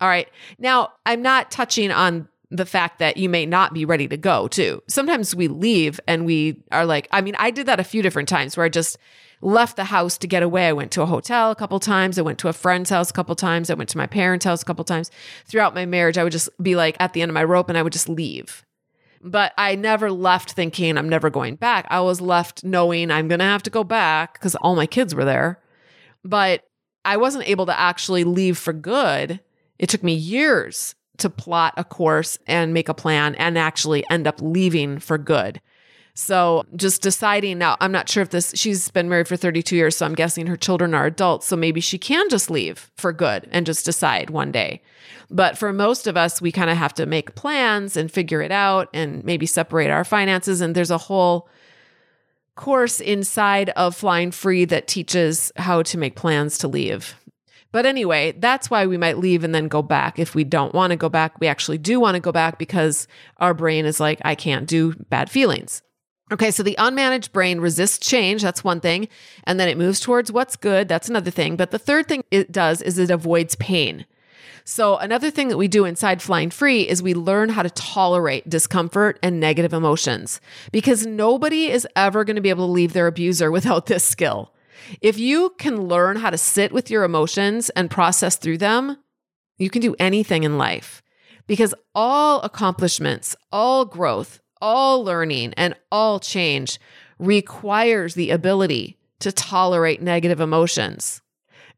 All 0.00 0.08
right. 0.08 0.28
Now, 0.58 0.92
I'm 1.04 1.22
not 1.22 1.50
touching 1.50 1.90
on 1.90 2.28
the 2.50 2.66
fact 2.66 2.98
that 2.98 3.16
you 3.16 3.28
may 3.28 3.46
not 3.46 3.74
be 3.74 3.84
ready 3.84 4.08
to 4.08 4.16
go 4.16 4.48
too. 4.48 4.82
Sometimes 4.88 5.34
we 5.34 5.48
leave 5.48 6.00
and 6.08 6.26
we 6.26 6.62
are 6.72 6.84
like, 6.84 7.08
I 7.12 7.20
mean, 7.20 7.36
I 7.38 7.50
did 7.50 7.66
that 7.66 7.78
a 7.80 7.84
few 7.84 8.02
different 8.02 8.28
times 8.28 8.56
where 8.56 8.66
I 8.66 8.68
just 8.68 8.98
left 9.40 9.76
the 9.76 9.84
house 9.84 10.18
to 10.18 10.26
get 10.26 10.42
away. 10.42 10.68
I 10.68 10.72
went 10.72 10.90
to 10.92 11.02
a 11.02 11.06
hotel 11.06 11.50
a 11.50 11.56
couple 11.56 11.78
times. 11.80 12.18
I 12.18 12.22
went 12.22 12.38
to 12.40 12.48
a 12.48 12.52
friend's 12.52 12.90
house 12.90 13.10
a 13.10 13.12
couple 13.12 13.34
times. 13.36 13.70
I 13.70 13.74
went 13.74 13.88
to 13.90 13.98
my 13.98 14.06
parents' 14.06 14.44
house 14.44 14.62
a 14.62 14.64
couple 14.64 14.84
times. 14.84 15.10
Throughout 15.46 15.74
my 15.74 15.86
marriage, 15.86 16.18
I 16.18 16.24
would 16.24 16.32
just 16.32 16.48
be 16.62 16.76
like 16.76 16.96
at 16.98 17.12
the 17.12 17.22
end 17.22 17.30
of 17.30 17.34
my 17.34 17.44
rope 17.44 17.68
and 17.68 17.78
I 17.78 17.82
would 17.82 17.92
just 17.92 18.08
leave. 18.08 18.64
But 19.22 19.52
I 19.58 19.74
never 19.74 20.10
left 20.10 20.52
thinking 20.52 20.96
I'm 20.96 21.08
never 21.08 21.28
going 21.28 21.56
back. 21.56 21.86
I 21.90 22.00
was 22.00 22.20
left 22.20 22.64
knowing 22.64 23.10
I'm 23.10 23.28
going 23.28 23.40
to 23.40 23.44
have 23.44 23.62
to 23.64 23.70
go 23.70 23.84
back 23.84 24.34
because 24.34 24.54
all 24.56 24.74
my 24.74 24.86
kids 24.86 25.14
were 25.14 25.26
there. 25.26 25.60
But 26.24 26.64
I 27.04 27.16
wasn't 27.16 27.48
able 27.48 27.66
to 27.66 27.78
actually 27.78 28.24
leave 28.24 28.56
for 28.56 28.72
good. 28.72 29.40
It 29.78 29.88
took 29.88 30.02
me 30.02 30.14
years 30.14 30.94
to 31.18 31.30
plot 31.30 31.74
a 31.76 31.84
course 31.84 32.38
and 32.46 32.74
make 32.74 32.88
a 32.88 32.94
plan 32.94 33.34
and 33.34 33.58
actually 33.58 34.04
end 34.10 34.26
up 34.26 34.40
leaving 34.40 34.98
for 34.98 35.18
good. 35.18 35.60
So 36.20 36.66
just 36.76 37.00
deciding 37.00 37.56
now, 37.56 37.78
I'm 37.80 37.92
not 37.92 38.06
sure 38.06 38.22
if 38.22 38.28
this, 38.28 38.52
she's 38.54 38.90
been 38.90 39.08
married 39.08 39.26
for 39.26 39.36
32 39.36 39.74
years, 39.74 39.96
so 39.96 40.04
I'm 40.04 40.14
guessing 40.14 40.46
her 40.48 40.56
children 40.56 40.92
are 40.92 41.06
adults. 41.06 41.46
So 41.46 41.56
maybe 41.56 41.80
she 41.80 41.96
can 41.96 42.28
just 42.28 42.50
leave 42.50 42.90
for 42.98 43.10
good 43.10 43.48
and 43.50 43.64
just 43.64 43.86
decide 43.86 44.28
one 44.28 44.52
day. 44.52 44.82
But 45.30 45.56
for 45.56 45.72
most 45.72 46.06
of 46.06 46.18
us, 46.18 46.42
we 46.42 46.52
kind 46.52 46.68
of 46.68 46.76
have 46.76 46.92
to 46.94 47.06
make 47.06 47.36
plans 47.36 47.96
and 47.96 48.12
figure 48.12 48.42
it 48.42 48.52
out 48.52 48.90
and 48.92 49.24
maybe 49.24 49.46
separate 49.46 49.88
our 49.88 50.04
finances. 50.04 50.60
And 50.60 50.74
there's 50.74 50.90
a 50.90 50.98
whole 50.98 51.48
course 52.54 53.00
inside 53.00 53.70
of 53.70 53.96
Flying 53.96 54.30
Free 54.30 54.66
that 54.66 54.88
teaches 54.88 55.50
how 55.56 55.82
to 55.84 55.96
make 55.96 56.16
plans 56.16 56.58
to 56.58 56.68
leave. 56.68 57.14
But 57.72 57.86
anyway, 57.86 58.32
that's 58.32 58.68
why 58.68 58.86
we 58.86 58.98
might 58.98 59.16
leave 59.16 59.42
and 59.42 59.54
then 59.54 59.68
go 59.68 59.80
back. 59.80 60.18
If 60.18 60.34
we 60.34 60.44
don't 60.44 60.74
want 60.74 60.90
to 60.90 60.96
go 60.96 61.08
back, 61.08 61.40
we 61.40 61.46
actually 61.46 61.78
do 61.78 61.98
want 61.98 62.16
to 62.16 62.20
go 62.20 62.32
back 62.32 62.58
because 62.58 63.08
our 63.38 63.54
brain 63.54 63.86
is 63.86 64.00
like, 64.00 64.20
I 64.22 64.34
can't 64.34 64.66
do 64.66 64.94
bad 65.08 65.30
feelings. 65.30 65.80
Okay, 66.32 66.52
so 66.52 66.62
the 66.62 66.76
unmanaged 66.78 67.32
brain 67.32 67.60
resists 67.60 67.98
change. 67.98 68.42
That's 68.42 68.62
one 68.62 68.80
thing. 68.80 69.08
And 69.44 69.58
then 69.58 69.68
it 69.68 69.76
moves 69.76 69.98
towards 69.98 70.30
what's 70.30 70.56
good. 70.56 70.86
That's 70.86 71.08
another 71.08 71.30
thing. 71.30 71.56
But 71.56 71.72
the 71.72 71.78
third 71.78 72.06
thing 72.06 72.22
it 72.30 72.52
does 72.52 72.80
is 72.82 72.98
it 72.98 73.10
avoids 73.10 73.56
pain. 73.56 74.06
So, 74.64 74.98
another 74.98 75.30
thing 75.30 75.48
that 75.48 75.56
we 75.56 75.68
do 75.68 75.84
inside 75.84 76.22
Flying 76.22 76.50
Free 76.50 76.86
is 76.86 77.02
we 77.02 77.14
learn 77.14 77.48
how 77.48 77.62
to 77.62 77.70
tolerate 77.70 78.48
discomfort 78.48 79.18
and 79.22 79.40
negative 79.40 79.72
emotions 79.72 80.40
because 80.70 81.06
nobody 81.06 81.70
is 81.70 81.88
ever 81.96 82.24
going 82.24 82.36
to 82.36 82.42
be 82.42 82.50
able 82.50 82.66
to 82.66 82.72
leave 82.72 82.92
their 82.92 83.06
abuser 83.06 83.50
without 83.50 83.86
this 83.86 84.04
skill. 84.04 84.52
If 85.00 85.18
you 85.18 85.54
can 85.58 85.88
learn 85.88 86.16
how 86.16 86.30
to 86.30 86.38
sit 86.38 86.72
with 86.72 86.90
your 86.90 87.04
emotions 87.04 87.70
and 87.70 87.90
process 87.90 88.36
through 88.36 88.58
them, 88.58 88.98
you 89.58 89.70
can 89.70 89.82
do 89.82 89.96
anything 89.98 90.44
in 90.44 90.58
life 90.58 91.02
because 91.46 91.74
all 91.94 92.40
accomplishments, 92.42 93.34
all 93.50 93.84
growth, 93.84 94.40
all 94.60 95.04
learning, 95.04 95.54
and 95.56 95.74
all 95.90 96.20
change 96.20 96.78
requires 97.18 98.14
the 98.14 98.30
ability 98.30 98.96
to 99.20 99.30
tolerate 99.32 100.02
negative 100.02 100.40
emotions. 100.40 101.22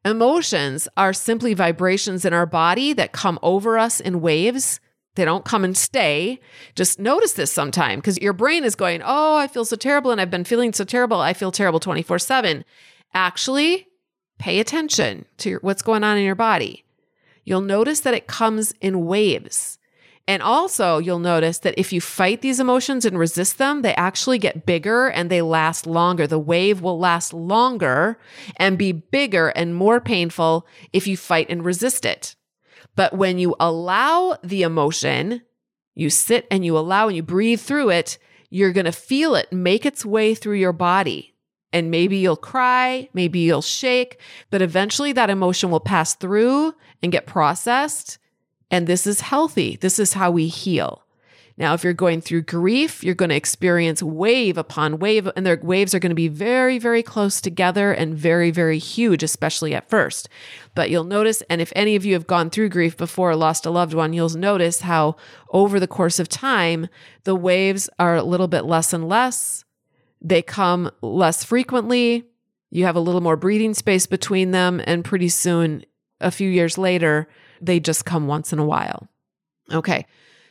Emotions 0.05 0.89
are 0.97 1.13
simply 1.13 1.55
vibrations 1.55 2.25
in 2.25 2.33
our 2.33 2.47
body 2.47 2.93
that 2.93 3.13
come 3.13 3.39
over 3.43 3.79
us 3.79 4.01
in 4.01 4.21
waves. 4.21 4.81
They 5.15 5.25
don't 5.25 5.45
come 5.45 5.65
and 5.65 5.77
stay. 5.77 6.41
Just 6.75 6.99
notice 6.99 7.35
this 7.35 7.53
sometime 7.53 7.99
because 7.99 8.19
your 8.19 8.33
brain 8.33 8.65
is 8.65 8.75
going, 8.75 9.03
Oh, 9.05 9.37
I 9.37 9.47
feel 9.47 9.65
so 9.65 9.77
terrible 9.77 10.11
and 10.11 10.21
I've 10.21 10.31
been 10.31 10.45
feeling 10.45 10.73
so 10.73 10.85
terrible. 10.85 11.21
I 11.21 11.35
feel 11.35 11.53
terrible 11.53 11.81
24 11.81 12.19
7. 12.19 12.65
Actually, 13.15 13.89
pay 14.39 14.59
attention 14.59 15.27
to 15.39 15.51
your, 15.51 15.61
what's 15.61 15.83
going 15.83 16.03
on 16.03 16.17
in 16.17 16.25
your 16.25 16.35
body. 16.35 16.85
You'll 17.45 17.61
notice 17.61 18.01
that 18.01 18.15
it 18.15 18.27
comes 18.27 18.73
in 18.81 19.07
waves. 19.07 19.79
And 20.29 20.43
also, 20.43 20.99
you'll 20.99 21.19
notice 21.19 21.59
that 21.59 21.75
if 21.77 21.93
you 21.93 22.01
fight 22.01 22.43
these 22.43 22.61
emotions 22.61 23.05
and 23.05 23.19
resist 23.19 23.59
them, 23.59 23.83
they 23.83 23.95
actually 23.95 24.39
get 24.39 24.65
bigger 24.65 25.09
and 25.09 25.29
they 25.29 25.43
last 25.43 25.85
longer. 25.85 26.27
The 26.29 26.39
wave 26.39 26.81
will 26.81 26.99
last 26.99 27.33
longer 27.33 28.19
and 28.57 28.79
be 28.79 28.93
bigger 28.93 29.49
and 29.49 29.75
more 29.75 30.01
painful 30.01 30.67
if 30.93 31.09
you 31.09 31.17
fight 31.17 31.49
and 31.51 31.65
resist 31.65 32.05
it. 32.05 32.37
But 32.95 33.15
when 33.15 33.39
you 33.39 33.57
allow 33.59 34.37
the 34.45 34.63
emotion, 34.63 35.43
you 35.95 36.09
sit 36.09 36.47
and 36.51 36.65
you 36.65 36.79
allow 36.79 37.09
and 37.09 37.17
you 37.17 37.23
breathe 37.23 37.61
through 37.61 37.91
it, 37.91 38.19
you're 38.49 38.73
going 38.73 38.87
to 38.87 38.93
feel 38.93 39.35
it 39.35 39.53
make 39.53 39.85
its 39.85 40.05
way 40.05 40.35
through 40.35 40.57
your 40.57 40.73
body. 40.73 41.35
And 41.73 41.91
maybe 41.91 42.19
you'll 42.19 42.37
cry, 42.37 43.09
maybe 43.15 43.41
you'll 43.41 43.63
shake, 43.63 44.21
but 44.51 44.63
eventually 44.63 45.13
that 45.13 45.31
emotion 45.31 45.71
will 45.71 45.81
pass 45.81 46.15
through 46.15 46.75
and 47.03 47.11
get 47.11 47.27
processed 47.27 48.19
and 48.73 48.87
this 48.87 49.07
is 49.07 49.21
healthy. 49.21 49.77
This 49.77 50.01
is 50.01 50.15
how 50.15 50.33
we 50.33 50.49
heal. 50.49 51.05
Now, 51.59 51.75
if 51.75 51.85
you're 51.85 51.93
going 51.93 52.23
through 52.23 52.43
grief, 52.43 53.05
you're 53.05 53.15
going 53.15 53.29
to 53.29 53.37
experience 53.37 54.03
wave 54.03 54.57
upon 54.57 54.99
wave, 54.99 55.29
and 55.37 55.45
their 55.45 55.61
waves 55.63 55.95
are 55.95 55.99
going 55.99 56.11
to 56.11 56.17
be 56.17 56.29
very, 56.29 56.79
very 56.79 57.03
close 57.03 57.43
together 57.43 57.93
and 57.93 58.17
very, 58.17 58.51
very 58.51 58.79
huge, 58.79 59.23
especially 59.23 59.75
at 59.75 59.91
first. 59.91 60.31
But 60.75 60.89
you'll 60.89 61.05
notice, 61.05 61.43
and 61.51 61.61
if 61.61 61.71
any 61.77 61.95
of 61.95 62.07
you 62.07 62.15
have 62.15 62.27
gone 62.27 62.49
through 62.49 62.71
grief 62.71 62.97
before 62.97 63.33
or 63.33 63.37
lost 63.37 63.67
a 63.67 63.71
loved 63.71 63.93
one, 63.93 64.15
you'll 64.15 64.31
notice 64.31 64.81
how 64.81 65.17
over 65.51 65.79
the 65.79 65.87
course 65.87 66.19
of 66.19 66.31
time, 66.31 66.89
the 67.25 67.37
waves 67.37 67.91
are 67.99 68.17
a 68.17 68.25
little 68.25 68.49
bit 68.49 68.65
less 68.65 68.95
and 68.95 69.07
less. 69.07 69.67
They 70.23 70.41
come 70.41 70.91
less 71.03 71.45
frequently. 71.45 72.25
You 72.71 72.87
have 72.87 72.97
a 72.97 73.01
little 73.01 73.21
more 73.21 73.37
breathing 73.37 73.75
space 73.75 74.07
between 74.07 74.53
them. 74.53 74.81
And 74.87 75.05
pretty 75.05 75.29
soon, 75.29 75.85
a 76.19 76.31
few 76.31 76.49
years 76.49 76.79
later, 76.79 77.29
they 77.63 77.81
just 77.81 78.05
come 78.05 78.27
once 78.27 78.53
in 78.53 78.59
a 78.59 78.65
while. 78.65 79.09
Okay. 79.73 80.07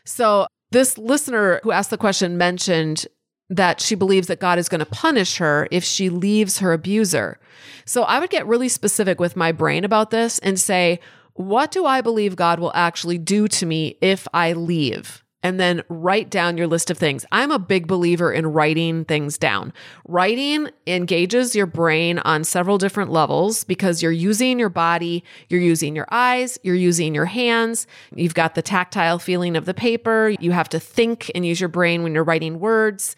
So 0.05 0.47
this 0.71 0.97
listener 0.97 1.59
who 1.63 1.71
asked 1.71 1.89
the 1.89 1.97
question 1.97 2.37
mentioned 2.37 3.05
that 3.49 3.81
she 3.81 3.95
believes 3.95 4.27
that 4.27 4.39
God 4.39 4.57
is 4.57 4.69
going 4.69 4.79
to 4.79 4.85
punish 4.85 5.37
her 5.37 5.67
if 5.71 5.83
she 5.83 6.09
leaves 6.09 6.59
her 6.59 6.71
abuser. 6.71 7.37
So 7.85 8.03
I 8.03 8.19
would 8.19 8.29
get 8.29 8.47
really 8.47 8.69
specific 8.69 9.19
with 9.19 9.35
my 9.35 9.51
brain 9.51 9.83
about 9.83 10.09
this 10.09 10.39
and 10.39 10.57
say, 10.57 11.01
what 11.33 11.71
do 11.71 11.85
I 11.85 11.99
believe 12.01 12.35
God 12.35 12.59
will 12.59 12.71
actually 12.73 13.17
do 13.17 13.47
to 13.49 13.65
me 13.65 13.97
if 14.01 14.27
I 14.33 14.53
leave? 14.53 15.23
And 15.43 15.59
then 15.59 15.81
write 15.89 16.29
down 16.29 16.57
your 16.57 16.67
list 16.67 16.91
of 16.91 16.97
things. 16.97 17.25
I'm 17.31 17.51
a 17.51 17.59
big 17.59 17.87
believer 17.87 18.31
in 18.31 18.47
writing 18.47 19.05
things 19.05 19.37
down. 19.37 19.73
Writing 20.07 20.69
engages 20.85 21.55
your 21.55 21.65
brain 21.65 22.19
on 22.19 22.43
several 22.43 22.77
different 22.77 23.11
levels 23.11 23.63
because 23.63 24.01
you're 24.01 24.11
using 24.11 24.59
your 24.59 24.69
body, 24.69 25.23
you're 25.49 25.61
using 25.61 25.95
your 25.95 26.07
eyes, 26.11 26.59
you're 26.63 26.75
using 26.75 27.15
your 27.15 27.25
hands, 27.25 27.87
you've 28.15 28.35
got 28.35 28.55
the 28.55 28.61
tactile 28.61 29.19
feeling 29.19 29.55
of 29.55 29.65
the 29.65 29.73
paper, 29.73 30.33
you 30.39 30.51
have 30.51 30.69
to 30.69 30.79
think 30.79 31.31
and 31.33 31.45
use 31.45 31.59
your 31.59 31.69
brain 31.69 32.03
when 32.03 32.13
you're 32.13 32.23
writing 32.23 32.59
words. 32.59 33.15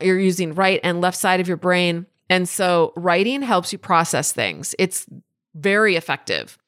You're 0.00 0.18
using 0.18 0.54
right 0.54 0.80
and 0.82 1.00
left 1.00 1.16
side 1.16 1.40
of 1.40 1.48
your 1.48 1.56
brain. 1.56 2.06
And 2.28 2.48
so 2.48 2.92
writing 2.96 3.42
helps 3.42 3.72
you 3.72 3.78
process 3.78 4.32
things. 4.32 4.74
It's 4.78 5.06
very 5.54 5.96
effective. 5.96 6.58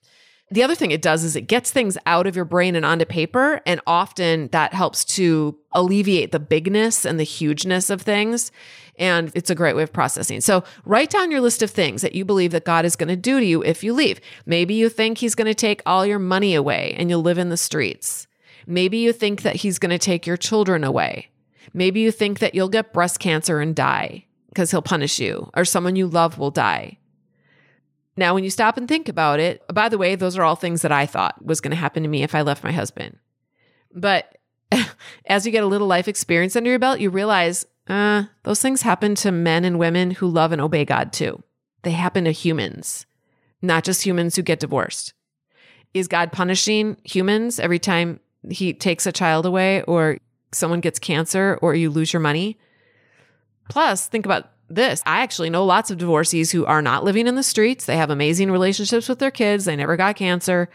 The 0.54 0.62
other 0.62 0.76
thing 0.76 0.92
it 0.92 1.02
does 1.02 1.24
is 1.24 1.34
it 1.34 1.48
gets 1.48 1.72
things 1.72 1.98
out 2.06 2.28
of 2.28 2.36
your 2.36 2.44
brain 2.44 2.76
and 2.76 2.86
onto 2.86 3.04
paper. 3.04 3.60
And 3.66 3.80
often 3.88 4.46
that 4.52 4.72
helps 4.72 5.04
to 5.16 5.58
alleviate 5.72 6.30
the 6.30 6.38
bigness 6.38 7.04
and 7.04 7.18
the 7.18 7.24
hugeness 7.24 7.90
of 7.90 8.02
things. 8.02 8.52
And 8.96 9.32
it's 9.34 9.50
a 9.50 9.56
great 9.56 9.74
way 9.74 9.82
of 9.82 9.92
processing. 9.92 10.40
So 10.40 10.62
write 10.84 11.10
down 11.10 11.32
your 11.32 11.40
list 11.40 11.60
of 11.64 11.72
things 11.72 12.02
that 12.02 12.14
you 12.14 12.24
believe 12.24 12.52
that 12.52 12.64
God 12.64 12.84
is 12.84 12.94
going 12.94 13.08
to 13.08 13.16
do 13.16 13.40
to 13.40 13.44
you 13.44 13.64
if 13.64 13.82
you 13.82 13.92
leave. 13.92 14.20
Maybe 14.46 14.74
you 14.74 14.88
think 14.88 15.18
he's 15.18 15.34
going 15.34 15.48
to 15.48 15.54
take 15.54 15.82
all 15.86 16.06
your 16.06 16.20
money 16.20 16.54
away 16.54 16.94
and 16.96 17.10
you'll 17.10 17.22
live 17.22 17.38
in 17.38 17.48
the 17.48 17.56
streets. 17.56 18.28
Maybe 18.64 18.98
you 18.98 19.12
think 19.12 19.42
that 19.42 19.56
he's 19.56 19.80
going 19.80 19.90
to 19.90 19.98
take 19.98 20.24
your 20.24 20.36
children 20.36 20.84
away. 20.84 21.30
Maybe 21.72 21.98
you 21.98 22.12
think 22.12 22.38
that 22.38 22.54
you'll 22.54 22.68
get 22.68 22.92
breast 22.92 23.18
cancer 23.18 23.58
and 23.58 23.74
die 23.74 24.26
because 24.50 24.70
he'll 24.70 24.82
punish 24.82 25.18
you 25.18 25.50
or 25.56 25.64
someone 25.64 25.96
you 25.96 26.06
love 26.06 26.38
will 26.38 26.52
die. 26.52 26.98
Now, 28.16 28.34
when 28.34 28.44
you 28.44 28.50
stop 28.50 28.76
and 28.76 28.88
think 28.88 29.08
about 29.08 29.40
it, 29.40 29.62
by 29.72 29.88
the 29.88 29.98
way, 29.98 30.14
those 30.14 30.38
are 30.38 30.44
all 30.44 30.56
things 30.56 30.82
that 30.82 30.92
I 30.92 31.06
thought 31.06 31.44
was 31.44 31.60
going 31.60 31.72
to 31.72 31.76
happen 31.76 32.02
to 32.02 32.08
me 32.08 32.22
if 32.22 32.34
I 32.34 32.42
left 32.42 32.62
my 32.62 32.72
husband. 32.72 33.18
But 33.92 34.38
as 35.26 35.44
you 35.44 35.52
get 35.52 35.64
a 35.64 35.68
little 35.68 35.86
life 35.86 36.08
experience 36.08 36.56
under 36.56 36.70
your 36.70 36.78
belt, 36.78 37.00
you 37.00 37.10
realize 37.10 37.66
uh, 37.88 38.24
those 38.44 38.62
things 38.62 38.82
happen 38.82 39.14
to 39.16 39.32
men 39.32 39.64
and 39.64 39.78
women 39.78 40.12
who 40.12 40.28
love 40.28 40.52
and 40.52 40.60
obey 40.60 40.84
God 40.84 41.12
too. 41.12 41.42
They 41.82 41.90
happen 41.90 42.24
to 42.24 42.32
humans, 42.32 43.06
not 43.60 43.84
just 43.84 44.04
humans 44.04 44.36
who 44.36 44.42
get 44.42 44.60
divorced. 44.60 45.12
Is 45.92 46.08
God 46.08 46.32
punishing 46.32 46.96
humans 47.04 47.60
every 47.60 47.78
time 47.78 48.20
he 48.48 48.72
takes 48.72 49.06
a 49.06 49.12
child 49.12 49.46
away 49.46 49.82
or 49.82 50.18
someone 50.52 50.80
gets 50.80 50.98
cancer 50.98 51.58
or 51.62 51.74
you 51.74 51.90
lose 51.90 52.12
your 52.12 52.20
money? 52.20 52.58
Plus, 53.68 54.06
think 54.06 54.24
about 54.24 54.50
this. 54.68 55.02
I 55.06 55.20
actually 55.20 55.50
know 55.50 55.64
lots 55.64 55.90
of 55.90 55.98
divorcees 55.98 56.50
who 56.50 56.64
are 56.64 56.82
not 56.82 57.04
living 57.04 57.26
in 57.26 57.34
the 57.34 57.42
streets. 57.42 57.84
They 57.84 57.96
have 57.96 58.10
amazing 58.10 58.50
relationships 58.50 59.08
with 59.08 59.18
their 59.18 59.30
kids. 59.30 59.64
They 59.64 59.76
never 59.76 59.96
got 59.96 60.16
cancer. 60.16 60.68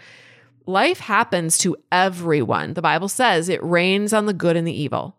Life 0.65 0.99
happens 0.99 1.57
to 1.59 1.75
everyone. 1.91 2.73
The 2.73 2.81
Bible 2.81 3.09
says 3.09 3.49
it 3.49 3.63
rains 3.63 4.13
on 4.13 4.25
the 4.25 4.33
good 4.33 4.55
and 4.55 4.67
the 4.67 4.81
evil. 4.81 5.15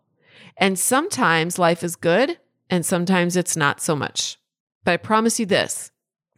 And 0.57 0.79
sometimes 0.79 1.59
life 1.59 1.83
is 1.83 1.95
good 1.95 2.37
and 2.69 2.85
sometimes 2.85 3.35
it's 3.35 3.57
not 3.57 3.81
so 3.81 3.95
much. 3.95 4.37
But 4.83 4.93
I 4.93 4.97
promise 4.97 5.39
you 5.39 5.45
this 5.45 5.91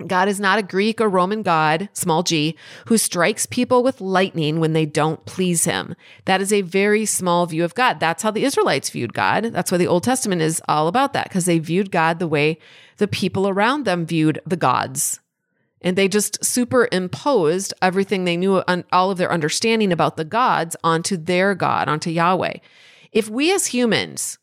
God 0.05 0.27
is 0.27 0.39
not 0.39 0.59
a 0.59 0.63
Greek 0.63 0.99
or 0.99 1.07
Roman 1.07 1.43
God, 1.43 1.87
small 1.93 2.23
g, 2.23 2.57
who 2.87 2.97
strikes 2.97 3.45
people 3.45 3.83
with 3.83 4.01
lightning 4.01 4.59
when 4.59 4.73
they 4.73 4.85
don't 4.85 5.23
please 5.25 5.65
him. 5.65 5.95
That 6.25 6.41
is 6.41 6.51
a 6.51 6.61
very 6.61 7.05
small 7.05 7.45
view 7.45 7.63
of 7.63 7.75
God. 7.75 7.99
That's 7.99 8.23
how 8.23 8.31
the 8.31 8.43
Israelites 8.43 8.89
viewed 8.89 9.13
God. 9.13 9.45
That's 9.45 9.71
why 9.71 9.77
the 9.77 9.87
Old 9.87 10.03
Testament 10.03 10.41
is 10.41 10.61
all 10.67 10.87
about 10.87 11.13
that, 11.13 11.29
because 11.29 11.45
they 11.45 11.59
viewed 11.59 11.91
God 11.91 12.19
the 12.19 12.27
way 12.27 12.57
the 12.97 13.07
people 13.07 13.47
around 13.47 13.85
them 13.85 14.05
viewed 14.05 14.41
the 14.45 14.57
gods. 14.57 15.19
And 15.81 15.97
they 15.97 16.07
just 16.07 16.43
superimposed 16.43 17.73
everything 17.81 18.23
they 18.23 18.37
knew, 18.37 18.63
all 18.91 19.11
of 19.11 19.17
their 19.17 19.31
understanding 19.31 19.91
about 19.91 20.17
the 20.17 20.25
gods 20.25 20.75
onto 20.83 21.17
their 21.17 21.55
God, 21.55 21.87
onto 21.87 22.09
Yahweh. 22.09 22.55
If 23.11 23.29
we 23.29 23.53
as 23.53 23.67
humans 23.67 24.39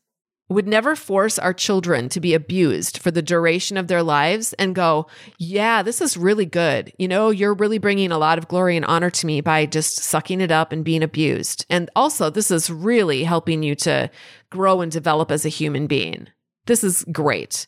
would 0.51 0.67
never 0.67 0.95
force 0.95 1.39
our 1.39 1.53
children 1.53 2.09
to 2.09 2.19
be 2.19 2.33
abused 2.33 2.97
for 2.97 3.11
the 3.11 3.21
duration 3.21 3.77
of 3.77 3.87
their 3.87 4.03
lives 4.03 4.53
and 4.53 4.75
go, 4.75 5.07
yeah, 5.37 5.81
this 5.81 6.01
is 6.01 6.17
really 6.17 6.45
good. 6.45 6.91
You 6.97 7.07
know, 7.07 7.29
you're 7.29 7.53
really 7.53 7.77
bringing 7.77 8.11
a 8.11 8.17
lot 8.17 8.37
of 8.37 8.47
glory 8.47 8.75
and 8.75 8.85
honor 8.85 9.09
to 9.09 9.25
me 9.25 9.41
by 9.41 9.65
just 9.65 9.97
sucking 9.97 10.41
it 10.41 10.51
up 10.51 10.71
and 10.71 10.83
being 10.83 11.03
abused. 11.03 11.65
And 11.69 11.89
also, 11.95 12.29
this 12.29 12.51
is 12.51 12.69
really 12.69 13.23
helping 13.23 13.63
you 13.63 13.75
to 13.75 14.09
grow 14.49 14.81
and 14.81 14.91
develop 14.91 15.31
as 15.31 15.45
a 15.45 15.49
human 15.49 15.87
being. 15.87 16.27
This 16.65 16.83
is 16.83 17.05
great. 17.11 17.67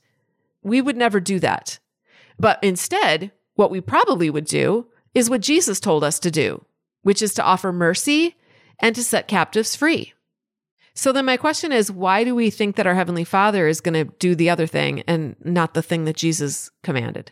We 0.61 0.81
would 0.81 0.97
never 0.97 1.19
do 1.19 1.39
that. 1.39 1.79
But 2.39 2.59
instead, 2.63 3.31
what 3.55 3.71
we 3.71 3.81
probably 3.81 4.29
would 4.29 4.45
do 4.45 4.87
is 5.13 5.29
what 5.29 5.41
Jesus 5.41 5.79
told 5.79 6.03
us 6.03 6.19
to 6.19 6.31
do, 6.31 6.65
which 7.03 7.21
is 7.21 7.33
to 7.35 7.43
offer 7.43 7.71
mercy 7.71 8.35
and 8.79 8.95
to 8.95 9.03
set 9.03 9.27
captives 9.27 9.75
free. 9.75 10.13
So 10.95 11.11
then 11.11 11.25
my 11.25 11.37
question 11.37 11.71
is 11.71 11.91
why 11.91 12.23
do 12.23 12.35
we 12.35 12.49
think 12.49 12.75
that 12.75 12.87
our 12.87 12.93
heavenly 12.93 13.23
Father 13.23 13.67
is 13.67 13.81
going 13.81 13.93
to 13.93 14.13
do 14.19 14.35
the 14.35 14.49
other 14.49 14.67
thing 14.67 15.01
and 15.07 15.35
not 15.43 15.73
the 15.73 15.81
thing 15.81 16.05
that 16.05 16.15
Jesus 16.15 16.69
commanded? 16.83 17.31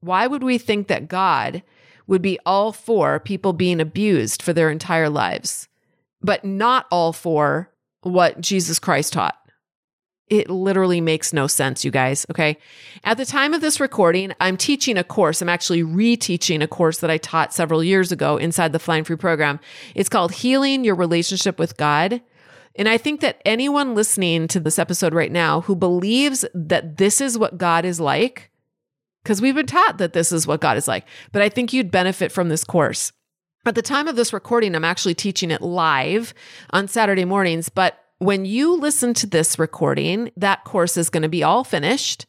Why 0.00 0.26
would 0.26 0.42
we 0.42 0.58
think 0.58 0.88
that 0.88 1.08
God 1.08 1.62
would 2.06 2.22
be 2.22 2.38
all 2.44 2.72
for 2.72 3.20
people 3.20 3.52
being 3.52 3.80
abused 3.80 4.42
for 4.42 4.52
their 4.52 4.70
entire 4.70 5.08
lives, 5.08 5.68
but 6.20 6.44
not 6.44 6.86
all 6.90 7.12
for 7.12 7.70
what 8.02 8.40
Jesus 8.40 8.78
Christ 8.78 9.12
taught? 9.12 9.38
It 10.28 10.48
literally 10.48 11.00
makes 11.00 11.32
no 11.32 11.46
sense, 11.46 11.84
you 11.84 11.90
guys. 11.90 12.24
Okay. 12.30 12.56
At 13.04 13.18
the 13.18 13.26
time 13.26 13.52
of 13.52 13.60
this 13.60 13.80
recording, 13.80 14.32
I'm 14.40 14.56
teaching 14.56 14.96
a 14.96 15.04
course. 15.04 15.42
I'm 15.42 15.48
actually 15.48 15.82
reteaching 15.82 16.62
a 16.62 16.68
course 16.68 16.98
that 16.98 17.10
I 17.10 17.18
taught 17.18 17.52
several 17.52 17.84
years 17.84 18.12
ago 18.12 18.38
inside 18.38 18.72
the 18.72 18.78
Flying 18.78 19.04
Free 19.04 19.16
program. 19.16 19.60
It's 19.94 20.08
called 20.08 20.32
Healing 20.32 20.84
Your 20.84 20.94
Relationship 20.94 21.58
with 21.58 21.76
God. 21.76 22.22
And 22.76 22.88
I 22.88 22.98
think 22.98 23.20
that 23.20 23.40
anyone 23.44 23.94
listening 23.94 24.48
to 24.48 24.60
this 24.60 24.78
episode 24.78 25.14
right 25.14 25.32
now 25.32 25.62
who 25.62 25.76
believes 25.76 26.44
that 26.54 26.96
this 26.96 27.20
is 27.20 27.38
what 27.38 27.58
God 27.58 27.84
is 27.84 28.00
like, 28.00 28.50
because 29.22 29.42
we've 29.42 29.54
been 29.54 29.66
taught 29.66 29.98
that 29.98 30.14
this 30.14 30.32
is 30.32 30.46
what 30.46 30.60
God 30.60 30.76
is 30.76 30.88
like, 30.88 31.06
but 31.32 31.42
I 31.42 31.48
think 31.48 31.72
you'd 31.72 31.90
benefit 31.90 32.32
from 32.32 32.48
this 32.48 32.64
course. 32.64 33.12
At 33.64 33.74
the 33.76 33.82
time 33.82 34.08
of 34.08 34.16
this 34.16 34.32
recording, 34.32 34.74
I'm 34.74 34.84
actually 34.84 35.14
teaching 35.14 35.50
it 35.50 35.62
live 35.62 36.34
on 36.70 36.88
Saturday 36.88 37.24
mornings. 37.24 37.68
But 37.68 37.96
when 38.18 38.44
you 38.44 38.74
listen 38.76 39.14
to 39.14 39.26
this 39.26 39.58
recording, 39.58 40.32
that 40.36 40.64
course 40.64 40.96
is 40.96 41.10
going 41.10 41.22
to 41.22 41.28
be 41.28 41.42
all 41.42 41.62
finished 41.62 42.26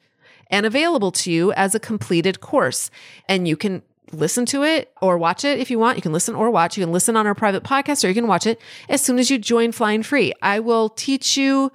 and 0.51 0.65
available 0.65 1.11
to 1.11 1.31
you 1.31 1.51
as 1.53 1.73
a 1.73 1.79
completed 1.79 2.39
course. 2.39 2.91
And 3.27 3.47
you 3.47 3.57
can 3.57 3.81
listen 4.13 4.45
to 4.47 4.63
it 4.63 4.91
or 5.01 5.17
watch 5.17 5.43
it 5.43 5.59
if 5.59 5.69
you 5.71 5.79
want. 5.79 5.97
You 5.97 6.01
can 6.01 6.13
listen 6.13 6.35
or 6.35 6.49
watch. 6.49 6.77
You 6.77 6.83
can 6.83 6.93
listen 6.93 7.17
on 7.17 7.27
our 7.27 7.35
private 7.35 7.63
podcast 7.63 8.03
or 8.03 8.07
you 8.07 8.13
can 8.13 8.27
watch 8.27 8.45
it 8.47 8.59
as 8.89 9.01
soon 9.01 9.19
as 9.19 9.29
you 9.29 9.37
join 9.37 9.71
Flying 9.71 10.03
Free. 10.03 10.33
I 10.41 10.59
will 10.59 10.89
teach 10.89 11.37
you 11.37 11.71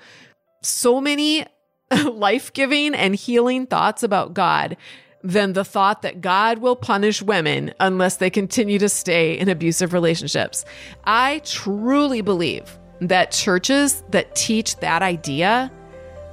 so 0.62 1.00
many 1.00 1.46
life 2.04 2.52
giving 2.52 2.94
and 2.94 3.14
healing 3.14 3.66
thoughts 3.66 4.02
about 4.02 4.34
God 4.34 4.76
than 5.22 5.52
the 5.52 5.64
thought 5.64 6.02
that 6.02 6.20
God 6.20 6.58
will 6.58 6.76
punish 6.76 7.22
women 7.22 7.74
unless 7.80 8.16
they 8.16 8.30
continue 8.30 8.78
to 8.78 8.88
stay 8.88 9.36
in 9.36 9.48
abusive 9.48 9.92
relationships. 9.92 10.64
I 11.04 11.40
truly 11.44 12.20
believe 12.20 12.78
that 13.00 13.32
churches 13.32 14.02
that 14.10 14.34
teach 14.34 14.76
that 14.76 15.02
idea 15.02 15.72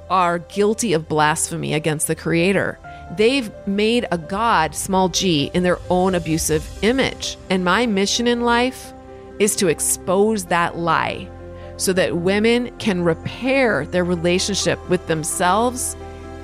are 0.08 0.38
guilty 0.38 0.92
of 0.92 1.08
blasphemy 1.08 1.74
against 1.74 2.06
the 2.06 2.14
Creator. 2.14 2.78
They've 3.12 3.50
made 3.66 4.06
a 4.10 4.18
God, 4.18 4.74
small 4.74 5.08
g, 5.08 5.50
in 5.54 5.62
their 5.62 5.78
own 5.90 6.14
abusive 6.14 6.68
image. 6.82 7.38
And 7.50 7.64
my 7.64 7.86
mission 7.86 8.26
in 8.26 8.40
life 8.42 8.92
is 9.38 9.54
to 9.56 9.68
expose 9.68 10.46
that 10.46 10.76
lie 10.76 11.28
so 11.76 11.92
that 11.92 12.16
women 12.16 12.74
can 12.78 13.02
repair 13.02 13.84
their 13.86 14.04
relationship 14.04 14.88
with 14.88 15.06
themselves 15.06 15.94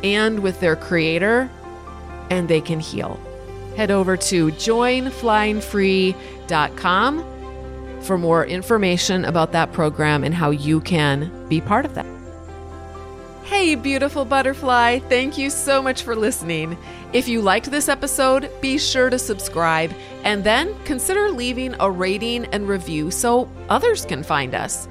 and 0.04 0.40
with 0.40 0.60
their 0.60 0.76
creator 0.76 1.50
and 2.30 2.48
they 2.48 2.60
can 2.60 2.78
heal. 2.80 3.18
Head 3.76 3.90
over 3.90 4.16
to 4.16 4.48
joinflyingfree.com 4.48 7.24
for 8.02 8.18
more 8.18 8.44
information 8.44 9.24
about 9.24 9.52
that 9.52 9.72
program 9.72 10.24
and 10.24 10.34
how 10.34 10.50
you 10.50 10.80
can 10.80 11.48
be 11.48 11.60
part 11.60 11.86
of 11.86 11.94
that. 11.94 12.11
Hey, 13.44 13.74
beautiful 13.74 14.24
butterfly. 14.24 15.00
Thank 15.00 15.36
you 15.36 15.50
so 15.50 15.82
much 15.82 16.04
for 16.04 16.14
listening. 16.14 16.78
If 17.12 17.28
you 17.28 17.42
liked 17.42 17.70
this 17.70 17.88
episode, 17.88 18.50
be 18.60 18.78
sure 18.78 19.10
to 19.10 19.18
subscribe 19.18 19.92
and 20.22 20.44
then 20.44 20.74
consider 20.84 21.30
leaving 21.30 21.74
a 21.80 21.90
rating 21.90 22.46
and 22.46 22.68
review 22.68 23.10
so 23.10 23.50
others 23.68 24.06
can 24.06 24.22
find 24.22 24.54
us. 24.54 24.88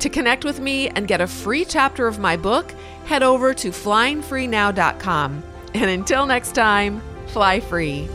To 0.00 0.08
connect 0.08 0.44
with 0.44 0.58
me 0.58 0.88
and 0.88 1.06
get 1.06 1.20
a 1.20 1.26
free 1.28 1.64
chapter 1.64 2.08
of 2.08 2.18
my 2.18 2.36
book, 2.36 2.74
head 3.06 3.22
over 3.22 3.54
to 3.54 3.70
flyingfreenow.com. 3.70 5.42
And 5.74 5.90
until 5.90 6.26
next 6.26 6.54
time, 6.54 7.00
fly 7.28 7.60
free. 7.60 8.08